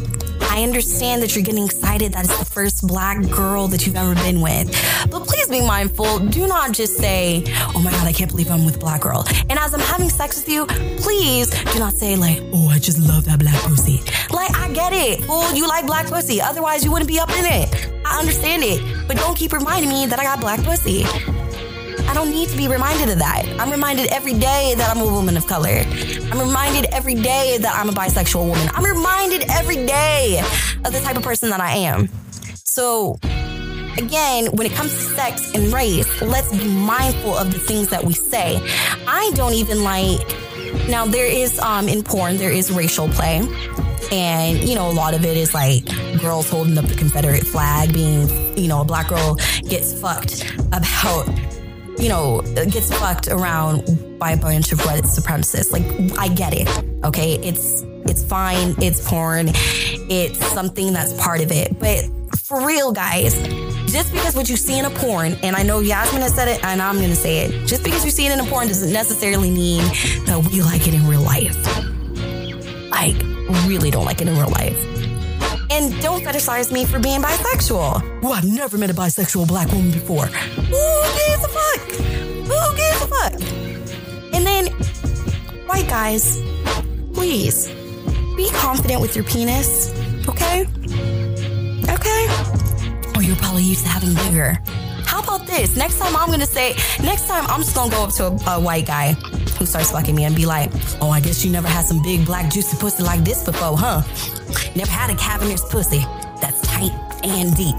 I 0.51 0.63
understand 0.63 1.21
that 1.21 1.33
you're 1.33 1.45
getting 1.45 1.63
excited 1.63 2.11
that 2.11 2.25
it's 2.25 2.37
the 2.37 2.43
first 2.43 2.85
black 2.85 3.21
girl 3.29 3.69
that 3.69 3.87
you've 3.87 3.95
ever 3.95 4.15
been 4.15 4.41
with. 4.41 4.69
But 5.09 5.25
please 5.25 5.47
be 5.47 5.65
mindful. 5.65 6.19
Do 6.19 6.45
not 6.45 6.73
just 6.73 6.97
say, 6.97 7.45
oh 7.73 7.81
my 7.81 7.89
God, 7.89 8.05
I 8.05 8.11
can't 8.11 8.29
believe 8.29 8.51
I'm 8.51 8.65
with 8.65 8.75
a 8.75 8.79
black 8.79 8.99
girl. 8.99 9.25
And 9.49 9.57
as 9.57 9.73
I'm 9.73 9.79
having 9.79 10.09
sex 10.09 10.35
with 10.35 10.49
you, 10.49 10.65
please 10.97 11.49
do 11.71 11.79
not 11.79 11.93
say, 11.93 12.17
like, 12.17 12.41
oh, 12.51 12.67
I 12.67 12.79
just 12.79 12.99
love 12.99 13.23
that 13.25 13.39
black 13.39 13.61
pussy. 13.61 14.01
Like, 14.29 14.53
I 14.57 14.69
get 14.73 14.91
it. 14.91 15.23
Fool, 15.23 15.53
you 15.53 15.69
like 15.69 15.85
black 15.85 16.07
pussy. 16.07 16.41
Otherwise, 16.41 16.83
you 16.83 16.91
wouldn't 16.91 17.07
be 17.07 17.19
up 17.19 17.29
in 17.29 17.45
it. 17.45 17.90
I 18.11 18.19
understand 18.19 18.63
it. 18.63 19.07
But 19.07 19.17
don't 19.17 19.37
keep 19.37 19.53
reminding 19.53 19.89
me 19.89 20.05
that 20.05 20.19
I 20.19 20.23
got 20.23 20.41
black 20.41 20.61
pussy. 20.63 21.05
I 21.05 22.13
don't 22.13 22.29
need 22.29 22.49
to 22.49 22.57
be 22.57 22.67
reminded 22.67 23.07
of 23.09 23.19
that. 23.19 23.45
I'm 23.57 23.71
reminded 23.71 24.11
every 24.11 24.33
day 24.33 24.73
that 24.75 24.93
I'm 24.93 25.01
a 25.01 25.05
woman 25.09 25.37
of 25.37 25.47
color. 25.47 25.83
I'm 26.29 26.39
reminded 26.39 26.87
every 26.91 27.15
day 27.15 27.57
that 27.61 27.73
I'm 27.73 27.87
a 27.87 27.93
bisexual 27.93 28.45
woman. 28.45 28.69
I'm 28.73 28.83
reminded 28.83 29.45
every 29.49 29.85
day 29.85 30.43
of 30.83 30.91
the 30.91 30.99
type 30.99 31.15
of 31.15 31.23
person 31.23 31.51
that 31.51 31.61
I 31.61 31.77
am. 31.77 32.09
So, 32.55 33.17
again, 33.97 34.47
when 34.47 34.67
it 34.67 34.73
comes 34.73 34.93
to 34.93 35.01
sex 35.15 35.53
and 35.55 35.71
race, 35.71 36.21
let's 36.21 36.51
be 36.51 36.67
mindful 36.67 37.37
of 37.37 37.53
the 37.53 37.59
things 37.59 37.87
that 37.89 38.03
we 38.03 38.13
say. 38.13 38.59
I 39.07 39.31
don't 39.35 39.53
even 39.53 39.83
like, 39.83 40.19
now 40.89 41.05
there 41.05 41.27
is, 41.27 41.57
um, 41.59 41.87
in 41.87 42.03
porn, 42.03 42.35
there 42.35 42.51
is 42.51 42.73
racial 42.73 43.07
play. 43.07 43.41
And, 44.11 44.59
you 44.59 44.75
know, 44.75 44.89
a 44.89 44.93
lot 44.93 45.13
of 45.13 45.25
it 45.25 45.37
is 45.37 45.53
like 45.53 45.85
girls 46.19 46.49
holding 46.49 46.77
up 46.77 46.85
the 46.85 46.95
Confederate 46.95 47.45
flag, 47.45 47.93
being, 47.93 48.57
you 48.57 48.67
know, 48.67 48.81
a 48.81 48.85
black 48.85 49.09
girl 49.09 49.35
gets 49.67 49.99
fucked 49.99 50.51
about 50.67 51.27
you 52.01 52.09
know, 52.09 52.41
gets 52.41 52.91
fucked 52.97 53.27
around 53.27 54.17
by 54.17 54.31
a 54.31 54.37
bunch 54.37 54.71
of 54.71 54.83
white 54.85 55.03
supremacists. 55.03 55.71
Like, 55.71 55.85
I 56.17 56.29
get 56.29 56.53
it. 56.53 56.67
Okay. 57.03 57.35
It's, 57.35 57.83
it's 58.09 58.23
fine. 58.23 58.73
It's 58.81 59.07
porn. 59.07 59.49
It's 59.53 60.43
something 60.47 60.93
that's 60.93 61.13
part 61.21 61.41
of 61.41 61.51
it. 61.51 61.79
But 61.79 62.05
for 62.39 62.65
real, 62.65 62.91
guys, 62.91 63.35
just 63.91 64.11
because 64.11 64.35
what 64.35 64.49
you 64.49 64.57
see 64.57 64.79
in 64.79 64.85
a 64.85 64.89
porn, 64.89 65.33
and 65.43 65.55
I 65.55 65.63
know 65.63 65.79
Yasmine 65.79 66.21
has 66.21 66.33
said 66.33 66.47
it, 66.47 66.63
and 66.63 66.81
I'm 66.81 66.97
to 66.97 67.15
say 67.15 67.45
it, 67.45 67.67
just 67.67 67.83
because 67.83 68.03
you 68.03 68.11
see 68.11 68.25
it 68.25 68.31
in 68.31 68.39
a 68.39 68.49
porn 68.49 68.67
doesn't 68.67 68.91
necessarily 68.91 69.51
mean 69.51 69.83
that 70.25 70.49
we 70.51 70.63
like 70.63 70.87
it 70.87 70.93
in 70.93 71.07
real 71.07 71.21
life. 71.21 71.55
Like, 72.89 73.30
really 73.67 73.91
don't 73.91 74.05
like 74.05 74.21
it 74.21 74.27
in 74.27 74.35
real 74.35 74.49
life. 74.49 74.77
And 75.71 75.99
don't 76.01 76.21
fetishize 76.21 76.71
me 76.71 76.85
for 76.85 76.99
being 76.99 77.21
bisexual. 77.21 78.19
Oh, 78.23 78.31
I've 78.31 78.43
never 78.43 78.77
met 78.77 78.89
a 78.89 78.93
bisexual 78.93 79.47
black 79.47 79.71
woman 79.71 79.91
before. 79.91 80.25
Who 80.25 81.03
gives 81.19 81.45
a 81.45 81.47
fuck? 81.47 81.81
Who 82.51 82.75
gives 82.75 83.01
a 83.01 83.07
fuck? 83.07 83.33
And 84.33 84.45
then, 84.45 84.67
white 85.67 85.87
guys, 85.87 86.41
please 87.13 87.69
be 88.35 88.49
confident 88.51 89.01
with 89.01 89.15
your 89.15 89.25
penis, 89.25 89.93
okay? 90.27 90.65
Okay? 91.89 92.27
Or 93.15 93.23
you're 93.23 93.37
probably 93.37 93.63
used 93.63 93.83
to 93.83 93.89
having 93.89 94.13
bigger. 94.13 94.57
How 95.05 95.21
about 95.21 95.47
this? 95.47 95.75
Next 95.75 95.99
time 95.99 96.15
I'm 96.15 96.29
gonna 96.29 96.45
say, 96.45 96.75
next 97.01 97.27
time 97.27 97.45
I'm 97.47 97.61
just 97.61 97.75
gonna 97.75 97.91
go 97.91 98.03
up 98.03 98.13
to 98.15 98.25
a, 98.27 98.55
a 98.55 98.59
white 98.59 98.85
guy 98.85 99.15
who 99.61 99.67
starts 99.67 99.91
fucking 99.91 100.15
me 100.15 100.23
and 100.23 100.35
be 100.35 100.47
like, 100.47 100.71
oh, 101.01 101.11
I 101.11 101.19
guess 101.19 101.45
you 101.45 101.51
never 101.51 101.67
had 101.67 101.85
some 101.85 102.01
big 102.01 102.25
black 102.25 102.51
juicy 102.51 102.75
pussy 102.77 103.03
like 103.03 103.23
this 103.23 103.43
before, 103.43 103.77
huh? 103.77 104.01
Never 104.75 104.89
had 104.89 105.11
a 105.11 105.15
cavernous 105.15 105.63
pussy 105.69 105.99
that's 106.41 106.59
tight 106.61 106.91
and 107.23 107.55
deep. 107.55 107.75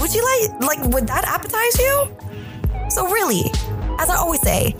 Would 0.00 0.12
you 0.12 0.24
like, 0.24 0.60
like, 0.60 0.92
would 0.92 1.06
that 1.06 1.24
appetize 1.24 1.78
you? 1.78 2.90
So 2.90 3.06
really, 3.06 3.44
as 4.00 4.10
I 4.10 4.16
always 4.16 4.40
say, 4.42 4.74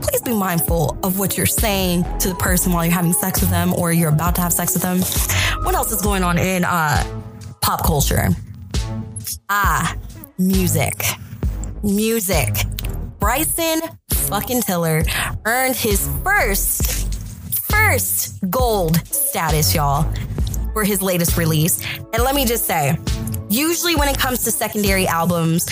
please 0.00 0.22
be 0.22 0.32
mindful 0.32 0.98
of 1.02 1.18
what 1.18 1.36
you're 1.36 1.44
saying 1.44 2.06
to 2.20 2.30
the 2.30 2.36
person 2.36 2.72
while 2.72 2.86
you're 2.86 2.94
having 2.94 3.12
sex 3.12 3.42
with 3.42 3.50
them 3.50 3.74
or 3.74 3.92
you're 3.92 4.08
about 4.08 4.36
to 4.36 4.40
have 4.40 4.54
sex 4.54 4.72
with 4.72 4.82
them. 4.82 5.00
What 5.62 5.74
else 5.74 5.92
is 5.92 6.00
going 6.00 6.22
on 6.22 6.38
in 6.38 6.64
uh, 6.64 7.04
pop 7.60 7.84
culture? 7.84 8.30
Ah, 9.50 9.94
music. 10.38 11.02
Music. 11.82 12.54
Bryson 13.18 13.82
fucking 14.28 14.62
Tiller 14.62 15.02
earned 15.44 15.76
his 15.76 16.08
first, 16.22 17.14
first 17.70 18.38
gold 18.50 18.96
status, 19.06 19.74
y'all, 19.74 20.12
for 20.72 20.84
his 20.84 21.02
latest 21.02 21.36
release. 21.36 21.84
And 22.12 22.22
let 22.22 22.34
me 22.34 22.44
just 22.44 22.66
say, 22.66 22.98
usually 23.48 23.96
when 23.96 24.08
it 24.08 24.18
comes 24.18 24.44
to 24.44 24.50
secondary 24.50 25.06
albums, 25.06 25.66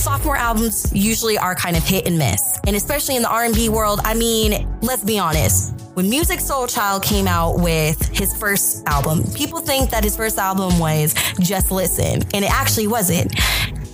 sophomore 0.00 0.36
albums 0.36 0.90
usually 0.94 1.36
are 1.36 1.54
kind 1.54 1.76
of 1.76 1.82
hit 1.82 2.06
and 2.06 2.18
miss. 2.18 2.58
And 2.66 2.74
especially 2.74 3.16
in 3.16 3.22
the 3.22 3.30
R&B 3.30 3.68
world, 3.68 4.00
I 4.04 4.14
mean, 4.14 4.66
let's 4.80 5.04
be 5.04 5.18
honest. 5.18 5.74
When 5.94 6.06
Musiq 6.06 6.38
Soulchild 6.38 7.02
came 7.02 7.26
out 7.26 7.58
with 7.58 8.00
his 8.16 8.34
first 8.36 8.86
album, 8.86 9.24
people 9.34 9.60
think 9.60 9.90
that 9.90 10.04
his 10.04 10.16
first 10.16 10.38
album 10.38 10.78
was 10.78 11.14
Just 11.40 11.70
Listen, 11.70 12.22
and 12.32 12.44
it 12.44 12.50
actually 12.50 12.86
wasn't. 12.86 13.34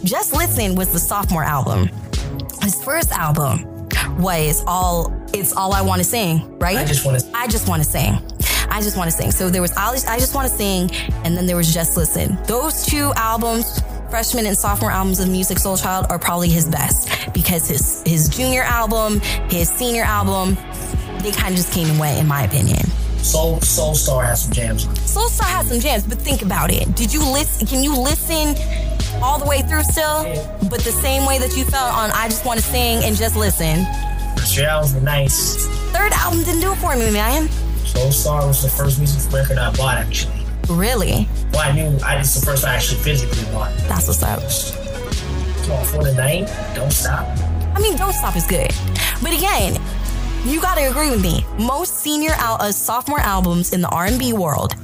Just 0.04 0.32
Listen 0.32 0.76
was 0.76 0.92
the 0.92 1.00
sophomore 1.00 1.42
album. 1.42 1.90
His 2.66 2.82
first 2.82 3.12
album 3.12 3.86
was 4.18 4.64
all 4.66 5.14
it's 5.32 5.52
all 5.52 5.72
I 5.72 5.82
want 5.82 6.00
to 6.00 6.04
sing, 6.04 6.58
right? 6.58 6.76
I 6.78 6.84
just 6.84 7.06
want 7.06 7.20
to. 7.20 7.30
I 7.32 7.46
just 7.46 7.68
want 7.68 7.80
to 7.80 7.88
sing. 7.88 8.14
I 8.68 8.80
just 8.82 8.96
want 8.96 9.08
to 9.08 9.16
sing. 9.16 9.30
So 9.30 9.48
there 9.48 9.62
was 9.62 9.70
I 9.76 10.18
just 10.18 10.34
want 10.34 10.50
to 10.50 10.56
sing, 10.56 10.90
and 11.22 11.36
then 11.36 11.46
there 11.46 11.54
was 11.54 11.72
Just 11.72 11.96
Listen. 11.96 12.36
Those 12.48 12.84
two 12.84 13.12
albums, 13.14 13.80
freshman 14.10 14.46
and 14.46 14.58
sophomore 14.58 14.90
albums 14.90 15.20
of 15.20 15.28
Musiq 15.28 15.60
Soulchild, 15.64 16.10
are 16.10 16.18
probably 16.18 16.48
his 16.48 16.68
best 16.68 17.32
because 17.32 17.68
his 17.68 18.02
his 18.04 18.28
junior 18.28 18.62
album, 18.62 19.20
his 19.48 19.68
senior 19.68 20.02
album, 20.02 20.56
they 21.22 21.30
kind 21.30 21.50
of 21.50 21.58
just 21.58 21.72
came 21.72 21.88
and 21.88 22.00
went, 22.00 22.18
in 22.18 22.26
my 22.26 22.42
opinion. 22.42 22.84
Soul 23.18 23.60
Soulstar 23.60 24.26
has 24.26 24.42
some 24.42 24.52
jams. 24.52 24.82
Soul 25.08 25.28
Star 25.28 25.48
has 25.48 25.68
some 25.68 25.78
jams, 25.78 26.04
but 26.04 26.18
think 26.18 26.42
about 26.42 26.72
it. 26.72 26.96
Did 26.96 27.14
you 27.14 27.20
listen? 27.20 27.64
Can 27.64 27.84
you 27.84 27.96
listen 27.96 28.56
all 29.22 29.38
the 29.38 29.46
way 29.46 29.62
through 29.62 29.82
still? 29.82 30.24
But 30.70 30.80
the 30.80 30.92
same 30.92 31.26
way 31.26 31.38
that 31.38 31.56
you 31.56 31.64
felt 31.64 31.92
on 31.94 32.10
I 32.12 32.28
Just 32.28 32.44
Want 32.44 32.58
to 32.60 32.64
Sing 32.64 33.02
and 33.04 33.16
Just 33.16 33.36
Listen. 33.36 33.86
Your 34.54 34.66
albums 34.66 34.94
were 34.94 35.00
nice. 35.00 35.66
Third 35.92 36.12
album 36.12 36.42
didn't 36.44 36.60
do 36.60 36.72
it 36.72 36.76
for 36.76 36.94
me, 36.96 37.10
man. 37.10 37.48
Soulstar 37.84 38.46
was 38.46 38.62
the 38.62 38.68
first 38.68 38.98
music 38.98 39.32
record 39.32 39.58
I 39.58 39.70
bought 39.72 39.96
actually. 39.96 40.44
Really? 40.68 41.28
Well, 41.52 41.62
I 41.62 41.72
knew 41.72 41.98
I 42.04 42.16
it's 42.20 42.38
the 42.38 42.44
first 42.44 42.64
I 42.64 42.74
actually 42.74 43.00
physically 43.00 43.44
bought. 43.52 43.76
That's 43.88 44.08
what's 44.08 44.22
up. 44.22 44.40
Come 45.64 45.72
on, 45.72 45.84
for 45.84 46.02
the 46.04 46.14
night, 46.14 46.46
don't 46.74 46.92
stop. 46.92 47.26
I 47.74 47.80
mean, 47.80 47.96
Don't 47.96 48.14
Stop 48.14 48.36
is 48.36 48.46
good. 48.46 48.70
But 49.22 49.34
again, 49.36 49.78
you 50.46 50.60
got 50.62 50.76
to 50.76 50.88
agree 50.88 51.10
with 51.10 51.20
me. 51.22 51.44
Most 51.58 51.96
senior 51.98 52.30
al- 52.36 52.60
uh, 52.62 52.72
sophomore 52.72 53.20
albums 53.20 53.72
in 53.74 53.82
the 53.82 53.88
R&B 53.88 54.32
world 54.32 54.74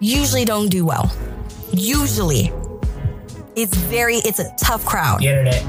usually 0.00 0.44
don't 0.44 0.68
do 0.68 0.84
well. 0.84 1.10
Usually. 1.72 2.52
It's 3.56 3.74
very, 3.76 4.16
it's 4.16 4.38
a 4.40 4.52
tough 4.56 4.84
crowd. 4.84 5.20
The 5.20 5.28
internet. 5.28 5.62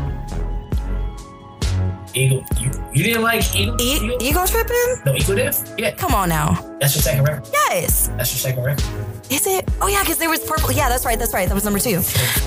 Eagle. 2.13 2.43
You, 2.59 2.71
you 2.93 3.03
didn't 3.03 3.23
like 3.23 3.55
Eagle? 3.55 3.75
E- 3.81 3.95
Eagle? 3.97 4.17
ego 4.23 4.45
tripping? 4.45 4.95
No, 5.05 5.13
Ego 5.15 5.36
Death? 5.36 5.75
Yeah. 5.77 5.91
Come 5.95 6.13
on 6.15 6.29
now. 6.29 6.53
That's 6.79 6.95
your 6.95 7.01
second 7.03 7.25
record. 7.25 7.49
Yes. 7.51 8.07
That's 8.15 8.31
your 8.33 8.39
second 8.39 8.63
record. 8.63 8.83
Is 9.29 9.45
it? 9.47 9.69
Oh 9.81 9.88
yeah, 9.88 10.01
because 10.01 10.17
there 10.17 10.29
was 10.29 10.39
purple. 10.39 10.71
Yeah, 10.71 10.88
that's 10.88 11.05
right. 11.05 11.19
That's 11.19 11.33
right. 11.33 11.47
That 11.47 11.53
was 11.55 11.65
number 11.65 11.79
two. 11.79 11.97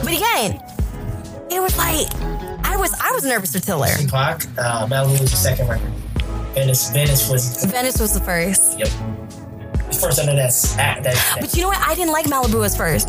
But 0.03 0.15
again, 0.15 0.63
it 1.51 1.61
was 1.61 1.77
like 1.77 2.07
I 2.65 2.77
was 2.79 2.95
I 3.01 3.11
was 3.13 3.25
nervous 3.25 3.53
for 3.53 3.59
Tiller. 3.59 3.89
Tupac, 3.89 4.45
uh, 4.57 4.87
Malibu 4.87 5.21
was 5.21 5.31
the 5.31 5.37
second 5.37 5.69
record. 5.69 5.91
Venice, 6.55 6.91
Venice 6.91 7.29
was, 7.29 7.65
Venice 7.67 8.01
was 8.01 8.15
the 8.15 8.21
first. 8.21 8.79
yep. 8.79 8.89
First 10.01 10.19
under 10.21 10.35
that's 10.35 10.75
that, 10.77 11.03
that, 11.03 11.37
But 11.41 11.55
you 11.55 11.63
know 11.63 11.69
what? 11.69 11.79
I 11.81 11.95
didn't 11.95 12.13
like 12.13 12.27
Malibu 12.27 12.65
as 12.65 12.77
first. 12.77 13.09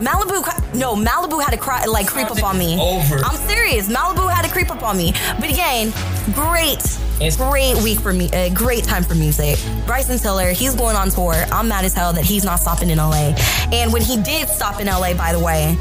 Malibu, 0.00 0.74
no, 0.74 0.96
Malibu 0.96 1.40
had 1.42 1.50
to 1.50 1.56
cry, 1.56 1.84
like 1.84 2.06
creep 2.08 2.30
up 2.30 2.42
on 2.42 2.58
me. 2.58 2.78
Over. 2.80 3.18
I'm 3.24 3.36
serious. 3.48 3.88
Malibu 3.88 4.30
had 4.30 4.44
to 4.44 4.50
creep 4.50 4.70
up 4.70 4.82
on 4.82 4.96
me. 4.96 5.12
But 5.38 5.50
again, 5.50 5.92
great, 6.32 6.80
It's- 7.20 7.36
great 7.36 7.76
week 7.82 8.00
for 8.00 8.12
me. 8.12 8.28
A 8.32 8.50
great 8.50 8.82
time 8.84 9.04
for 9.04 9.14
music. 9.14 9.58
Bryson 9.86 10.18
Tiller, 10.18 10.50
he's 10.50 10.74
going 10.74 10.96
on 10.96 11.10
tour. 11.10 11.34
I'm 11.52 11.68
mad 11.68 11.84
as 11.84 11.94
hell 11.94 12.12
that 12.12 12.24
he's 12.24 12.44
not 12.44 12.58
stopping 12.58 12.90
in 12.90 12.98
LA. 12.98 13.34
And 13.72 13.92
when 13.92 14.02
he 14.02 14.16
did 14.20 14.48
stop 14.48 14.80
in 14.80 14.88
LA, 14.88 15.14
by 15.14 15.32
the 15.32 15.38
way, 15.38 15.76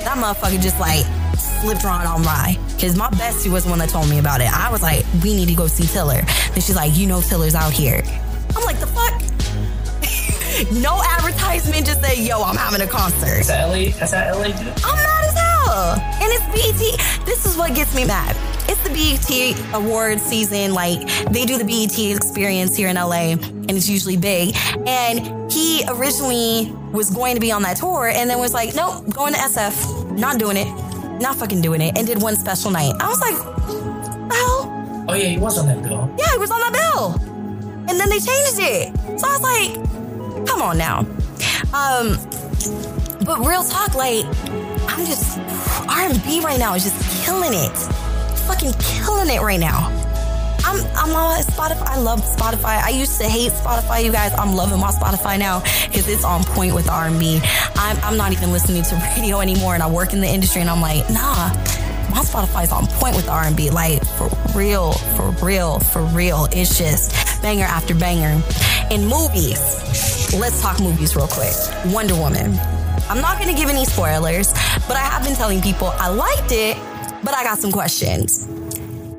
that 0.00 0.16
motherfucker 0.16 0.60
just 0.62 0.80
like 0.80 1.04
slipped 1.36 1.84
around 1.84 2.06
on 2.06 2.22
by. 2.24 2.56
Cause 2.80 2.96
my 2.96 3.08
bestie 3.10 3.50
was 3.52 3.64
the 3.64 3.70
one 3.70 3.80
that 3.80 3.90
told 3.90 4.08
me 4.08 4.18
about 4.18 4.40
it. 4.40 4.48
I 4.52 4.70
was 4.70 4.82
like, 4.82 5.04
we 5.22 5.34
need 5.36 5.48
to 5.48 5.54
go 5.54 5.66
see 5.66 5.86
Tiller. 5.86 6.22
And 6.54 6.62
she's 6.62 6.76
like, 6.76 6.96
you 6.96 7.06
know 7.06 7.20
Tiller's 7.20 7.54
out 7.54 7.72
here. 7.72 8.02
I'm 8.56 8.64
like, 8.64 8.80
the 8.80 8.86
fuck? 8.86 9.20
No 10.72 11.00
advertisement, 11.04 11.86
just 11.86 12.02
say, 12.02 12.20
yo, 12.22 12.42
I'm 12.42 12.56
having 12.56 12.80
a 12.80 12.86
concert. 12.86 13.44
that's 13.44 13.50
how 13.50 13.68
LA, 13.68 13.90
that's 13.98 14.12
how 14.12 14.32
LA 14.34 14.44
do 14.48 14.68
it. 14.68 14.84
I'm 14.84 14.96
mad 14.96 15.24
as 15.24 15.34
hell. 15.34 15.94
And 16.20 16.32
it's 16.32 16.46
BET. 16.46 17.26
This 17.26 17.46
is 17.46 17.56
what 17.56 17.74
gets 17.74 17.94
me 17.94 18.04
mad. 18.04 18.36
It's 18.68 18.82
the 18.82 18.90
BET 18.90 19.74
award 19.74 20.20
season. 20.20 20.74
Like 20.74 21.00
they 21.30 21.44
do 21.44 21.58
the 21.58 21.64
BET 21.64 21.98
experience 21.98 22.76
here 22.76 22.88
in 22.88 22.96
LA, 22.96 23.32
and 23.32 23.70
it's 23.70 23.88
usually 23.88 24.16
big. 24.16 24.56
And 24.86 25.50
he 25.50 25.84
originally 25.88 26.72
was 26.92 27.10
going 27.10 27.34
to 27.34 27.40
be 27.40 27.52
on 27.52 27.62
that 27.62 27.76
tour, 27.76 28.08
and 28.08 28.28
then 28.28 28.38
was 28.38 28.54
like, 28.54 28.74
nope, 28.74 29.08
going 29.10 29.34
to 29.34 29.40
SF. 29.40 30.18
Not 30.18 30.38
doing 30.38 30.56
it. 30.56 30.68
Not 31.20 31.36
fucking 31.36 31.60
doing 31.62 31.80
it. 31.80 31.96
And 31.96 32.06
did 32.06 32.20
one 32.20 32.36
special 32.36 32.70
night. 32.70 32.94
I 33.00 33.08
was 33.08 33.20
like, 33.20 33.36
the 33.36 34.34
hell? 34.34 35.04
Oh, 35.08 35.14
yeah, 35.14 35.28
he 35.28 35.38
was 35.38 35.58
on 35.58 35.66
that 35.66 35.82
bill. 35.82 36.12
Yeah, 36.18 36.30
he 36.32 36.38
was 36.38 36.50
on 36.50 36.60
that 36.60 36.72
bill. 36.72 37.14
And 37.88 37.98
then 37.98 38.08
they 38.10 38.20
changed 38.20 38.58
it. 38.58 39.18
So 39.18 39.26
I 39.26 39.38
was 39.38 39.40
like, 39.40 39.97
come 40.48 40.62
on 40.62 40.78
now. 40.78 41.00
Um, 41.72 42.16
but 43.24 43.38
real 43.46 43.62
talk, 43.62 43.94
like, 43.94 44.24
I'm 44.88 45.04
just 45.04 45.38
R&B 45.88 46.40
right 46.42 46.58
now 46.58 46.74
is 46.74 46.84
just 46.84 47.24
killing 47.24 47.52
it. 47.52 47.76
Fucking 48.48 48.72
killing 48.80 49.28
it 49.28 49.42
right 49.42 49.60
now. 49.60 49.94
I'm 50.64 50.84
I'm 50.96 51.14
on 51.14 51.40
Spotify. 51.42 51.86
I 51.86 51.98
love 51.98 52.20
Spotify. 52.20 52.82
I 52.82 52.90
used 52.90 53.18
to 53.20 53.24
hate 53.26 53.52
Spotify, 53.52 54.04
you 54.04 54.12
guys. 54.12 54.32
I'm 54.38 54.54
loving 54.54 54.80
my 54.80 54.90
Spotify 54.90 55.38
now 55.38 55.60
because 55.86 56.08
it's 56.08 56.24
on 56.24 56.44
point 56.44 56.74
with 56.74 56.90
R&B. 56.90 57.40
I'm 57.76 57.96
I'm 58.04 58.16
not 58.16 58.32
even 58.32 58.52
listening 58.52 58.82
to 58.82 58.94
radio 59.16 59.40
anymore, 59.40 59.74
and 59.74 59.82
I 59.82 59.90
work 59.90 60.12
in 60.12 60.20
the 60.20 60.26
industry, 60.26 60.60
and 60.60 60.68
I'm 60.68 60.80
like, 60.80 61.08
nah, 61.10 61.48
my 62.10 62.22
Spotify's 62.22 62.72
on 62.72 62.86
point 62.86 63.16
with 63.16 63.28
R&B. 63.28 63.70
Like 63.70 64.04
for 64.04 64.28
real, 64.54 64.92
for 64.92 65.30
real, 65.44 65.78
for 65.78 66.02
real. 66.02 66.48
It's 66.52 66.76
just 66.76 67.12
banger 67.40 67.64
after 67.64 67.94
banger. 67.94 68.42
In 68.90 69.06
movies, 69.06 69.60
let's 70.34 70.60
talk 70.60 70.80
movies 70.80 71.16
real 71.16 71.28
quick. 71.28 71.54
Wonder 71.86 72.14
Woman. 72.14 72.58
I'm 73.08 73.20
not 73.20 73.38
gonna 73.38 73.54
give 73.54 73.68
any 73.68 73.84
spoilers, 73.84 74.52
but 74.86 74.96
I 74.96 75.00
have 75.00 75.24
been 75.24 75.34
telling 75.34 75.62
people 75.62 75.88
I 75.94 76.08
liked 76.08 76.52
it, 76.52 76.76
but 77.22 77.34
I 77.34 77.44
got 77.44 77.58
some 77.58 77.72
questions. 77.72 78.46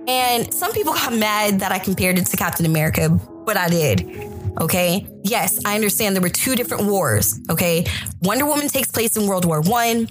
And 0.08 0.54
some 0.54 0.72
people 0.72 0.94
got 0.94 1.14
mad 1.14 1.60
that 1.60 1.72
I 1.72 1.80
compared 1.80 2.18
it 2.18 2.26
to 2.28 2.38
Captain 2.38 2.66
America, 2.66 3.10
but 3.46 3.58
I 3.58 3.70
did. 3.70 4.30
Okay. 4.60 5.06
Yes, 5.24 5.64
I 5.66 5.76
understand 5.76 6.16
there 6.16 6.22
were 6.22 6.30
two 6.30 6.56
different 6.56 6.86
wars. 6.86 7.40
Okay. 7.50 7.86
Wonder 8.22 8.46
Woman 8.46 8.68
takes 8.68 8.92
place 8.92 9.16
in 9.18 9.28
World 9.28 9.46
War 9.46 9.62
One. 9.62 10.10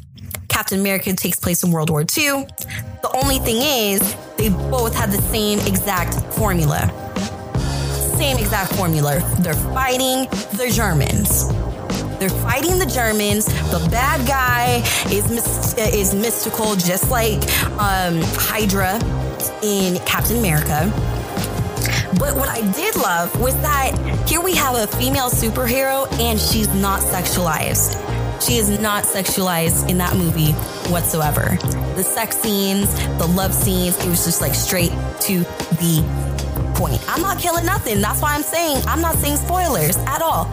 Captain 0.48 0.80
America 0.80 1.12
takes 1.12 1.38
place 1.38 1.62
in 1.62 1.70
World 1.70 1.90
War 1.90 2.04
Two. 2.04 2.46
The 3.02 3.10
only 3.22 3.38
thing 3.38 3.56
is, 3.62 4.16
they 4.36 4.48
both 4.48 4.94
had 4.94 5.12
the 5.12 5.22
same 5.22 5.60
exact 5.60 6.14
formula. 6.34 6.90
Same 8.18 8.38
exact 8.38 8.74
formula. 8.74 9.20
They're 9.38 9.54
fighting 9.54 10.24
the 10.58 10.68
Germans. 10.74 11.48
They're 12.18 12.28
fighting 12.28 12.80
the 12.80 12.86
Germans. 12.86 13.46
The 13.70 13.86
bad 13.92 14.26
guy 14.26 14.82
is 15.08 15.30
is 15.78 16.14
mystical, 16.16 16.74
just 16.74 17.12
like 17.12 17.40
um, 17.78 18.20
Hydra 18.34 18.96
in 19.62 19.98
Captain 20.04 20.38
America. 20.38 20.90
But 22.18 22.34
what 22.34 22.48
I 22.48 22.60
did 22.72 22.96
love 22.96 23.40
was 23.40 23.54
that 23.62 23.92
here 24.28 24.40
we 24.40 24.56
have 24.56 24.74
a 24.74 24.88
female 24.96 25.30
superhero 25.30 26.10
and 26.18 26.40
she's 26.40 26.74
not 26.74 27.00
sexualized. 27.00 27.94
She 28.44 28.56
is 28.56 28.80
not 28.80 29.04
sexualized 29.04 29.88
in 29.88 29.98
that 29.98 30.16
movie 30.16 30.52
whatsoever. 30.90 31.56
The 31.94 32.02
sex 32.02 32.36
scenes, 32.36 32.92
the 33.18 33.28
love 33.28 33.54
scenes, 33.54 33.96
it 34.04 34.08
was 34.08 34.24
just 34.24 34.40
like 34.40 34.56
straight 34.56 34.90
to 35.20 35.44
the 35.78 36.27
point. 36.78 37.02
I'm 37.08 37.20
not 37.20 37.38
killing 37.40 37.66
nothing. 37.66 38.00
That's 38.00 38.22
why 38.22 38.34
I'm 38.34 38.42
saying 38.42 38.82
I'm 38.86 39.00
not 39.00 39.16
saying 39.16 39.36
spoilers 39.36 39.96
at 40.06 40.22
all. 40.22 40.44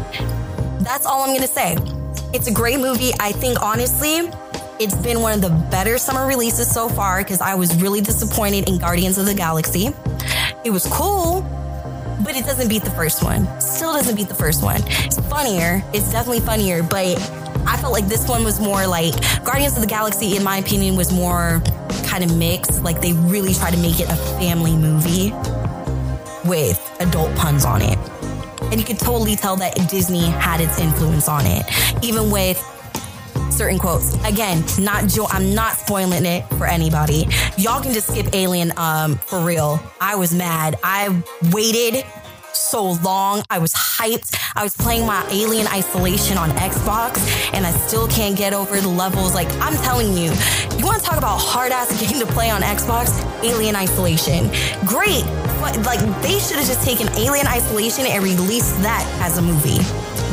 That's 0.80 1.06
all 1.06 1.22
I'm 1.22 1.34
gonna 1.34 1.48
say. 1.48 1.78
It's 2.34 2.48
a 2.48 2.52
great 2.52 2.80
movie. 2.80 3.12
I 3.20 3.32
think 3.32 3.62
honestly, 3.62 4.30
it's 4.80 4.96
been 4.96 5.22
one 5.22 5.34
of 5.34 5.42
the 5.42 5.52
better 5.70 5.98
summer 5.98 6.28
releases 6.28 6.70
so 6.70 6.90
far 6.90 7.20
because 7.20 7.42
I 7.42 7.54
was 7.54 7.80
really 7.82 8.02
disappointed 8.02 8.68
in 8.68 8.80
Guardians 8.80 9.18
of 9.20 9.28
the 9.28 9.36
Galaxy. 9.36 9.94
It 10.64 10.72
was 10.72 10.88
cool, 10.88 11.42
but 12.24 12.36
it 12.36 12.44
doesn't 12.44 12.70
beat 12.70 12.84
the 12.84 12.92
first 12.92 13.24
one. 13.24 13.48
Still 13.62 13.94
doesn't 13.94 14.16
beat 14.16 14.28
the 14.28 14.36
first 14.36 14.64
one. 14.64 14.82
It's 15.06 15.20
funnier. 15.30 15.84
It's 15.94 16.12
definitely 16.12 16.42
funnier, 16.42 16.82
but 16.82 17.18
I 17.68 17.78
felt 17.78 17.94
like 17.94 18.08
this 18.08 18.28
one 18.28 18.44
was 18.44 18.60
more 18.60 18.88
like 18.88 19.14
Guardians 19.46 19.76
of 19.76 19.82
the 19.82 19.88
Galaxy, 19.88 20.36
in 20.36 20.44
my 20.44 20.58
opinion, 20.58 20.96
was 20.96 21.14
more 21.14 21.62
kind 22.06 22.24
of 22.24 22.36
mixed. 22.36 22.82
Like 22.84 23.00
they 23.00 23.14
really 23.14 23.54
tried 23.54 23.74
to 23.76 23.80
make 23.80 24.00
it 24.00 24.10
a 24.10 24.16
family 24.40 24.76
movie 24.76 25.32
with 26.46 26.80
adult 27.00 27.36
puns 27.36 27.66
on 27.66 27.82
it. 27.82 27.98
And 28.72 28.80
you 28.80 28.86
could 28.86 29.00
totally 29.00 29.36
tell 29.36 29.56
that 29.58 29.76
Disney 29.90 30.26
had 30.26 30.60
its 30.62 30.80
influence 30.80 31.28
on 31.28 31.46
it, 31.46 31.66
even 32.04 32.32
with 32.32 32.58
certain 33.52 33.80
quotes. 33.80 34.14
Again, 34.26 34.64
not 34.80 35.08
jo- 35.08 35.28
I'm 35.30 35.54
not 35.54 35.74
spoiling 35.74 36.26
it 36.26 36.46
for 36.58 36.66
anybody. 36.66 37.28
Y'all 37.58 37.82
can 37.82 37.94
just 37.94 38.08
skip 38.12 38.34
Alien 38.34 38.74
um 38.78 39.16
for 39.16 39.40
real. 39.40 39.80
I 40.02 40.16
was 40.16 40.34
mad. 40.34 40.78
I 40.84 41.24
waited 41.52 42.04
so 42.54 42.92
long. 43.04 43.44
I 43.50 43.60
was 43.60 43.74
hyped. 43.74 44.36
I 44.56 44.64
was 44.64 44.76
playing 44.76 45.06
my 45.06 45.26
Alien 45.30 45.68
Isolation 45.68 46.38
on 46.38 46.50
Xbox 46.52 47.18
and 47.54 47.66
I 47.66 47.72
still 47.72 48.08
can't 48.08 48.38
get 48.38 48.54
over 48.54 48.80
the 48.80 48.88
levels. 48.88 49.34
Like 49.36 49.50
I'm 49.60 49.76
telling 49.84 50.14
you, 50.14 50.32
you 50.78 50.86
want 50.86 51.00
to 51.02 51.06
talk 51.06 51.18
about 51.18 51.38
hard 51.38 51.72
ass 51.72 52.00
game 52.12 52.20
to 52.20 52.26
play 52.26 52.50
on 52.50 52.62
Xbox? 52.62 53.22
Alien 53.44 53.76
Isolation. 53.76 54.50
Great. 54.86 55.24
Like 55.74 56.00
they 56.22 56.38
should 56.40 56.58
have 56.58 56.68
just 56.68 56.84
taken 56.86 57.08
Alien 57.18 57.48
Isolation 57.48 58.06
and 58.06 58.24
released 58.24 58.78
that 58.84 59.04
as 59.22 59.38
a 59.38 59.42
movie. 59.42 59.80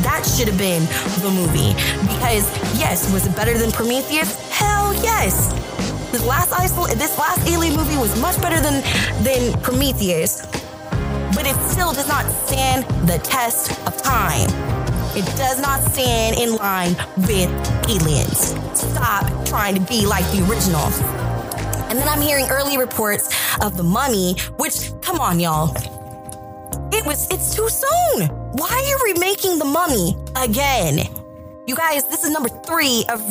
That 0.03 0.23
should 0.25 0.47
have 0.47 0.57
been 0.57 0.85
the 1.25 1.31
movie. 1.31 1.73
Because 2.05 2.45
yes, 2.77 3.11
was 3.11 3.25
it 3.25 3.35
better 3.35 3.57
than 3.57 3.71
Prometheus? 3.71 4.37
Hell 4.51 4.93
yes. 5.01 5.51
This 6.11 6.23
last 6.25 6.51
Isol- 6.51 6.93
this 6.99 7.17
last 7.17 7.47
Alien 7.49 7.75
movie 7.75 7.97
was 7.97 8.13
much 8.21 8.39
better 8.41 8.61
than 8.61 8.83
than 9.23 9.59
Prometheus, 9.61 10.45
but 11.33 11.47
it 11.47 11.55
still 11.65 11.93
does 11.93 12.07
not 12.07 12.25
stand 12.45 12.85
the 13.09 13.17
test 13.23 13.71
of 13.87 13.97
time. 14.03 14.47
It 15.17 15.25
does 15.37 15.59
not 15.59 15.81
stand 15.91 16.37
in 16.37 16.55
line 16.55 16.95
with 17.17 17.49
aliens. 17.89 18.53
Stop 18.77 19.25
trying 19.45 19.75
to 19.75 19.81
be 19.81 20.05
like 20.05 20.25
the 20.31 20.45
original. 20.49 21.32
And 21.93 22.01
then 22.01 22.09
I'm 22.09 22.21
hearing 22.21 22.47
early 22.49 22.79
reports 22.79 23.29
of 23.61 23.77
the 23.77 23.83
mummy, 23.83 24.33
which, 24.57 24.91
come 25.03 25.19
on, 25.19 25.39
y'all. 25.39 25.69
It 26.91 27.05
was, 27.05 27.29
it's 27.29 27.53
too 27.53 27.69
soon. 27.69 28.29
Why 28.53 28.67
are 28.67 28.81
you 28.81 29.13
remaking 29.13 29.59
the 29.59 29.65
mummy 29.65 30.17
again? 30.35 31.07
You 31.67 31.75
guys, 31.75 32.03
this 32.09 32.23
is 32.23 32.31
number 32.31 32.49
three 32.49 33.05
of, 33.09 33.21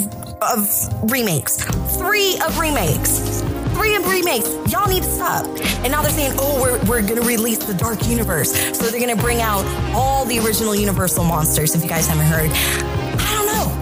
of 0.41 1.11
remakes. 1.11 1.57
Three 1.99 2.39
of 2.47 2.57
remakes. 2.61 3.41
Three 3.75 3.97
of 3.97 4.09
remakes. 4.09 4.49
Y'all 4.71 4.89
need 4.89 5.03
to 5.03 5.11
stop. 5.11 5.45
And 5.83 5.91
now 5.91 6.03
they're 6.03 6.13
saying, 6.13 6.37
oh, 6.39 6.63
we're, 6.63 6.79
we're 6.85 7.03
going 7.03 7.21
to 7.21 7.27
release 7.27 7.59
the 7.59 7.75
Dark 7.75 8.07
Universe. 8.07 8.53
So 8.79 8.85
they're 8.85 9.01
going 9.01 9.17
to 9.17 9.21
bring 9.21 9.41
out 9.41 9.65
all 9.93 10.25
the 10.25 10.39
original 10.39 10.77
Universal 10.77 11.25
monsters, 11.25 11.75
if 11.75 11.83
you 11.83 11.89
guys 11.89 12.07
haven't 12.07 12.27
heard. 12.27 12.49
I 12.53 13.35
don't 13.35 13.47
know 13.47 13.82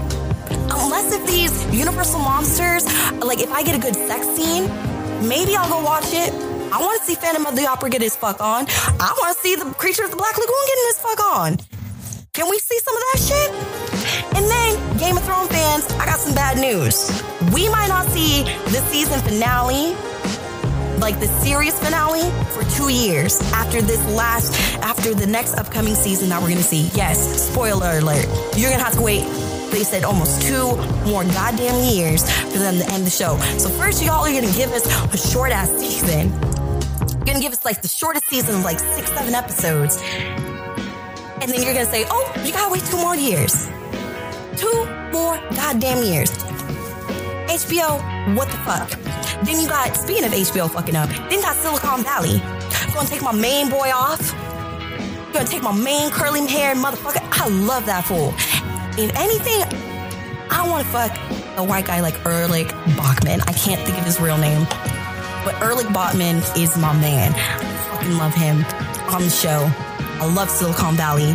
unless 0.73 1.13
if 1.15 1.27
these 1.27 1.53
universal 1.75 2.21
monsters, 2.21 2.85
like 3.23 3.41
if 3.41 3.51
I 3.51 3.63
get 3.63 3.75
a 3.75 3.79
good 3.81 3.95
sex 3.95 4.27
scene, 4.29 4.65
maybe 5.29 5.57
I'll 5.57 5.69
go 5.69 5.83
watch 5.83 6.13
it. 6.13 6.33
I 6.73 6.79
want 6.81 7.01
to 7.01 7.07
see 7.07 7.15
Phantom 7.17 7.47
of 7.47 7.57
the 7.57 7.67
Opera 7.67 7.91
get 7.91 8.01
his 8.01 8.15
fuck 8.17 8.41
on. 8.41 8.67
I 8.69 9.15
want 9.19 9.37
to 9.37 9.43
see 9.43 9.57
the 9.57 9.65
Creature 9.75 10.05
of 10.05 10.11
the 10.11 10.17
Black 10.17 10.37
Lagoon 10.39 10.65
getting 10.67 10.85
his 10.87 10.99
fuck 10.99 11.21
on. 11.21 11.59
Can 12.33 12.49
we 12.49 12.59
see 12.59 12.79
some 12.79 12.97
of 12.97 13.03
that 13.11 13.19
shit? 13.29 14.37
And 14.37 14.45
then 14.47 14.99
Game 14.99 15.17
of 15.17 15.25
Thrones 15.25 15.49
fans, 15.49 15.91
I 15.95 16.07
got 16.07 16.21
some 16.21 16.35
bad 16.35 16.59
news. 16.59 17.11
We 17.53 17.69
might 17.69 17.89
not 17.89 18.07
see 18.09 18.45
the 18.71 18.81
season 18.89 19.21
finale, 19.21 19.95
like 21.01 21.19
the 21.19 21.27
series 21.43 21.77
finale, 21.79 22.31
for 22.55 22.63
two 22.77 22.89
years 22.89 23.41
after 23.53 23.83
this 23.83 24.05
last, 24.15 24.55
after 24.83 25.13
the 25.13 25.27
next 25.27 25.55
upcoming 25.55 25.97
season 25.97 26.29
that 26.29 26.41
we're 26.41 26.51
gonna 26.51 26.63
see. 26.63 26.89
Yes, 26.95 27.49
spoiler 27.51 27.99
alert. 27.99 28.27
You're 28.57 28.71
gonna 28.71 28.85
have 28.85 28.95
to 28.95 29.03
wait 29.03 29.25
they 29.71 29.85
said 29.85 30.05
almost 30.05 30.43
two 30.43 30.77
more 31.07 31.25
goddamn 31.25 31.85
years 31.85 32.23
for 32.53 32.59
them 32.59 32.77
to 32.79 32.91
end 32.91 33.07
the 33.07 33.11
show. 33.11 33.39
So 33.59 33.69
first, 33.69 34.03
y'all 34.03 34.25
are 34.25 34.33
gonna 34.33 34.53
give 34.53 34.73
us 34.73 34.87
a 35.15 35.17
short 35.17 35.53
ass 35.53 35.71
season. 35.71 36.31
You're 37.19 37.27
gonna 37.27 37.41
give 37.41 37.53
us 37.53 37.65
like 37.65 37.83
the 37.83 37.89
shortest 37.89 38.27
season 38.29 38.57
of 38.57 38.65
like 38.65 38.79
six, 38.79 39.09
seven 39.13 39.35
episodes. 39.35 40.01
And 41.41 41.51
then 41.51 41.63
you're 41.63 41.75
gonna 41.75 41.87
say, 41.87 42.05
oh, 42.11 42.33
you 42.45 42.53
gotta 42.53 42.73
wait 42.73 42.85
two 42.85 42.97
more 42.97 43.17
years. 43.17 43.67
Two 44.57 44.87
more 45.13 45.37
goddamn 45.55 46.03
years. 46.05 46.31
HBO, 47.49 48.37
what 48.37 48.49
the 48.49 48.59
fuck? 48.59 48.91
Then 49.45 49.61
you 49.61 49.69
got, 49.69 49.97
speaking 49.97 50.25
of 50.25 50.33
HBO 50.33 50.71
fucking 50.71 50.97
up, 50.97 51.09
then 51.09 51.33
you 51.33 51.43
got 51.43 51.57
Silicon 51.57 52.03
Valley. 52.03 52.39
Gonna 52.95 53.09
take 53.09 53.23
my 53.23 53.33
main 53.33 53.71
boy 53.71 53.91
off. 53.95 54.35
Gonna 55.33 55.47
take 55.47 55.63
my 55.63 55.73
main 55.73 56.11
curly 56.11 56.47
haired 56.47 56.77
motherfucker. 56.77 57.27
I 57.41 57.49
love 57.49 57.87
that 57.87 58.05
fool. 58.05 58.35
If 58.99 59.15
anything, 59.15 59.63
I 60.51 60.67
want 60.69 60.85
to 60.85 60.91
fuck 60.91 61.13
a 61.57 61.65
white 61.65 61.87
guy 61.87 62.01
like 62.01 62.15
Erlich 62.27 62.69
Bachman. 62.97 63.41
I 63.43 63.53
can't 63.53 63.81
think 63.87 63.97
of 63.99 64.05
his 64.05 64.21
real 64.21 64.37
name, 64.37 64.65
but 65.45 65.55
Erlich 65.63 65.91
Bachman 65.93 66.43
is 66.59 66.77
my 66.77 66.93
man. 67.01 67.33
I 67.35 67.97
fucking 67.97 68.19
love 68.19 68.35
him 68.35 68.65
on 69.15 69.23
the 69.23 69.31
show. 69.31 69.71
I 70.19 70.27
love 70.27 70.51
Silicon 70.51 70.97
Valley. 70.97 71.35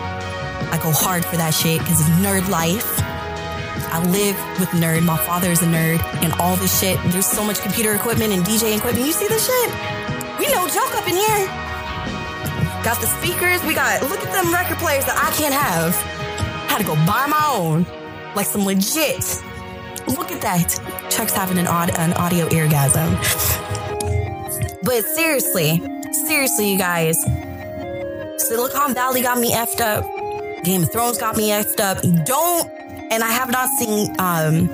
I 0.69 0.79
go 0.83 0.91
hard 0.91 1.23
for 1.23 1.37
that 1.37 1.53
shit 1.53 1.79
because 1.79 2.01
it's 2.01 2.09
nerd 2.19 2.49
life. 2.49 2.99
I 3.89 4.03
live 4.11 4.35
with 4.59 4.69
nerd. 4.75 5.03
My 5.03 5.17
father 5.17 5.49
is 5.49 5.61
a 5.61 5.65
nerd 5.65 6.03
and 6.21 6.33
all 6.33 6.57
this 6.57 6.79
shit. 6.79 6.99
There's 7.07 7.25
so 7.25 7.43
much 7.43 7.61
computer 7.61 7.95
equipment 7.95 8.33
and 8.33 8.43
DJ 8.43 8.75
equipment. 8.75 9.05
You 9.05 9.13
see 9.13 9.27
this 9.27 9.47
shit? 9.47 9.69
We 10.39 10.51
no 10.51 10.67
joke 10.67 10.93
up 10.99 11.07
in 11.07 11.15
here. 11.15 11.47
Got 12.83 12.99
the 12.99 13.07
speakers. 13.07 13.63
We 13.63 13.73
got, 13.73 14.03
look 14.03 14.19
at 14.19 14.31
them 14.33 14.53
record 14.53 14.77
players 14.77 15.05
that 15.05 15.17
I 15.17 15.31
can't 15.35 15.53
have 15.53 16.14
had 16.75 16.81
to 16.81 16.87
go 16.93 17.05
buy 17.05 17.25
my 17.27 17.51
own, 17.53 17.85
like 18.35 18.45
some 18.45 18.65
legit. 18.65 19.41
Look 20.07 20.29
at 20.29 20.41
that. 20.41 21.07
Chuck's 21.09 21.33
having 21.33 21.57
an, 21.57 21.67
odd, 21.67 21.89
an 21.91 22.11
audio 22.13 22.43
orgasm. 22.45 23.15
But 24.83 25.05
seriously, 25.05 25.81
seriously, 26.11 26.73
you 26.73 26.77
guys, 26.77 27.17
Silicon 28.37 28.93
Valley 28.93 29.21
got 29.21 29.39
me 29.39 29.53
effed 29.53 29.79
up. 29.79 30.03
Game 30.65 30.83
of 30.83 30.91
Thrones 30.91 31.17
got 31.17 31.37
me 31.37 31.49
effed 31.51 31.79
up. 31.79 32.01
Don't, 32.25 32.69
and 33.09 33.23
I 33.23 33.31
have 33.31 33.49
not 33.51 33.69
seen, 33.69 34.09
um, 34.19 34.69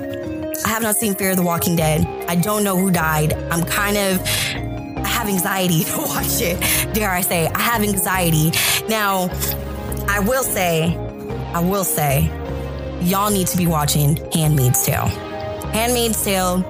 I 0.64 0.70
have 0.70 0.82
not 0.82 0.96
seen 0.96 1.14
Fear 1.14 1.30
of 1.30 1.36
the 1.36 1.44
Walking 1.44 1.76
Dead. 1.76 2.04
I 2.28 2.34
don't 2.34 2.64
know 2.64 2.76
who 2.76 2.90
died. 2.90 3.32
I'm 3.52 3.62
kind 3.64 3.96
of, 3.96 4.20
I 5.04 5.08
have 5.08 5.28
anxiety 5.28 5.84
to 5.84 5.98
watch 5.98 6.40
it. 6.40 6.94
Dare 6.94 7.12
I 7.12 7.20
say, 7.20 7.46
I 7.46 7.60
have 7.60 7.82
anxiety. 7.82 8.50
Now, 8.88 9.28
I 10.08 10.18
will 10.18 10.42
say, 10.42 10.98
I 11.54 11.60
will 11.60 11.84
say, 11.84 12.30
y'all 13.02 13.30
need 13.30 13.46
to 13.48 13.56
be 13.56 13.66
watching 13.66 14.16
Handmaid's 14.32 14.84
Tale. 14.84 15.06
Handmaid's 15.72 16.24
Tale 16.24 16.64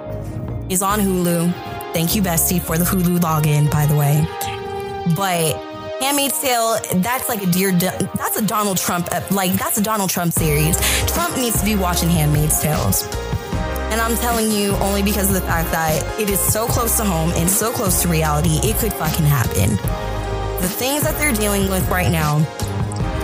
is 0.68 0.82
on 0.82 0.98
Hulu. 0.98 1.52
Thank 1.92 2.16
you, 2.16 2.22
Bestie, 2.22 2.60
for 2.60 2.78
the 2.78 2.84
Hulu 2.84 3.20
login, 3.20 3.70
by 3.70 3.86
the 3.86 3.94
way. 3.94 4.26
But 5.14 5.54
Handmaid's 6.02 6.40
Tale, 6.40 6.78
that's 6.96 7.28
like 7.28 7.42
a 7.42 7.46
dear, 7.46 7.70
that's 7.72 8.36
a 8.36 8.44
Donald 8.44 8.78
Trump, 8.78 9.08
like 9.30 9.52
that's 9.52 9.78
a 9.78 9.82
Donald 9.82 10.10
Trump 10.10 10.32
series. 10.32 10.76
Trump 11.12 11.36
needs 11.36 11.60
to 11.60 11.64
be 11.64 11.76
watching 11.76 12.08
Handmaid's 12.08 12.60
Tales. 12.60 13.04
And 13.92 14.00
I'm 14.00 14.16
telling 14.16 14.50
you 14.50 14.72
only 14.76 15.02
because 15.02 15.28
of 15.28 15.34
the 15.34 15.42
fact 15.42 15.70
that 15.70 16.18
it 16.18 16.30
is 16.30 16.40
so 16.40 16.66
close 16.66 16.96
to 16.96 17.04
home 17.04 17.30
and 17.36 17.48
so 17.48 17.70
close 17.70 18.02
to 18.02 18.08
reality, 18.08 18.58
it 18.64 18.76
could 18.78 18.92
fucking 18.94 19.26
happen. 19.26 19.76
The 20.62 20.68
things 20.68 21.02
that 21.02 21.16
they're 21.18 21.34
dealing 21.34 21.70
with 21.70 21.88
right 21.90 22.10
now 22.10 22.38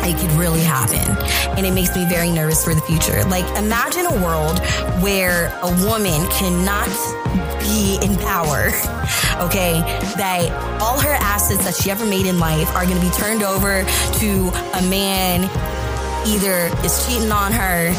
it 0.04 0.16
could 0.18 0.32
really 0.32 0.60
happen. 0.60 1.16
And 1.56 1.66
it 1.66 1.72
makes 1.72 1.94
me 1.94 2.04
very 2.08 2.30
nervous 2.30 2.64
for 2.64 2.74
the 2.74 2.80
future. 2.82 3.24
Like, 3.24 3.46
imagine 3.56 4.06
a 4.06 4.22
world 4.22 4.58
where 5.02 5.48
a 5.62 5.70
woman 5.84 6.26
cannot 6.30 6.88
be 7.60 7.98
in 8.02 8.16
power, 8.16 8.66
okay? 9.46 9.80
That 10.16 10.50
all 10.80 11.00
her 11.00 11.16
assets 11.20 11.64
that 11.64 11.74
she 11.74 11.90
ever 11.90 12.06
made 12.06 12.26
in 12.26 12.38
life 12.38 12.68
are 12.74 12.84
gonna 12.84 13.00
be 13.00 13.10
turned 13.10 13.42
over 13.42 13.84
to 13.84 14.28
a 14.74 14.82
man 14.88 15.44
either 16.26 16.70
is 16.84 17.06
cheating 17.06 17.32
on 17.32 17.52
her, 17.52 17.92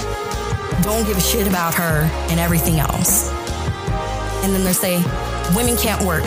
don't 0.84 1.06
give 1.06 1.18
a 1.18 1.22
shit 1.22 1.47
about 1.47 1.74
her, 1.74 2.10
and 2.30 2.39
everything 2.39 2.80
else. 2.80 3.30
And 4.43 4.54
then 4.54 4.64
they 4.64 4.74
say, 4.74 4.97
women 5.56 5.76
can't 5.78 6.06
work. 6.06 6.24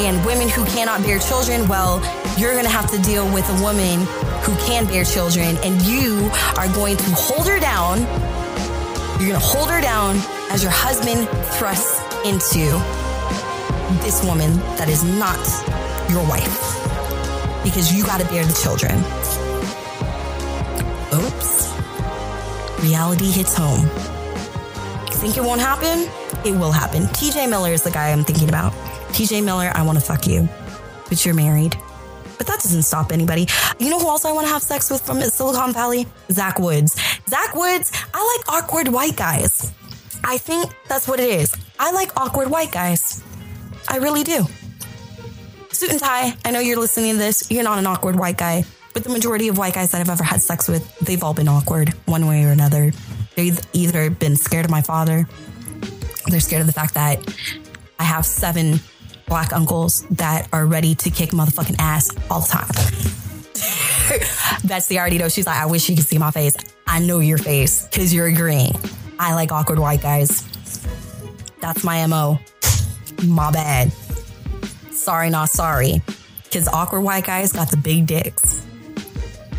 And 0.00 0.24
women 0.26 0.48
who 0.48 0.64
cannot 0.66 1.02
bear 1.02 1.18
children, 1.18 1.68
well, 1.68 2.02
you're 2.36 2.54
gonna 2.54 2.68
have 2.68 2.90
to 2.90 2.98
deal 2.98 3.32
with 3.32 3.48
a 3.48 3.62
woman 3.62 4.06
who 4.44 4.54
can 4.66 4.86
bear 4.86 5.04
children, 5.04 5.56
and 5.64 5.80
you 5.82 6.30
are 6.56 6.68
going 6.74 6.96
to 6.96 7.04
hold 7.16 7.48
her 7.48 7.58
down. 7.58 7.98
You're 9.18 9.30
going 9.30 9.40
to 9.40 9.46
hold 9.46 9.70
her 9.70 9.80
down 9.80 10.16
as 10.50 10.62
your 10.62 10.72
husband 10.72 11.28
thrusts 11.56 12.00
into 12.24 12.70
this 14.04 14.22
woman 14.24 14.56
that 14.76 14.88
is 14.88 15.02
not 15.02 15.40
your 16.10 16.26
wife 16.28 16.84
because 17.64 17.94
you 17.94 18.04
got 18.04 18.20
to 18.20 18.26
bear 18.26 18.44
the 18.44 18.52
children. 18.52 18.94
Oops. 21.14 21.72
Reality 22.82 23.30
hits 23.30 23.56
home. 23.56 23.88
Think 25.20 25.38
it 25.38 25.42
won't 25.42 25.60
happen? 25.60 26.10
It 26.44 26.52
will 26.52 26.72
happen. 26.72 27.04
TJ 27.04 27.48
Miller 27.48 27.70
is 27.70 27.82
the 27.82 27.90
guy 27.90 28.10
I'm 28.10 28.24
thinking 28.24 28.48
about. 28.48 28.72
TJ 29.12 29.42
Miller, 29.42 29.70
I 29.74 29.82
want 29.82 29.98
to 29.98 30.04
fuck 30.04 30.26
you, 30.26 30.48
but 31.08 31.24
you're 31.24 31.34
married. 31.34 31.76
But 32.36 32.46
that 32.46 32.60
doesn't 32.60 32.82
stop 32.82 33.12
anybody. 33.12 33.46
You 33.78 33.90
know 33.90 33.98
who 33.98 34.08
else 34.08 34.24
I 34.24 34.32
want 34.32 34.46
to 34.46 34.52
have 34.52 34.62
sex 34.62 34.90
with 34.90 35.02
from 35.02 35.20
Silicon 35.20 35.72
Valley? 35.72 36.06
Zach 36.30 36.58
Woods. 36.58 37.00
Zach 37.28 37.54
Woods, 37.54 37.92
I 38.12 38.36
like 38.36 38.48
awkward 38.48 38.88
white 38.88 39.16
guys. 39.16 39.72
I 40.24 40.38
think 40.38 40.74
that's 40.88 41.06
what 41.06 41.20
it 41.20 41.30
is. 41.30 41.54
I 41.78 41.92
like 41.92 42.10
awkward 42.16 42.50
white 42.50 42.72
guys. 42.72 43.22
I 43.88 43.98
really 43.98 44.22
do. 44.24 44.46
Suit 45.70 45.90
and 45.90 46.00
tie, 46.00 46.34
I 46.44 46.50
know 46.50 46.60
you're 46.60 46.78
listening 46.78 47.12
to 47.12 47.18
this. 47.18 47.50
You're 47.50 47.64
not 47.64 47.78
an 47.78 47.86
awkward 47.86 48.16
white 48.16 48.38
guy, 48.38 48.64
but 48.92 49.04
the 49.04 49.10
majority 49.10 49.48
of 49.48 49.58
white 49.58 49.74
guys 49.74 49.90
that 49.92 50.00
I've 50.00 50.08
ever 50.08 50.24
had 50.24 50.40
sex 50.40 50.68
with, 50.68 50.98
they've 51.00 51.22
all 51.22 51.34
been 51.34 51.48
awkward 51.48 51.90
one 52.06 52.26
way 52.26 52.44
or 52.44 52.50
another. 52.50 52.92
They've 53.34 53.58
either 53.72 54.08
been 54.08 54.36
scared 54.36 54.64
of 54.64 54.70
my 54.70 54.82
father, 54.82 55.28
they're 56.28 56.40
scared 56.40 56.60
of 56.60 56.66
the 56.66 56.72
fact 56.72 56.94
that 56.94 57.18
I 57.98 58.04
have 58.04 58.24
seven 58.24 58.80
black 59.26 59.52
uncles 59.52 60.02
that 60.10 60.48
are 60.52 60.66
ready 60.66 60.94
to 60.96 61.10
kick 61.10 61.30
motherfucking 61.30 61.76
ass 61.78 62.10
all 62.30 62.40
the 62.40 62.48
time. 62.48 62.70
Betsy 64.64 64.98
already 64.98 65.18
knows. 65.18 65.32
She's 65.34 65.46
like, 65.46 65.58
I 65.58 65.66
wish 65.66 65.88
you 65.88 65.96
could 65.96 66.06
see 66.06 66.18
my 66.18 66.30
face. 66.30 66.56
I 66.86 67.00
know 67.00 67.20
your 67.20 67.38
face 67.38 67.86
because 67.86 68.12
you're 68.12 68.26
agreeing. 68.26 68.74
I 69.18 69.34
like 69.34 69.52
awkward 69.52 69.78
white 69.78 70.02
guys. 70.02 70.42
That's 71.60 71.82
my 71.84 72.06
MO. 72.06 72.38
My 73.26 73.50
bad. 73.50 73.92
Sorry, 74.90 75.30
not 75.30 75.48
sorry. 75.48 76.02
Because 76.44 76.68
awkward 76.68 77.00
white 77.00 77.24
guys 77.24 77.52
got 77.52 77.70
the 77.70 77.76
big 77.76 78.06
dicks. 78.06 78.64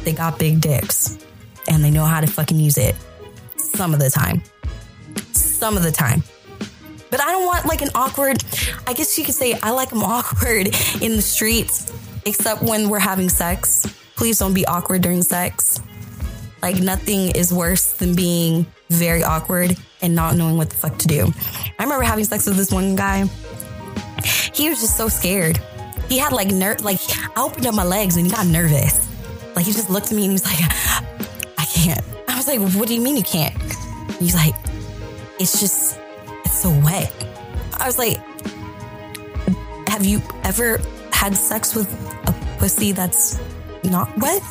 They 0.04 0.14
got 0.14 0.38
big 0.38 0.62
dicks. 0.62 1.18
And 1.68 1.84
they 1.84 1.90
know 1.92 2.06
how 2.06 2.22
to 2.22 2.28
fucking 2.28 2.60
use 2.60 2.78
it. 2.78 2.96
Some 3.58 3.94
of 3.94 4.00
the 4.00 4.10
time. 4.10 4.44
Some 5.34 5.78
of 5.78 5.84
the 5.84 5.92
time. 5.92 6.24
But 7.12 7.22
I 7.22 7.32
don't 7.32 7.46
want 7.46 7.66
like 7.66 7.82
an 7.82 7.90
awkward, 7.96 8.44
I 8.88 8.94
guess 8.94 9.18
you 9.18 9.26
could 9.26 9.36
say 9.36 9.54
I 9.62 9.72
like 9.72 9.90
them 9.90 10.04
awkward 10.04 10.68
in 11.02 11.16
the 11.16 11.22
streets, 11.22 11.92
except 12.26 12.62
when 12.62 12.90
we're 12.90 13.00
having 13.00 13.30
sex. 13.30 13.86
Please 14.16 14.40
don't 14.40 14.54
be 14.54 14.66
awkward 14.66 15.02
during 15.02 15.22
sex. 15.22 15.80
Like 16.62 16.80
nothing 16.80 17.30
is 17.36 17.54
worse 17.54 17.94
than 17.94 18.16
being 18.16 18.66
very 18.90 19.24
awkward 19.24 19.78
and 20.02 20.16
not 20.16 20.36
knowing 20.36 20.58
what 20.58 20.70
the 20.70 20.76
fuck 20.76 20.98
to 21.00 21.08
do. 21.08 21.32
I 21.78 21.84
remember 21.84 22.04
having 22.04 22.26
sex 22.26 22.46
with 22.48 22.58
this 22.58 22.72
one 22.72 22.96
guy. 22.96 23.26
He 24.54 24.70
was 24.70 24.80
just 24.80 24.98
so 24.98 25.08
scared. 25.08 25.60
He 26.10 26.18
had 26.18 26.32
like 26.32 26.48
nerve, 26.48 26.82
like 26.82 27.00
I 27.36 27.44
opened 27.44 27.68
up 27.68 27.76
my 27.76 27.84
legs 27.84 28.16
and 28.16 28.26
he 28.26 28.32
got 28.32 28.48
nervous. 28.48 29.08
Like 29.56 29.66
he 29.66 29.74
just 29.74 29.90
looked 29.90 30.08
at 30.08 30.14
me 30.14 30.24
and 30.24 30.32
he 30.32 30.34
was 30.34 30.46
like, 30.46 30.58
I 31.58 31.66
can't. 31.66 32.02
I 32.28 32.36
was 32.38 32.48
like, 32.48 32.60
what 32.76 32.88
do 32.88 32.96
you 32.96 33.02
mean 33.02 33.18
you 33.18 33.24
can't? 33.24 33.56
He's 34.20 34.36
like, 34.36 34.56
it's 35.40 35.60
just 35.60 35.85
wet. 36.70 37.12
I 37.74 37.86
was 37.86 37.98
like, 37.98 38.18
have 39.88 40.06
you 40.06 40.22
ever 40.44 40.80
had 41.12 41.36
sex 41.36 41.76
with 41.76 41.92
a 42.28 42.58
pussy 42.60 42.92
that's 42.92 43.40
not 43.84 44.16
wet? 44.18 44.44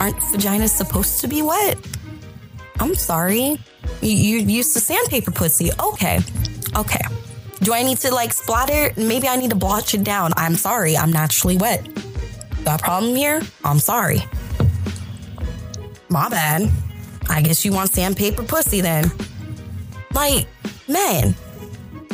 Aren't 0.00 0.16
vaginas 0.16 0.70
supposed 0.70 1.20
to 1.20 1.28
be 1.28 1.42
wet? 1.42 1.78
I'm 2.80 2.94
sorry. 2.94 3.58
You, 4.00 4.10
you 4.10 4.38
used 4.38 4.74
to 4.74 4.80
sandpaper 4.80 5.30
pussy. 5.30 5.70
Okay. 5.80 6.20
Okay. 6.76 7.00
Do 7.62 7.72
I 7.74 7.82
need 7.82 7.98
to 7.98 8.14
like 8.14 8.32
splatter? 8.32 8.92
Maybe 8.96 9.26
I 9.26 9.36
need 9.36 9.50
to 9.50 9.56
blotch 9.56 9.94
it 9.94 10.04
down. 10.04 10.32
I'm 10.36 10.54
sorry. 10.54 10.96
I'm 10.96 11.10
naturally 11.10 11.56
wet. 11.56 11.86
Got 12.64 12.80
a 12.80 12.84
problem 12.84 13.16
here? 13.16 13.42
I'm 13.64 13.78
sorry. 13.78 14.22
My 16.08 16.28
bad. 16.28 16.70
I 17.28 17.42
guess 17.42 17.64
you 17.64 17.72
want 17.72 17.90
sandpaper 17.90 18.42
pussy 18.42 18.80
then. 18.80 19.10
Like, 20.12 20.46
man, 20.88 21.34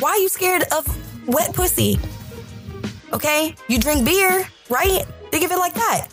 why 0.00 0.10
are 0.10 0.18
you 0.18 0.28
scared 0.28 0.64
of 0.72 0.84
wet 1.26 1.54
pussy? 1.54 1.98
Okay? 3.12 3.54
You 3.68 3.78
drink 3.78 4.04
beer, 4.04 4.46
right? 4.68 5.04
Think 5.30 5.44
of 5.44 5.52
it 5.52 5.58
like 5.58 5.74
that. 5.74 6.08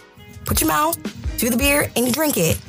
Put 0.45 0.62
your 0.62 0.68
mouth 0.68 0.97
to 1.39 1.49
the 1.49 1.57
beer 1.57 1.91
and 1.95 2.05
you 2.05 2.12
drink 2.12 2.38
it. 2.38 2.59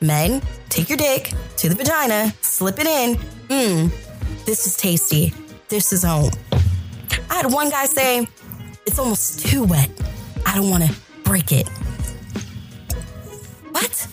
Men, 0.00 0.42
take 0.68 0.88
your 0.88 0.98
dick 0.98 1.32
to 1.56 1.68
the 1.68 1.74
vagina, 1.74 2.32
slip 2.40 2.78
it 2.78 2.86
in. 2.86 3.16
Mmm, 3.48 4.44
this 4.44 4.66
is 4.66 4.76
tasty. 4.76 5.32
This 5.68 5.92
is 5.92 6.02
home. 6.02 6.30
I 7.30 7.34
had 7.34 7.52
one 7.52 7.70
guy 7.70 7.86
say, 7.86 8.26
it's 8.86 8.98
almost 8.98 9.46
too 9.46 9.64
wet. 9.64 9.90
I 10.46 10.54
don't 10.54 10.70
want 10.70 10.84
to 10.84 10.94
break 11.24 11.52
it. 11.52 11.68
What? 13.70 14.06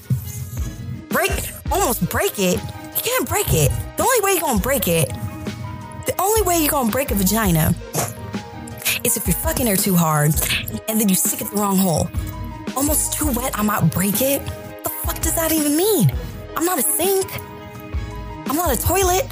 Break? 1.10 1.32
Almost 1.72 2.10
break 2.10 2.40
it? 2.40 2.60
You 2.96 3.02
can't 3.02 3.28
break 3.28 3.54
it. 3.54 3.72
The 3.98 4.04
only 4.04 4.22
way 4.22 4.32
you're 4.32 4.42
going 4.42 4.58
to 4.58 4.64
break 4.64 4.88
it, 4.88 5.12
the 6.06 6.16
only 6.20 6.42
way 6.42 6.60
you're 6.60 6.86
to 6.86 6.92
break 6.92 7.12
a 7.12 7.16
vagina 7.16 7.74
is 9.04 9.18
if 9.18 9.28
you're 9.28 9.36
fucking 9.36 9.68
her 9.68 9.76
too 9.76 9.96
hard 9.96 10.32
and 10.88 11.00
then 11.00 11.10
you 11.10 11.16
stick 11.16 11.42
it 11.42 11.50
the 11.52 11.58
wrong 11.58 11.78
hole. 11.78 12.10
Almost 12.76 13.14
too 13.14 13.32
wet, 13.32 13.58
I 13.58 13.64
might 13.64 13.92
break 13.92 14.22
it. 14.22 14.42
What 14.42 14.84
the 14.84 14.90
fuck 14.90 15.22
does 15.22 15.36
that 15.36 15.52
even 15.52 15.76
mean? 15.76 16.12
I'm 16.56 16.66
not 16.66 16.80
a 16.80 16.84
sink. 16.84 17.28
I'm 18.48 18.56
not 18.56 18.72
a 18.78 18.82
toilet. 18.82 19.26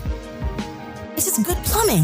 It's 1.16 1.26
just 1.26 1.44
good 1.46 1.58
plumbing. 1.66 2.04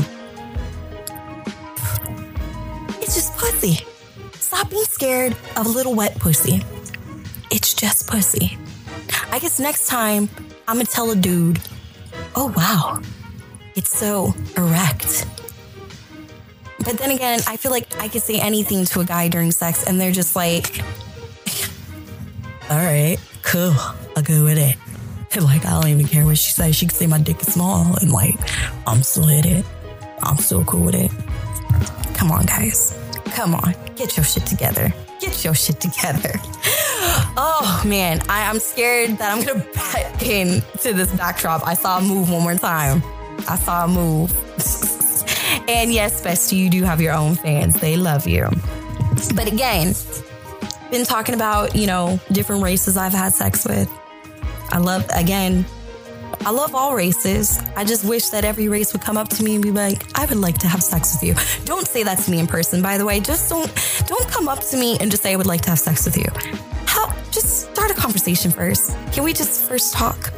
It's 3.02 3.16
just 3.16 3.36
pussy. 3.38 3.86
Stop 4.34 4.70
being 4.70 4.84
scared 4.86 5.34
of 5.56 5.66
a 5.66 5.70
little 5.70 5.96
wet 5.96 6.18
pussy. 6.20 6.64
It's 7.52 7.74
just 7.74 8.08
pussy. 8.08 8.58
I 9.32 9.40
guess 9.40 9.60
next 9.60 9.88
time 9.88 10.30
I'm 10.68 10.78
gonna 10.78 10.86
tell 10.86 11.12
a 11.12 11.16
dude, 11.16 11.60
oh 12.36 12.54
wow, 12.56 13.02
it's 13.76 13.98
so 13.98 14.34
erect. 14.58 15.26
But 16.80 16.98
then 16.98 17.12
again, 17.12 17.40
I 17.48 17.58
feel 17.58 17.72
like 17.72 17.88
I 18.00 18.08
could 18.08 18.22
say 18.22 18.40
anything 18.40 18.86
to 18.86 19.00
a 19.00 19.06
guy 19.06 19.28
during 19.28 19.52
sex 19.52 19.86
and 19.88 20.00
they're 20.00 20.12
just 20.12 20.36
like, 20.36 20.82
all 22.70 22.78
right, 22.78 23.18
cool, 23.44 23.74
I'll 24.16 24.24
go 24.24 24.44
with 24.44 24.58
it. 24.58 24.78
Like, 25.36 25.66
I 25.66 25.72
don't 25.72 25.90
even 25.90 26.08
care 26.08 26.24
what 26.24 26.38
she 26.38 26.54
says. 26.54 26.78
She 26.78 26.86
could 26.86 26.96
say 26.96 27.08
my 27.08 27.20
dick 27.20 27.42
is 27.42 27.52
small 27.52 27.98
and 27.98 28.10
like, 28.10 28.36
I'm 28.88 29.04
still 29.04 29.26
with 29.26 29.46
it. 29.46 29.66
I'm 30.24 30.38
still 30.38 30.64
cool 30.64 30.86
with 30.86 30.96
it. 30.96 31.12
Come 32.16 32.32
on, 32.32 32.46
guys. 32.46 32.98
Come 33.34 33.54
on. 33.54 33.76
Get 33.98 34.16
your 34.16 34.24
shit 34.24 34.46
together. 34.46 34.94
Get 35.20 35.44
your 35.44 35.54
shit 35.54 35.82
together. 35.82 36.40
Oh 37.38 37.84
man, 37.86 38.22
I, 38.30 38.50
am 38.50 38.60
scared 38.60 39.18
that 39.18 39.32
I'm 39.32 39.44
gonna 39.46 39.60
back 39.74 40.24
into 40.24 40.94
this 40.94 41.12
backdrop. 41.12 41.68
I 41.68 41.74
saw 41.74 42.00
a 42.00 42.02
move 42.02 42.32
one 42.32 42.44
more 42.44 42.56
time. 42.56 43.04
I 43.48 43.58
saw 43.58 43.86
a 43.86 43.88
move. 43.88 44.32
and 45.70 45.94
yes, 45.94 46.22
Bestie, 46.22 46.58
you 46.58 46.70
do 46.70 46.84
have 46.84 47.02
your 47.02 47.14
own 47.14 47.36
fans. 47.36 47.80
They 47.80 47.98
love 47.98 48.28
you. 48.28 48.50
But 49.36 49.52
again, 49.52 49.94
been 50.92 51.06
talking 51.06 51.36
about, 51.36 51.76
you 51.76 51.88
know, 51.88 52.20
different 52.32 52.64
races 52.64 52.98
I've 52.98 53.14
had 53.14 53.34
sex 53.34 53.66
with. 53.66 53.90
I 54.70 54.80
love, 54.80 55.06
again, 55.14 55.66
I 56.46 56.52
love 56.52 56.76
all 56.76 56.96
races. 56.96 57.60
I 57.76 57.84
just 57.86 58.04
wish 58.06 58.30
that 58.30 58.46
every 58.46 58.68
race 58.68 58.94
would 58.94 59.02
come 59.02 59.18
up 59.18 59.30
to 59.30 59.44
me 59.44 59.56
and 59.56 59.64
be 59.64 59.72
like, 59.72 60.04
"I 60.16 60.26
would 60.26 60.38
like 60.38 60.58
to 60.60 60.68
have 60.68 60.84
sex 60.84 61.14
with 61.14 61.24
you." 61.24 61.66
Don't 61.66 61.88
say 61.88 62.04
that 62.04 62.20
to 62.20 62.32
me 62.32 62.40
in 62.40 62.48
person, 62.48 62.82
by 62.82 62.98
the 62.98 63.06
way. 63.06 63.20
Just 63.20 63.50
don't 63.50 63.72
don't 64.06 64.28
come 64.30 64.48
up 64.48 64.60
to 64.70 64.78
me 64.78 64.98
and 65.00 65.10
just 65.10 65.24
say 65.24 65.34
I 65.34 65.38
would 65.38 65.48
like 65.48 65.62
to 65.62 65.70
have 65.70 65.80
sex 65.80 66.06
with 66.06 66.18
you. 66.18 66.26
How 66.86 67.12
just 67.32 67.72
start 67.72 67.90
a 67.90 67.96
conversation 67.96 68.52
first. 68.52 68.96
Can 69.12 69.24
we 69.24 69.34
just 69.34 69.62
first 69.62 69.94
talk? 69.94 70.34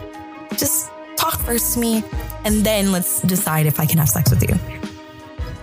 Just 0.56 0.90
talk 1.18 1.40
first 1.40 1.74
to 1.74 1.80
me 1.80 2.04
and 2.48 2.64
then 2.64 2.94
let's 2.94 3.22
decide 3.22 3.66
if 3.66 3.78
I 3.78 3.86
can 3.86 3.98
have 4.00 4.08
sex 4.08 4.30
with 4.30 4.42
you. 4.42 4.56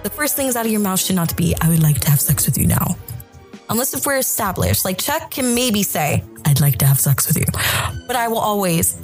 The 0.02 0.10
first 0.10 0.36
things 0.36 0.54
out 0.54 0.66
of 0.66 0.70
your 0.70 0.82
mouth 0.82 1.00
should 1.00 1.16
not 1.16 1.34
be, 1.34 1.56
"I 1.62 1.70
would 1.70 1.82
like 1.82 1.98
to 2.00 2.10
have 2.10 2.20
sex 2.20 2.44
with 2.44 2.58
you 2.58 2.66
now." 2.66 2.96
Unless 3.70 3.94
if 3.94 4.04
we're 4.04 4.18
established, 4.18 4.84
like 4.84 4.98
Chuck 4.98 5.30
can 5.30 5.54
maybe 5.54 5.82
say, 5.82 6.22
I'd 6.44 6.60
like 6.60 6.76
to 6.78 6.86
have 6.86 7.00
sex 7.00 7.26
with 7.26 7.38
you. 7.38 7.46
But 8.06 8.16
I 8.16 8.28
will 8.28 8.44
always, 8.50 9.00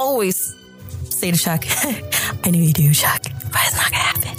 always 0.00 0.56
say 1.04 1.30
to 1.30 1.38
Chuck, 1.38 1.64
I 2.44 2.50
know 2.50 2.58
you 2.58 2.72
do, 2.72 2.92
Chuck, 2.92 3.22
but 3.52 3.60
it's 3.66 3.76
not 3.76 3.92
gonna 3.92 4.08
happen. 4.12 4.36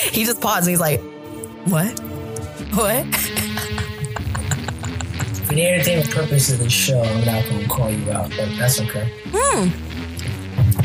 he 0.14 0.24
just 0.24 0.40
paused 0.40 0.66
and 0.66 0.70
he's 0.70 0.80
like, 0.80 1.00
What? 1.66 2.00
What? 2.72 3.04
For 5.50 5.56
the 5.56 5.66
entertainment 5.66 6.12
purpose 6.12 6.52
of 6.52 6.60
the 6.60 6.70
show, 6.70 7.02
I'm 7.02 7.24
not 7.24 7.44
gonna 7.50 7.66
call 7.66 7.90
you 7.90 8.08
out, 8.12 8.30
but 8.36 8.48
that's 8.56 8.80
okay. 8.82 9.10
Hmm. 9.34 9.66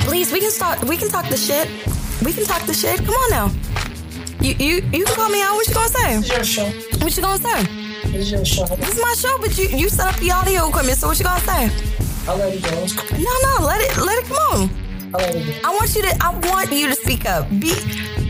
Please, 0.08 0.32
we 0.34 0.40
can 0.40 0.50
start 0.50 0.84
we 0.86 0.98
can 0.98 1.08
talk 1.08 1.30
the 1.30 1.38
shit. 1.38 1.70
We 2.26 2.34
can 2.34 2.46
talk 2.46 2.66
the 2.66 2.74
shit. 2.74 2.98
Come 3.06 3.14
on 3.14 3.30
now. 3.30 3.52
You 4.42 4.56
you 4.58 4.76
you 4.92 5.06
can 5.06 5.14
call 5.14 5.30
me 5.30 5.44
out. 5.44 5.54
What 5.54 5.68
you 5.68 5.74
gonna 5.76 5.90
say? 5.90 6.18
It's 6.18 6.30
your 6.30 6.44
show. 6.44 6.66
What 6.98 7.16
you 7.16 7.22
gonna 7.22 7.38
say? 7.38 7.62
It's 8.06 8.32
your 8.32 8.44
show. 8.44 8.66
This 8.66 8.98
is 8.98 9.02
my 9.04 9.14
show, 9.14 9.38
but 9.38 9.56
you 9.56 9.68
you 9.68 9.88
set 9.88 10.12
up 10.12 10.20
the 10.20 10.32
audio 10.32 10.68
equipment. 10.70 10.98
So 10.98 11.10
what 11.10 11.20
you 11.20 11.26
gonna 11.26 11.42
say? 11.42 11.70
I'll 12.28 12.36
let 12.36 12.52
it 12.52 12.64
go. 12.64 12.72
No, 13.22 13.34
no, 13.46 13.68
let 13.68 13.82
it 13.82 13.96
let 14.02 14.18
it 14.18 14.26
come 14.26 14.38
on. 14.50 14.70
I'll 15.14 15.22
let 15.22 15.36
it 15.36 15.62
go. 15.62 15.70
I 15.70 15.76
want 15.76 15.96
you 15.96 16.02
to 16.02 16.18
I 16.20 16.30
want 16.50 16.72
you 16.72 16.88
to 16.88 16.96
speak 16.96 17.30
up. 17.30 17.48
Be 17.52 17.70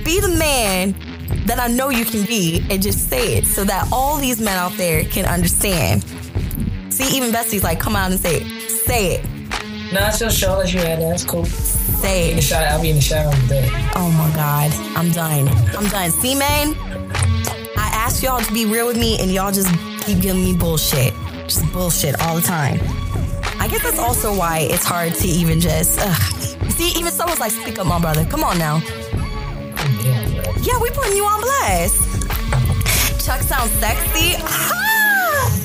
be 0.03 0.19
the 0.19 0.35
man 0.37 0.95
that 1.45 1.59
I 1.59 1.67
know 1.67 1.89
you 1.89 2.05
can 2.05 2.25
be 2.25 2.65
and 2.69 2.81
just 2.81 3.09
say 3.09 3.37
it 3.37 3.45
so 3.45 3.63
that 3.65 3.87
all 3.91 4.17
these 4.17 4.39
men 4.39 4.57
out 4.57 4.73
there 4.73 5.03
can 5.03 5.25
understand. 5.25 6.03
See, 6.93 7.15
even 7.17 7.31
Bessie's 7.31 7.63
like, 7.63 7.79
come 7.79 7.95
out 7.95 8.11
and 8.11 8.19
say 8.19 8.37
it. 8.41 8.69
Say 8.69 9.15
it. 9.15 9.25
Nah, 9.93 10.07
it's 10.09 10.19
your 10.21 10.29
show. 10.31 10.53
I'll 10.53 10.65
you 10.67 10.79
had 10.79 10.99
that. 11.01 11.09
That's 11.09 11.23
cool. 11.23 11.45
Say 11.45 12.29
In 12.29 12.35
the 12.35 12.39
it. 12.39 12.43
shower, 12.43 12.65
I'll 12.67 12.81
be 12.81 12.89
in 12.89 12.95
the 12.95 13.01
shower 13.01 13.31
today. 13.33 13.69
Oh 13.95 14.11
my 14.17 14.33
God. 14.35 14.71
I'm 14.97 15.11
done. 15.11 15.47
I'm 15.75 15.87
done. 15.89 16.11
See, 16.11 16.35
man? 16.35 16.73
I 17.77 17.89
asked 17.93 18.23
y'all 18.23 18.41
to 18.41 18.53
be 18.53 18.65
real 18.65 18.87
with 18.87 18.97
me 18.97 19.19
and 19.19 19.31
y'all 19.31 19.51
just 19.51 19.69
keep 20.05 20.21
giving 20.21 20.43
me 20.43 20.55
bullshit. 20.55 21.13
Just 21.47 21.71
bullshit 21.73 22.19
all 22.21 22.35
the 22.35 22.41
time. 22.41 22.79
I 23.59 23.67
guess 23.69 23.83
that's 23.83 23.99
also 23.99 24.35
why 24.35 24.59
it's 24.59 24.83
hard 24.85 25.13
to 25.15 25.27
even 25.27 25.59
just, 25.59 25.99
ugh. 26.01 26.71
See, 26.71 26.91
even 26.99 27.11
someone's 27.11 27.39
like, 27.39 27.51
speak 27.51 27.79
up, 27.79 27.87
my 27.87 27.99
brother. 27.99 28.25
Come 28.25 28.43
on 28.43 28.57
now. 28.57 28.77
Yeah. 30.03 30.34
Yeah, 30.65 30.79
we 30.81 30.89
putting 30.89 31.15
you 31.15 31.23
on 31.25 31.41
blast. 31.41 31.95
Chuck 33.23 33.41
sounds 33.41 33.69
sexy. 33.73 34.33
Ah! 34.39 35.61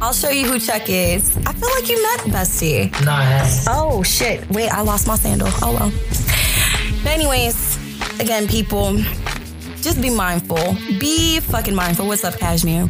I'll 0.00 0.14
show 0.14 0.30
you 0.30 0.46
who 0.46 0.58
Chuck 0.58 0.88
is. 0.88 1.36
I 1.44 1.52
feel 1.52 1.68
like 1.74 1.88
you 1.88 2.02
met 2.02 2.20
Bestie. 2.32 2.90
I 3.06 3.22
haven't. 3.24 3.66
Oh 3.68 4.02
shit! 4.02 4.48
Wait, 4.50 4.70
I 4.70 4.80
lost 4.80 5.06
my 5.06 5.16
sandal. 5.16 5.48
Oh 5.60 5.72
well. 5.78 5.92
But 7.02 7.12
anyways, 7.12 7.76
again, 8.20 8.48
people, 8.48 8.96
just 9.82 10.00
be 10.00 10.08
mindful. 10.08 10.74
Be 10.98 11.40
fucking 11.40 11.74
mindful. 11.74 12.06
What's 12.06 12.24
up, 12.24 12.38
Cashmere? 12.38 12.88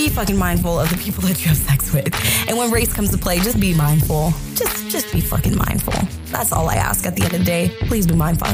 Be 0.00 0.08
fucking 0.08 0.38
mindful 0.38 0.80
of 0.80 0.88
the 0.88 0.96
people 0.96 1.22
that 1.24 1.42
you 1.42 1.48
have 1.48 1.58
sex 1.58 1.92
with. 1.92 2.08
And 2.48 2.56
when 2.56 2.70
race 2.70 2.90
comes 2.90 3.10
to 3.10 3.18
play, 3.18 3.38
just 3.38 3.60
be 3.60 3.74
mindful. 3.74 4.32
Just, 4.54 4.88
just 4.88 5.12
be 5.12 5.20
fucking 5.20 5.54
mindful. 5.54 5.92
That's 6.32 6.52
all 6.52 6.70
I 6.70 6.76
ask 6.76 7.04
at 7.04 7.16
the 7.16 7.24
end 7.24 7.34
of 7.34 7.40
the 7.40 7.44
day. 7.44 7.68
Please 7.80 8.06
be 8.06 8.14
mindful. 8.14 8.48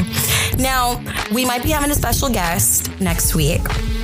Now, 0.59 1.01
we 1.33 1.45
might 1.45 1.63
be 1.63 1.69
having 1.69 1.93
a 1.93 1.95
special 1.95 2.29
guest 2.31 2.91
next 3.01 3.37
week. 3.37 3.61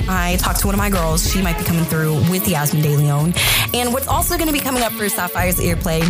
I 0.07 0.37
talked 0.39 0.61
to 0.61 0.67
one 0.67 0.73
of 0.73 0.79
my 0.79 0.89
girls. 0.89 1.29
She 1.29 1.41
might 1.41 1.57
be 1.57 1.65
coming 1.65 1.83
through 1.83 2.13
with 2.31 2.47
Yasmine 2.47 2.81
Deleon. 2.81 3.37
And 3.73 3.91
what's 3.91 4.07
also 4.07 4.37
going 4.37 4.47
to 4.47 4.53
be 4.53 4.61
coming 4.61 4.81
up 4.81 4.93
for 4.93 5.09
Sapphire's 5.09 5.59
Earplay 5.59 6.01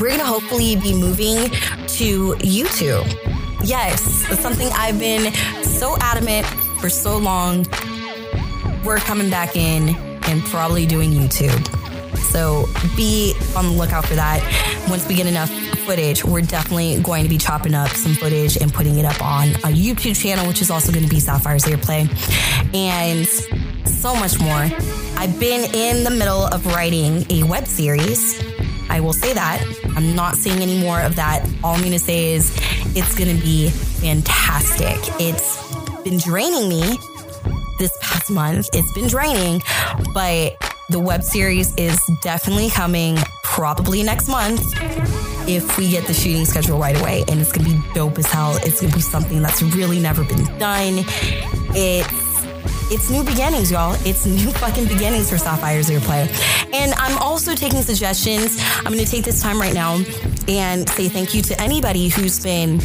we're 0.00 0.10
gonna 0.10 0.24
hopefully 0.24 0.74
be 0.74 0.92
moving 0.92 1.48
to 1.86 2.34
YouTube. 2.40 3.06
Yes, 3.64 4.28
it's 4.28 4.40
something 4.40 4.68
I've 4.72 4.98
been 4.98 5.32
so 5.62 5.96
adamant 6.00 6.46
for 6.80 6.90
so 6.90 7.16
long. 7.16 7.64
We're 8.84 8.98
coming 8.98 9.30
back 9.30 9.56
in 9.56 9.96
and 10.28 10.42
probably 10.44 10.86
doing 10.86 11.10
YouTube. 11.10 11.66
So 12.30 12.66
be 12.96 13.34
on 13.56 13.66
the 13.66 13.72
lookout 13.72 14.06
for 14.06 14.14
that. 14.14 14.40
Once 14.88 15.06
we 15.08 15.14
get 15.14 15.26
enough 15.26 15.50
footage, 15.86 16.24
we're 16.24 16.42
definitely 16.42 17.00
going 17.02 17.22
to 17.22 17.28
be 17.28 17.38
chopping 17.38 17.74
up 17.74 17.90
some 17.90 18.14
footage 18.14 18.56
and 18.56 18.72
putting 18.72 18.98
it 18.98 19.04
up 19.04 19.22
on 19.22 19.48
a 19.48 19.72
YouTube 19.72 20.20
channel, 20.20 20.46
which 20.46 20.60
is 20.60 20.70
also 20.70 20.92
going 20.92 21.04
to 21.04 21.10
be 21.10 21.20
Sapphire's 21.20 21.64
Earplay. 21.64 22.08
And 22.74 23.26
so 23.88 24.14
much 24.14 24.38
more. 24.40 24.68
I've 25.18 25.38
been 25.40 25.74
in 25.74 26.04
the 26.04 26.10
middle 26.10 26.44
of 26.46 26.66
writing 26.66 27.24
a 27.30 27.44
web 27.44 27.66
series. 27.66 28.42
I 28.88 29.00
will 29.00 29.12
say 29.12 29.32
that. 29.32 29.64
I'm 29.96 30.14
not 30.14 30.36
saying 30.36 30.60
any 30.60 30.78
more 30.78 31.00
of 31.00 31.16
that. 31.16 31.48
All 31.64 31.74
I'm 31.74 31.80
going 31.80 31.92
to 31.92 31.98
say 31.98 32.34
is 32.34 32.54
it's 32.94 33.16
going 33.16 33.34
to 33.34 33.42
be 33.42 33.70
fantastic. 33.70 34.98
It's 35.20 35.56
been 36.02 36.18
draining 36.18 36.68
me 36.68 36.98
this 37.78 37.96
past 38.00 38.30
month. 38.30 38.68
It's 38.72 38.92
been 38.92 39.08
draining, 39.08 39.62
but 40.14 40.56
the 40.88 41.00
web 41.00 41.22
series 41.22 41.74
is 41.76 42.00
definitely 42.22 42.70
coming 42.70 43.16
probably 43.42 44.02
next 44.02 44.28
month 44.28 44.60
if 45.48 45.78
we 45.78 45.90
get 45.90 46.06
the 46.06 46.14
shooting 46.14 46.44
schedule 46.44 46.78
right 46.78 46.98
away. 47.00 47.24
And 47.28 47.40
it's 47.40 47.52
gonna 47.52 47.68
be 47.68 47.80
dope 47.94 48.18
as 48.18 48.26
hell. 48.26 48.56
It's 48.62 48.80
gonna 48.80 48.94
be 48.94 49.00
something 49.00 49.42
that's 49.42 49.62
really 49.62 49.98
never 49.98 50.24
been 50.24 50.44
done. 50.58 51.04
It's 51.74 52.26
it's 52.88 53.10
new 53.10 53.24
beginnings, 53.24 53.70
y'all. 53.70 53.96
It's 54.04 54.26
new 54.26 54.50
fucking 54.52 54.86
beginnings 54.86 55.28
for 55.28 55.38
Sapphire's 55.38 55.90
Earplay. 55.90 56.28
And 56.72 56.94
I'm 56.94 57.18
also 57.18 57.54
taking 57.54 57.82
suggestions. 57.82 58.58
I'm 58.84 58.92
to 58.92 59.04
take 59.04 59.24
this 59.24 59.42
time 59.42 59.60
right 59.60 59.74
now 59.74 60.00
and 60.46 60.88
say 60.90 61.08
thank 61.08 61.34
you 61.34 61.42
to 61.42 61.60
anybody 61.60 62.08
who's 62.08 62.42
been 62.42 62.80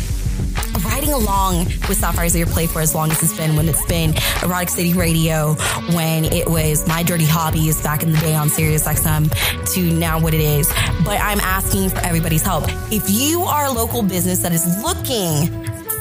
riding 0.86 1.14
along 1.14 1.66
with 1.66 1.98
Sapphire's 1.98 2.36
Earplay 2.36 2.68
for 2.70 2.82
as 2.82 2.94
long 2.96 3.12
as 3.12 3.22
it's 3.24 3.36
been, 3.36 3.56
when 3.56 3.68
it's 3.68 3.86
been 3.86 4.14
Erotic 4.44 4.70
City 4.70 4.94
Radio, 4.94 5.54
when 5.94 6.26
it 6.26 6.48
was 6.48 6.88
My 6.88 7.04
Dirty 7.04 7.26
Hobbies 7.26 7.82
back 7.82 8.04
in 8.04 8.12
the 8.12 8.18
day 8.20 8.36
on 8.36 8.50
Sirius 8.50 8.88
XM, 8.88 9.30
to 9.74 9.82
now 9.82 10.20
what 10.20 10.34
it 10.34 10.42
is. 10.42 10.68
But 11.04 11.20
I'm 11.22 11.40
asking 11.40 11.90
for 11.90 12.00
everybody's 12.00 12.44
help. 12.44 12.66
If 12.92 13.10
you 13.10 13.44
are 13.44 13.66
a 13.66 13.72
local 13.72 14.04
business 14.04 14.42
that 14.44 14.52
is 14.52 14.66
looking 14.84 15.48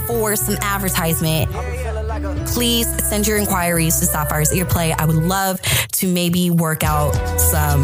for 0.06 0.34
some 0.36 0.56
advertisement, 0.60 1.50
please 2.48 2.86
send 3.08 3.26
your 3.26 3.36
inquiries 3.36 4.00
to 4.00 4.06
Sapphire's 4.06 4.50
Earplay. 4.50 4.94
I 4.98 5.04
would 5.04 5.16
love 5.16 5.60
to 5.60 6.12
maybe 6.12 6.50
work 6.50 6.82
out 6.82 7.12
some 7.38 7.82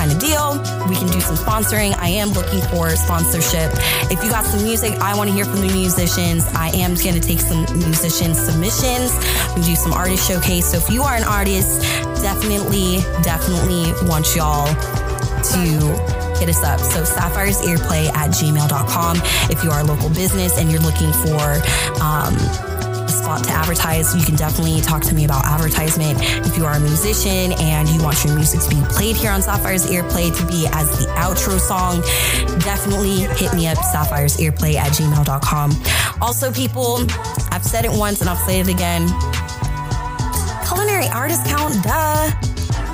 kind 0.00 0.12
of 0.12 0.18
deal. 0.18 0.56
We 0.88 0.96
can 0.96 1.08
do 1.08 1.20
some 1.20 1.36
sponsoring. 1.36 1.92
I 1.98 2.08
am 2.08 2.30
looking 2.30 2.62
for 2.72 2.88
sponsorship. 2.96 3.70
If 4.10 4.24
you 4.24 4.30
got 4.30 4.46
some 4.46 4.62
music, 4.62 4.94
I 4.94 5.14
want 5.14 5.28
to 5.28 5.34
hear 5.36 5.44
from 5.44 5.60
the 5.60 5.70
musicians. 5.74 6.46
I 6.54 6.68
am 6.68 6.94
going 6.94 7.20
to 7.20 7.20
take 7.20 7.38
some 7.40 7.68
musician 7.76 8.34
submissions. 8.34 9.12
We 9.54 9.60
do 9.60 9.76
some 9.76 9.92
artist 9.92 10.26
showcase. 10.26 10.70
So 10.70 10.78
if 10.78 10.88
you 10.88 11.02
are 11.02 11.14
an 11.14 11.24
artist, 11.24 11.82
definitely, 12.22 13.04
definitely 13.20 13.92
want 14.08 14.34
y'all 14.34 14.72
to 14.72 15.60
hit 16.40 16.48
us 16.48 16.64
up. 16.64 16.80
So 16.80 17.04
Sapphire's 17.04 17.60
Earplay 17.60 18.08
at 18.16 18.30
gmail.com. 18.30 19.16
If 19.52 19.62
you 19.62 19.70
are 19.70 19.80
a 19.80 19.84
local 19.84 20.08
business 20.08 20.56
and 20.56 20.70
you're 20.70 20.80
looking 20.80 21.12
for 21.12 21.60
um, 22.00 22.32
spot 23.30 23.44
to 23.44 23.52
advertise, 23.52 24.16
you 24.16 24.24
can 24.24 24.34
definitely 24.34 24.80
talk 24.80 25.02
to 25.02 25.14
me 25.14 25.24
about 25.24 25.44
advertisement. 25.44 26.18
If 26.46 26.56
you 26.56 26.64
are 26.64 26.74
a 26.74 26.80
musician 26.80 27.52
and 27.60 27.88
you 27.88 28.02
want 28.02 28.24
your 28.24 28.34
music 28.34 28.60
to 28.62 28.68
be 28.68 28.82
played 28.90 29.14
here 29.14 29.30
on 29.30 29.40
Sapphire's 29.40 29.86
Earplay 29.86 30.36
to 30.36 30.46
be 30.46 30.66
as 30.72 30.98
the 30.98 31.06
outro 31.14 31.60
song, 31.60 32.00
definitely 32.60 33.30
hit 33.38 33.54
me 33.54 33.68
up, 33.68 33.78
Sapphire's 33.78 34.36
Earplay 34.38 34.74
at 34.74 34.90
gmail.com. 34.92 35.70
Also, 36.20 36.50
people, 36.50 37.06
I've 37.52 37.64
said 37.64 37.84
it 37.84 37.92
once 37.92 38.20
and 38.20 38.28
I'll 38.28 38.46
say 38.46 38.58
it 38.58 38.68
again. 38.68 39.06
Culinary 40.66 41.06
artist 41.14 41.46
count, 41.46 41.74
duh. 41.84 42.30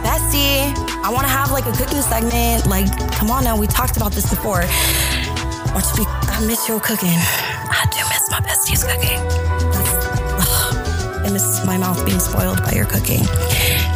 Bestie, 0.04 0.68
I 1.02 1.08
want 1.10 1.22
to 1.22 1.32
have 1.32 1.50
like 1.50 1.64
a 1.64 1.72
cooking 1.72 2.02
segment. 2.02 2.66
Like, 2.66 2.86
come 3.12 3.30
on 3.30 3.44
now, 3.44 3.58
we 3.58 3.66
talked 3.66 3.96
about 3.96 4.12
this 4.12 4.28
before. 4.28 4.60
I 4.62 6.44
miss 6.46 6.68
your 6.68 6.80
cooking. 6.80 7.08
I 7.08 7.86
do 7.90 8.04
miss 8.08 8.30
my 8.30 8.40
bestie's 8.40 8.84
cooking. 8.84 9.55
I 11.26 11.32
miss 11.32 11.66
my 11.66 11.76
mouth 11.76 12.06
being 12.06 12.20
spoiled 12.20 12.62
by 12.62 12.70
your 12.70 12.86
cooking. 12.86 13.24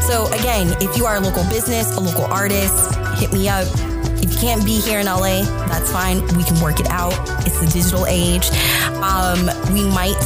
So 0.03 0.27
again, 0.33 0.75
if 0.81 0.97
you 0.97 1.07
are 1.07 1.17
a 1.17 1.21
local 1.21 1.45
business, 1.45 1.97
a 1.97 2.01
local 2.01 2.25
artist, 2.25 2.93
hit 3.21 3.33
me 3.33 3.49
up. 3.49 3.69
If 4.19 4.33
you 4.33 4.39
can't 4.39 4.65
be 4.65 4.81
here 4.81 4.99
in 4.99 5.07
LA, 5.07 5.43
that's 5.69 5.93
fine. 5.93 6.23
We 6.37 6.43
can 6.43 6.61
work 6.61 6.81
it 6.81 6.89
out. 6.91 7.15
It's 7.47 7.61
the 7.61 7.71
digital 7.73 8.05
age. 8.07 8.51
Um, 8.99 9.47
we 9.73 9.85
might, 9.95 10.19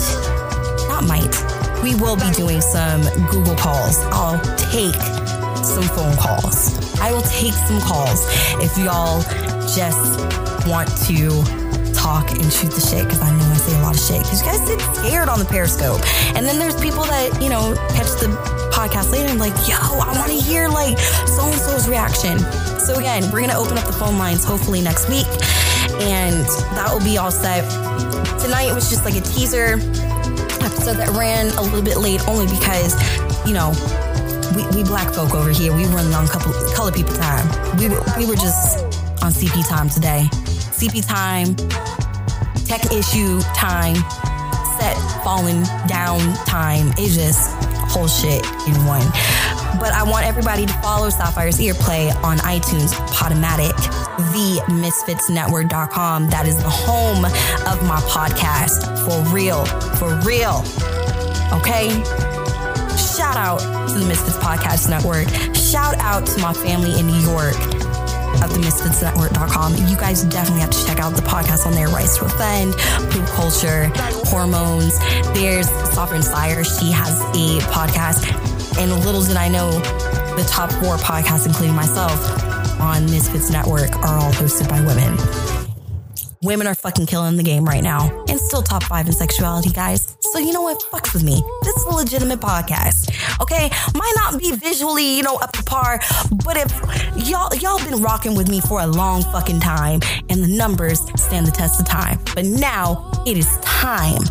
not 0.88 1.04
might, 1.04 1.34
we 1.82 1.94
will 1.96 2.16
be 2.16 2.30
doing 2.32 2.62
some 2.62 3.02
Google 3.30 3.56
calls. 3.56 3.98
I'll 4.08 4.40
take 4.72 4.94
some 5.62 5.84
phone 5.84 6.16
calls. 6.16 6.72
I 7.00 7.12
will 7.12 7.22
take 7.22 7.52
some 7.52 7.80
calls 7.82 8.24
if 8.64 8.78
y'all 8.78 9.20
just 9.76 10.66
want 10.66 10.88
to 11.04 11.63
talk 12.04 12.30
and 12.32 12.52
shoot 12.52 12.68
the 12.68 12.84
shit 12.84 13.08
because 13.08 13.22
I 13.24 13.32
know 13.32 13.48
I 13.48 13.56
say 13.56 13.72
a 13.72 13.80
lot 13.80 13.96
of 13.96 14.02
shit 14.02 14.20
because 14.20 14.44
you 14.44 14.46
guys 14.46 14.60
get 14.68 14.76
scared 14.92 15.30
on 15.30 15.38
the 15.38 15.48
Periscope. 15.48 16.04
And 16.36 16.44
then 16.44 16.58
there's 16.58 16.76
people 16.76 17.04
that, 17.08 17.40
you 17.40 17.48
know, 17.48 17.72
catch 17.96 18.20
the 18.20 18.28
podcast 18.76 19.10
later 19.10 19.32
and 19.32 19.40
like, 19.40 19.56
yo, 19.64 19.80
I 19.80 20.12
want 20.12 20.28
to 20.28 20.36
hear 20.36 20.68
like 20.68 20.98
so 21.00 21.48
and 21.48 21.56
so's 21.56 21.88
reaction. 21.88 22.36
So 22.76 23.00
again, 23.00 23.24
we're 23.32 23.40
going 23.40 23.56
to 23.56 23.56
open 23.56 23.78
up 23.78 23.86
the 23.86 23.96
phone 23.96 24.18
lines 24.18 24.44
hopefully 24.44 24.82
next 24.82 25.08
week 25.08 25.24
and 26.04 26.44
that 26.76 26.92
will 26.92 27.00
be 27.00 27.16
all 27.16 27.32
set. 27.32 27.64
Tonight 28.36 28.68
was 28.76 28.92
just 28.92 29.08
like 29.08 29.16
a 29.16 29.24
teaser 29.24 29.80
episode 30.60 31.00
that 31.00 31.08
ran 31.16 31.56
a 31.56 31.62
little 31.62 31.82
bit 31.82 31.96
late 31.96 32.20
only 32.28 32.44
because, 32.52 32.92
you 33.48 33.56
know, 33.56 33.72
we, 34.52 34.68
we 34.76 34.84
black 34.84 35.08
folk 35.08 35.32
over 35.32 35.48
here, 35.48 35.72
we 35.72 35.88
run 35.88 36.12
on 36.12 36.28
couple 36.28 36.52
color 36.76 36.92
people 36.92 37.16
time. 37.16 37.48
We 37.80 37.88
we 38.20 38.28
were 38.28 38.36
just 38.36 38.84
on 39.24 39.32
CP 39.32 39.66
time 39.72 39.88
today. 39.88 40.28
CP 40.74 41.06
time, 41.06 41.54
tech 42.66 42.84
issue 42.92 43.40
time, 43.54 43.94
set 44.78 44.96
falling 45.22 45.62
down 45.86 46.18
time. 46.46 46.92
It's 46.98 47.14
just 47.14 47.54
whole 47.94 48.08
shit 48.08 48.44
in 48.66 48.84
one. 48.84 49.06
But 49.78 49.92
I 49.92 50.02
want 50.02 50.26
everybody 50.26 50.66
to 50.66 50.72
follow 50.74 51.10
Sapphire's 51.10 51.58
Earplay 51.58 52.12
on 52.24 52.38
iTunes, 52.38 52.92
Podomatic, 53.10 53.72
themisfitsnetwork.com. 54.32 56.30
That 56.30 56.46
is 56.48 56.56
the 56.56 56.70
home 56.70 57.24
of 57.24 57.82
my 57.86 58.00
podcast. 58.08 58.82
For 59.04 59.22
real. 59.32 59.64
For 59.96 60.18
real. 60.26 60.64
Okay? 61.56 61.90
Shout 62.96 63.36
out 63.36 63.60
to 63.90 63.98
the 63.98 64.06
Misfits 64.08 64.38
Podcast 64.38 64.88
Network. 64.88 65.28
Shout 65.54 65.94
out 65.98 66.26
to 66.26 66.40
my 66.40 66.52
family 66.52 66.98
in 66.98 67.06
New 67.06 67.20
York 67.20 67.83
at 68.42 68.50
the 68.50 68.58
misfitsnetwork.com. 68.58 69.76
You 69.88 69.96
guys 69.96 70.24
definitely 70.24 70.60
have 70.60 70.70
to 70.70 70.86
check 70.86 70.98
out 71.00 71.14
the 71.14 71.22
podcast 71.22 71.66
on 71.66 71.72
there, 71.72 71.88
Rights 71.88 72.18
to 72.18 72.24
Offend, 72.24 72.74
Poop 73.10 73.26
Culture, 73.26 73.90
Hormones. 74.28 74.98
There's 75.34 75.68
Sovereign 75.94 76.22
Sire. 76.22 76.64
She 76.64 76.92
has 76.92 77.20
a 77.20 77.60
podcast. 77.70 78.26
And 78.78 78.92
little 79.04 79.22
did 79.22 79.36
I 79.36 79.48
know, 79.48 79.70
the 80.36 80.44
top 80.50 80.70
four 80.72 80.96
podcasts, 80.96 81.46
including 81.46 81.76
myself, 81.76 82.18
on 82.80 83.04
Misfits 83.06 83.50
Network 83.50 83.94
are 83.96 84.18
all 84.18 84.32
hosted 84.32 84.68
by 84.68 84.80
women. 84.80 85.16
Women 86.42 86.66
are 86.66 86.74
fucking 86.74 87.06
killing 87.06 87.36
the 87.36 87.42
game 87.42 87.64
right 87.64 87.82
now 87.82 88.24
and 88.28 88.38
still 88.38 88.62
top 88.62 88.82
five 88.82 89.06
in 89.06 89.12
sexuality, 89.12 89.70
guys. 89.70 90.03
So 90.34 90.40
you 90.40 90.52
know 90.52 90.62
what? 90.62 90.82
Fuck 90.90 91.12
with 91.12 91.22
me. 91.22 91.44
This 91.62 91.76
is 91.76 91.84
a 91.84 91.94
legitimate 91.94 92.40
podcast. 92.40 93.08
Okay. 93.40 93.70
Might 93.94 94.12
not 94.16 94.36
be 94.36 94.50
visually, 94.50 95.16
you 95.16 95.22
know, 95.22 95.36
up 95.36 95.52
to 95.52 95.62
par, 95.62 96.00
but 96.44 96.56
if 96.56 96.72
y'all, 97.28 97.54
y'all 97.54 97.78
been 97.88 98.02
rocking 98.02 98.34
with 98.34 98.48
me 98.48 98.60
for 98.60 98.80
a 98.80 98.86
long 98.88 99.22
fucking 99.22 99.60
time 99.60 100.00
and 100.28 100.42
the 100.42 100.48
numbers 100.48 100.98
stand 101.14 101.46
the 101.46 101.52
test 101.52 101.78
of 101.78 101.86
time. 101.86 102.18
But 102.34 102.46
now 102.46 103.12
it 103.24 103.38
is 103.38 103.46
time. 103.58 104.24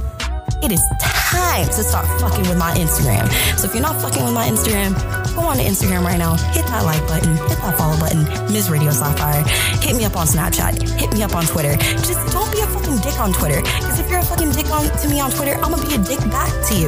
It 0.63 0.71
is 0.71 0.81
time 0.97 1.67
to 1.67 1.83
start 1.83 2.07
fucking 2.21 2.47
with 2.47 2.57
my 2.57 2.71
Instagram. 2.79 3.27
So 3.59 3.67
if 3.67 3.73
you're 3.73 3.83
not 3.83 3.99
fucking 4.01 4.23
with 4.23 4.33
my 4.33 4.47
Instagram, 4.47 4.95
go 5.35 5.41
on 5.41 5.57
to 5.57 5.63
Instagram 5.63 6.05
right 6.05 6.17
now. 6.17 6.35
Hit 6.55 6.65
that 6.67 6.85
like 6.85 7.05
button. 7.05 7.35
Hit 7.35 7.59
that 7.59 7.77
follow 7.77 7.99
button. 7.99 8.23
Ms. 8.47 8.69
Radio 8.69 8.91
Sapphire. 8.91 9.43
Hit 9.83 9.97
me 9.97 10.05
up 10.05 10.15
on 10.15 10.25
Snapchat. 10.25 10.81
Hit 10.97 11.11
me 11.11 11.21
up 11.21 11.35
on 11.35 11.43
Twitter. 11.43 11.75
Just 11.99 12.31
don't 12.31 12.49
be 12.53 12.61
a 12.61 12.67
fucking 12.67 12.95
dick 13.03 13.19
on 13.19 13.33
Twitter. 13.33 13.59
Because 13.59 13.99
if 13.99 14.09
you're 14.09 14.19
a 14.19 14.23
fucking 14.23 14.51
dick 14.51 14.71
on 14.71 14.87
to 14.99 15.09
me 15.09 15.19
on 15.19 15.31
Twitter, 15.31 15.55
I'm 15.55 15.75
gonna 15.75 15.85
be 15.85 15.95
a 15.95 15.97
dick 15.97 16.19
back 16.31 16.47
to 16.71 16.75
you. 16.79 16.87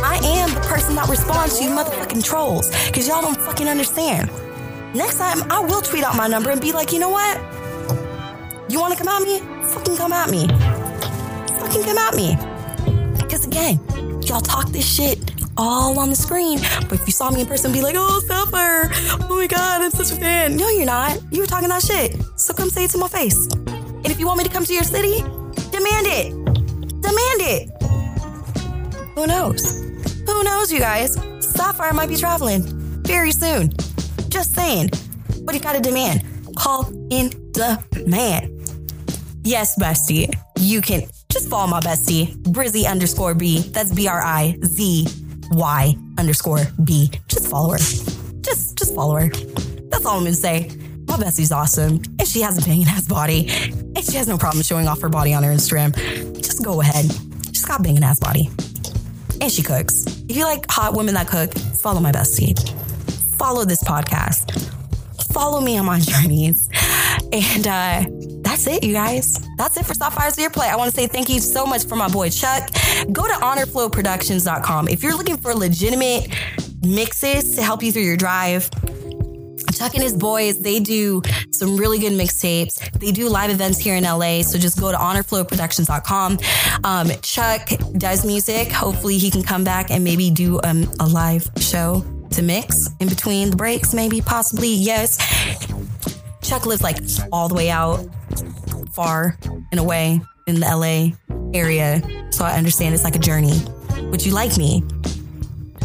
I 0.00 0.18
am 0.40 0.54
the 0.54 0.64
person 0.64 0.94
that 0.94 1.06
responds 1.10 1.58
to 1.58 1.64
you 1.64 1.70
motherfucking 1.76 2.24
trolls. 2.24 2.70
Because 2.86 3.06
y'all 3.06 3.20
don't 3.20 3.36
fucking 3.36 3.68
understand. 3.68 4.30
Next 4.94 5.18
time, 5.18 5.44
I 5.52 5.60
will 5.60 5.82
tweet 5.82 6.02
out 6.02 6.16
my 6.16 6.28
number 6.28 6.48
and 6.48 6.62
be 6.62 6.72
like, 6.72 6.94
you 6.94 6.98
know 6.98 7.10
what? 7.10 7.36
You 8.70 8.80
wanna 8.80 8.96
come 8.96 9.08
at 9.08 9.20
me? 9.20 9.40
Fucking 9.68 9.98
come 9.98 10.14
at 10.14 10.30
me. 10.30 10.48
Fucking 11.60 11.84
come 11.84 11.98
at 11.98 12.16
me. 12.16 12.55
Y'all 13.56 14.40
talk 14.42 14.68
this 14.68 14.84
shit 14.84 15.18
all 15.56 15.98
on 15.98 16.10
the 16.10 16.16
screen. 16.16 16.58
But 16.88 17.00
if 17.00 17.06
you 17.06 17.12
saw 17.12 17.30
me 17.30 17.40
in 17.40 17.46
person, 17.46 17.72
be 17.72 17.80
like, 17.80 17.94
oh, 17.96 18.20
Sapphire. 18.26 18.90
Oh 19.30 19.36
my 19.38 19.46
God, 19.46 19.82
I'm 19.82 19.90
such 19.90 20.12
a 20.12 20.20
fan. 20.20 20.56
No, 20.56 20.68
you're 20.68 20.84
not. 20.84 21.18
You 21.30 21.40
were 21.40 21.46
talking 21.46 21.70
that 21.70 21.82
shit. 21.82 22.16
So 22.36 22.52
come 22.52 22.68
say 22.68 22.84
it 22.84 22.90
to 22.90 22.98
my 22.98 23.08
face. 23.08 23.46
And 23.54 24.06
if 24.06 24.20
you 24.20 24.26
want 24.26 24.38
me 24.38 24.44
to 24.44 24.50
come 24.50 24.64
to 24.64 24.74
your 24.74 24.84
city, 24.84 25.22
demand 25.70 26.06
it. 26.06 26.32
Demand 27.00 27.40
it. 27.40 27.70
Who 29.14 29.26
knows? 29.26 29.80
Who 30.26 30.44
knows, 30.44 30.70
you 30.70 30.78
guys? 30.78 31.16
Sapphire 31.40 31.94
might 31.94 32.08
be 32.10 32.16
traveling 32.16 32.62
very 33.04 33.32
soon. 33.32 33.70
Just 34.28 34.54
saying. 34.54 34.90
But 35.44 35.54
you 35.54 35.60
gotta 35.60 35.80
demand. 35.80 36.22
Call 36.56 36.92
in 37.10 37.30
demand. 37.52 38.52
Yes, 39.44 39.78
bestie. 39.78 40.34
You 40.58 40.82
can 40.82 41.02
just 41.36 41.50
follow 41.50 41.66
my 41.66 41.80
bestie, 41.80 42.34
Brizzy 42.44 42.90
underscore 42.90 43.34
B. 43.34 43.58
That's 43.68 43.92
B 43.92 44.08
R 44.08 44.22
I 44.22 44.56
Z 44.64 45.06
Y 45.50 45.94
underscore 46.16 46.60
B. 46.82 47.10
Just 47.28 47.48
follow 47.48 47.72
her. 47.72 47.78
Just 48.40 48.78
just 48.78 48.94
follow 48.94 49.16
her. 49.16 49.28
That's 49.28 50.06
all 50.06 50.16
I'm 50.16 50.24
gonna 50.24 50.32
say. 50.32 50.70
My 51.06 51.18
bestie's 51.18 51.52
awesome, 51.52 52.00
and 52.18 52.26
she 52.26 52.40
has 52.40 52.56
a 52.56 52.62
banging 52.66 52.86
ass 52.88 53.06
body, 53.06 53.50
and 53.50 54.02
she 54.02 54.16
has 54.16 54.26
no 54.26 54.38
problem 54.38 54.62
showing 54.62 54.88
off 54.88 55.02
her 55.02 55.10
body 55.10 55.34
on 55.34 55.42
her 55.42 55.50
Instagram. 55.50 55.94
Just 56.36 56.64
go 56.64 56.80
ahead. 56.80 57.04
She's 57.48 57.66
got 57.66 57.80
a 57.80 57.82
banging 57.82 58.02
ass 58.02 58.18
body, 58.18 58.48
and 59.42 59.52
she 59.52 59.62
cooks. 59.62 60.06
If 60.28 60.36
you 60.36 60.44
like 60.44 60.64
hot 60.70 60.94
women 60.94 61.14
that 61.14 61.28
cook, 61.28 61.52
follow 61.54 62.00
my 62.00 62.12
bestie. 62.12 62.58
Follow 63.36 63.66
this 63.66 63.84
podcast. 63.84 64.72
Follow 65.34 65.60
me 65.60 65.76
on 65.76 65.84
my 65.84 66.00
journeys, 66.00 66.70
and 67.30 67.66
uh, 67.66 68.15
that's 68.56 68.68
it, 68.68 68.84
you 68.84 68.94
guys. 68.94 69.38
That's 69.58 69.76
it 69.76 69.84
for 69.84 69.92
Sapphire's 69.92 70.36
Earplay. 70.36 70.70
I 70.70 70.76
want 70.76 70.90
to 70.90 70.96
say 70.98 71.06
thank 71.06 71.28
you 71.28 71.40
so 71.40 71.66
much 71.66 71.84
for 71.84 71.94
my 71.94 72.08
boy 72.08 72.30
Chuck. 72.30 72.70
Go 73.12 73.26
to 73.26 73.34
honorflowproductions.com. 73.34 74.88
If 74.88 75.02
you're 75.02 75.14
looking 75.14 75.36
for 75.36 75.52
legitimate 75.54 76.34
mixes 76.82 77.54
to 77.56 77.62
help 77.62 77.82
you 77.82 77.92
through 77.92 78.04
your 78.04 78.16
drive, 78.16 78.70
Chuck 79.74 79.92
and 79.92 80.02
his 80.02 80.14
boys, 80.14 80.58
they 80.62 80.80
do 80.80 81.20
some 81.50 81.76
really 81.76 81.98
good 81.98 82.14
mixtapes. 82.14 82.78
They 82.98 83.12
do 83.12 83.28
live 83.28 83.50
events 83.50 83.78
here 83.78 83.94
in 83.94 84.04
LA. 84.04 84.40
So 84.40 84.58
just 84.58 84.80
go 84.80 84.90
to 84.90 84.96
honorflowproductions.com. 84.96 86.38
Um, 86.82 87.10
Chuck 87.20 87.68
does 87.98 88.24
music. 88.24 88.72
Hopefully 88.72 89.18
he 89.18 89.30
can 89.30 89.42
come 89.42 89.64
back 89.64 89.90
and 89.90 90.02
maybe 90.02 90.30
do 90.30 90.58
um, 90.64 90.90
a 90.98 91.06
live 91.06 91.46
show 91.58 92.02
to 92.30 92.42
mix 92.42 92.88
in 93.00 93.08
between 93.10 93.50
the 93.50 93.56
breaks, 93.56 93.92
maybe, 93.92 94.22
possibly. 94.22 94.72
Yes. 94.72 95.18
Chuck 96.46 96.64
lives 96.64 96.82
like 96.82 96.98
all 97.32 97.48
the 97.48 97.54
way 97.54 97.70
out 97.70 98.06
far 98.92 99.36
and 99.72 99.80
away 99.80 100.20
in 100.46 100.60
the 100.60 100.66
LA 100.66 101.58
area. 101.58 102.00
So 102.30 102.44
I 102.44 102.56
understand 102.56 102.94
it's 102.94 103.02
like 103.02 103.16
a 103.16 103.20
journey. 103.20 103.60
Would 104.10 104.24
you 104.24 104.32
like 104.32 104.56
me? 104.56 104.84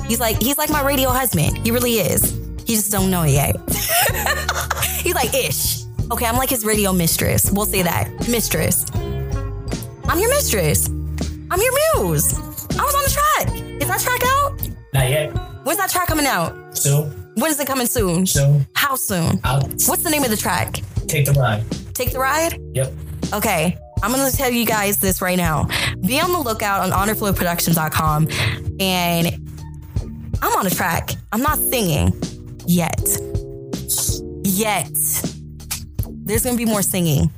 He's 0.05 0.19
like 0.19 0.39
he's 0.39 0.59
like 0.59 0.69
my 0.69 0.83
radio 0.83 1.09
husband. 1.09 1.57
He 1.59 1.71
really 1.71 1.93
is. 1.93 2.37
He 2.67 2.75
just 2.75 2.91
don't 2.91 3.09
know 3.09 3.23
it 3.23 3.31
yet. 3.31 3.55
he's 5.01 5.15
like 5.15 5.33
ish. 5.33 5.83
Okay, 6.11 6.25
I'm 6.25 6.37
like 6.37 6.49
his 6.49 6.63
radio 6.63 6.93
mistress. 6.93 7.51
We'll 7.51 7.65
say 7.65 7.81
that. 7.81 8.09
Mistress. 8.29 8.85
I'm 8.93 10.19
your 10.19 10.29
mistress. 10.29 10.89
I'm 10.89 11.59
your 11.59 11.73
muse. 12.03 12.33
I 12.77 12.83
was 12.83 12.95
on 12.95 13.03
the 13.03 13.17
track. 13.17 13.81
Is 13.81 13.87
that 13.87 13.99
track 13.99 14.21
out? 14.25 14.69
Not 14.93 15.09
yet. 15.09 15.31
When's 15.65 15.79
that 15.79 15.89
track 15.89 16.07
coming 16.07 16.27
out? 16.27 16.77
Soon. 16.77 17.20
When 17.41 17.49
is 17.49 17.59
it 17.59 17.65
coming 17.65 17.87
soon? 17.87 18.27
Soon. 18.27 18.67
How 18.75 18.95
soon? 18.95 19.39
I'll 19.43 19.61
What's 19.61 20.03
the 20.03 20.11
name 20.11 20.23
of 20.23 20.29
the 20.29 20.37
track? 20.37 20.81
take 21.07 21.25
the 21.25 21.33
ride. 21.33 21.65
Take 21.95 22.11
the 22.11 22.19
ride? 22.19 22.61
Yep. 22.75 22.93
Okay, 23.33 23.77
I'm 24.03 24.11
gonna 24.11 24.29
tell 24.29 24.51
you 24.51 24.63
guys 24.63 24.97
this 24.97 25.23
right 25.23 25.37
now. 25.37 25.67
Be 26.05 26.19
on 26.19 26.31
the 26.33 26.39
lookout 26.39 26.81
on 26.81 26.91
honorflowproductions.com. 26.91 28.27
And 28.79 29.49
I'm 30.43 30.55
on 30.55 30.67
a 30.67 30.69
track. 30.69 31.15
I'm 31.31 31.41
not 31.41 31.57
singing 31.57 32.13
yet. 32.67 33.01
Yet. 34.43 34.91
There's 36.23 36.43
gonna 36.43 36.57
be 36.57 36.65
more 36.65 36.83
singing. 36.83 37.31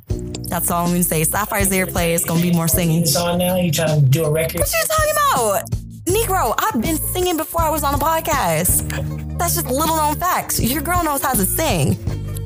That's 0.49 0.69
all 0.69 0.83
I'm 0.85 0.91
gonna 0.91 1.03
say. 1.03 1.23
Sapphire's 1.23 1.69
Earplay 1.69 2.09
is 2.09 2.25
gonna 2.25 2.41
be 2.41 2.51
more 2.51 2.67
singing. 2.67 3.03
It's 3.03 3.15
on 3.15 3.37
now. 3.37 3.55
You 3.55 3.71
trying 3.71 4.01
to 4.01 4.05
do 4.05 4.25
a 4.25 4.31
record? 4.31 4.59
What 4.59 4.69
you 4.69 4.85
talking 4.89 5.11
about? 5.11 5.69
Negro, 6.07 6.53
I've 6.57 6.81
been 6.81 6.97
singing 6.97 7.37
before 7.37 7.61
I 7.61 7.69
was 7.69 7.83
on 7.83 7.97
the 7.97 8.03
podcast. 8.03 9.22
That's 9.43 9.55
just 9.55 9.67
little 9.67 9.97
known 9.97 10.15
facts. 10.15 10.57
Your 10.61 10.81
girl 10.81 11.03
knows 11.03 11.21
how 11.21 11.33
to 11.33 11.45
sing. 11.45 11.97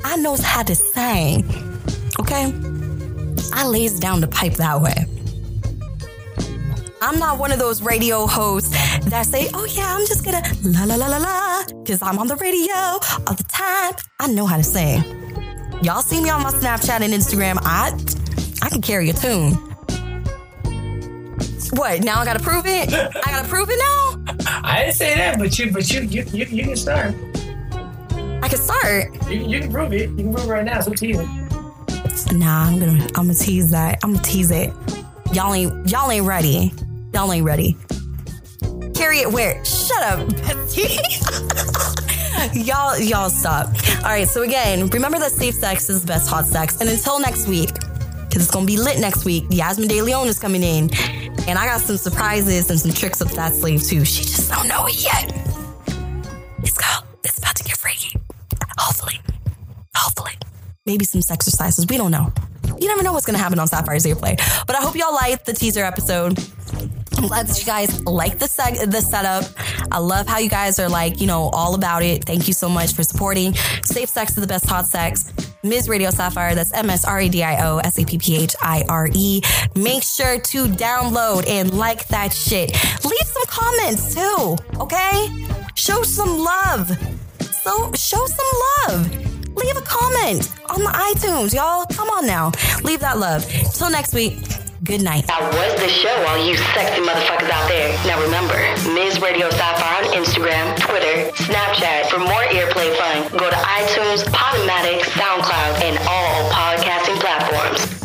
I 0.02 0.16
knows 0.16 0.40
how 0.40 0.64
to 0.64 0.74
sing. 0.74 1.44
Okay? 2.18 2.52
I 3.52 3.68
lays 3.68 4.00
down 4.00 4.20
the 4.20 4.26
pipe 4.26 4.54
that 4.54 4.80
way. 4.80 5.06
I'm 7.00 7.20
not 7.20 7.38
one 7.38 7.52
of 7.52 7.60
those 7.60 7.82
radio 7.82 8.26
hosts 8.26 8.70
that 9.04 9.26
say, 9.26 9.48
oh 9.54 9.64
yeah, 9.64 9.94
I'm 9.94 10.08
just 10.08 10.24
gonna 10.24 10.42
la 10.64 10.86
la 10.86 10.96
la 10.96 11.06
la 11.06 11.18
la, 11.18 11.64
because 11.84 12.02
I'm 12.02 12.18
on 12.18 12.26
the 12.26 12.34
radio 12.34 12.74
all 12.74 13.34
the 13.36 13.46
time. 13.48 13.94
I 14.18 14.26
know 14.26 14.46
how 14.46 14.56
to 14.56 14.64
sing. 14.64 15.04
Y'all 15.84 16.02
see 16.02 16.20
me 16.20 16.30
on 16.30 16.42
my 16.42 16.50
Snapchat 16.50 17.00
and 17.00 17.14
Instagram. 17.14 17.58
I 17.62 17.92
I 18.60 18.70
can 18.70 18.82
carry 18.82 19.08
a 19.08 19.12
tune. 19.12 19.67
What? 21.72 22.02
Now 22.02 22.20
I 22.20 22.24
gotta 22.24 22.40
prove 22.40 22.66
it? 22.66 22.92
I 22.92 23.10
gotta 23.26 23.48
prove 23.48 23.68
it 23.70 23.78
now? 23.78 24.34
I 24.64 24.80
didn't 24.84 24.94
say 24.94 25.14
that, 25.14 25.38
but 25.38 25.58
you, 25.58 25.70
but 25.70 25.90
you, 25.92 26.00
you, 26.02 26.22
you, 26.32 26.44
you 26.46 26.64
can 26.64 26.76
start. 26.76 27.14
I 28.42 28.48
can 28.48 28.58
start. 28.58 29.28
You, 29.30 29.40
you 29.40 29.60
can 29.60 29.72
prove 29.72 29.92
it. 29.92 30.10
You 30.10 30.16
can 30.16 30.34
prove 30.34 30.46
it 30.46 30.50
right 30.52 30.64
now. 30.64 30.78
Up 30.78 30.94
to 30.94 31.06
you. 31.06 31.16
Nah, 32.32 32.64
I'm 32.66 32.78
gonna 32.78 33.04
I'm 33.04 33.26
gonna 33.26 33.34
tease 33.34 33.70
that. 33.70 33.98
I'm 34.02 34.12
gonna 34.14 34.24
tease 34.24 34.50
it. 34.50 34.72
Y'all 35.32 35.54
ain't 35.54 35.88
y'all 35.90 36.10
ain't 36.10 36.26
ready. 36.26 36.72
Y'all 37.14 37.32
ain't 37.32 37.44
ready. 37.44 37.76
Carry 38.94 39.18
it 39.18 39.30
where? 39.32 39.62
Shut 39.64 40.02
up, 40.02 40.28
Betsy. 40.36 40.98
y'all 42.54 42.98
y'all 42.98 43.30
stop. 43.30 43.68
All 43.98 44.10
right. 44.10 44.26
So 44.28 44.42
again, 44.42 44.88
remember 44.88 45.18
that 45.18 45.32
safe 45.32 45.54
sex 45.54 45.88
is 45.90 46.02
the 46.02 46.06
best 46.06 46.28
hot 46.28 46.46
sex. 46.46 46.80
And 46.80 46.88
until 46.88 47.20
next 47.20 47.46
week, 47.46 47.70
because 48.38 48.46
it's 48.46 48.54
gonna 48.54 48.66
be 48.66 48.76
lit 48.76 49.00
next 49.00 49.24
week. 49.24 49.44
Yasmine 49.50 49.88
Deleon 49.88 50.26
is 50.26 50.38
coming 50.38 50.62
in, 50.62 50.94
and 51.48 51.58
I 51.58 51.66
got 51.66 51.80
some 51.80 51.96
surprises 51.96 52.70
and 52.70 52.78
some 52.78 52.92
tricks 52.92 53.20
up 53.20 53.28
that 53.32 53.52
sleeve 53.52 53.82
too. 53.82 54.04
She 54.04 54.22
just 54.22 54.48
don't 54.48 54.68
know 54.68 54.86
it 54.86 55.02
yet. 55.02 55.32
It's 56.62 56.78
go. 56.78 56.86
It's 57.24 57.38
about 57.38 57.56
to 57.56 57.64
get 57.64 57.76
freaky. 57.76 58.16
Hopefully. 58.78 59.20
Hopefully. 59.96 60.34
Maybe 60.86 61.04
some 61.04 61.20
sex 61.20 61.48
exercises. 61.48 61.86
We 61.88 61.96
don't 61.96 62.12
know. 62.12 62.32
You 62.80 62.86
never 62.86 63.02
know 63.02 63.12
what's 63.12 63.26
going 63.26 63.36
to 63.36 63.42
happen 63.42 63.58
on 63.58 63.66
Sapphire's 63.66 64.04
Earplay. 64.04 64.36
But 64.66 64.76
I 64.76 64.80
hope 64.80 64.94
y'all 64.94 65.12
liked 65.12 65.46
the 65.46 65.52
teaser 65.52 65.84
episode. 65.84 66.38
I'm 67.16 67.26
glad 67.26 67.48
that 67.48 67.58
you 67.58 67.66
guys 67.66 68.04
like 68.04 68.38
the 68.38 68.46
seg- 68.46 68.90
the 68.90 69.00
setup. 69.00 69.44
I 69.90 69.98
love 69.98 70.28
how 70.28 70.38
you 70.38 70.48
guys 70.48 70.78
are 70.78 70.88
like, 70.88 71.20
you 71.20 71.26
know, 71.26 71.48
all 71.48 71.74
about 71.74 72.04
it. 72.04 72.24
Thank 72.24 72.46
you 72.46 72.54
so 72.54 72.68
much 72.68 72.92
for 72.92 73.02
supporting. 73.02 73.54
Safe 73.84 74.08
sex 74.08 74.32
is 74.32 74.40
the 74.40 74.46
best 74.46 74.66
hot 74.66 74.86
sex. 74.86 75.32
Ms. 75.62 75.88
Radio 75.88 76.10
Sapphire, 76.10 76.54
that's 76.54 76.72
M 76.72 76.88
S 76.88 77.04
R 77.04 77.18
A 77.20 77.28
D 77.28 77.42
I 77.42 77.66
O 77.68 77.78
S 77.78 77.98
A 77.98 78.04
P 78.04 78.18
P 78.18 78.36
H 78.36 78.54
I 78.62 78.84
R 78.88 79.08
E. 79.12 79.40
Make 79.74 80.02
sure 80.02 80.38
to 80.38 80.66
download 80.66 81.48
and 81.48 81.76
like 81.76 82.06
that 82.08 82.32
shit. 82.32 82.70
Leave 83.04 83.26
some 83.26 83.44
comments 83.46 84.14
too, 84.14 84.56
okay? 84.80 85.28
Show 85.74 86.02
some 86.02 86.38
love. 86.38 86.88
So 87.40 87.92
show 87.94 88.24
some 88.26 88.88
love. 88.88 89.56
Leave 89.56 89.76
a 89.76 89.82
comment 89.82 90.48
on 90.70 90.80
the 90.80 90.90
iTunes, 90.90 91.52
y'all. 91.52 91.84
Come 91.86 92.08
on 92.10 92.26
now. 92.26 92.52
Leave 92.84 93.00
that 93.00 93.18
love. 93.18 93.44
Till 93.74 93.90
next 93.90 94.14
week. 94.14 94.38
Good 94.88 95.02
night. 95.02 95.26
That 95.26 95.44
was 95.52 95.76
the 95.84 95.92
show, 95.92 96.16
all 96.32 96.40
you 96.48 96.56
sexy 96.72 97.04
motherfuckers 97.04 97.52
out 97.52 97.68
there. 97.68 97.92
Now 98.08 98.16
remember, 98.24 98.56
Ms. 98.88 99.20
Radio 99.20 99.50
Sapphire 99.50 100.00
on 100.00 100.16
Instagram, 100.16 100.80
Twitter, 100.80 101.28
Snapchat. 101.44 102.08
For 102.08 102.16
more 102.16 102.40
earplay 102.56 102.96
fun, 102.96 103.28
go 103.36 103.50
to 103.50 103.56
iTunes, 103.84 104.24
Podomatic, 104.32 105.04
SoundCloud, 105.12 105.84
and 105.84 105.98
all 106.08 106.48
podcasting 106.48 107.20
platforms. 107.20 107.97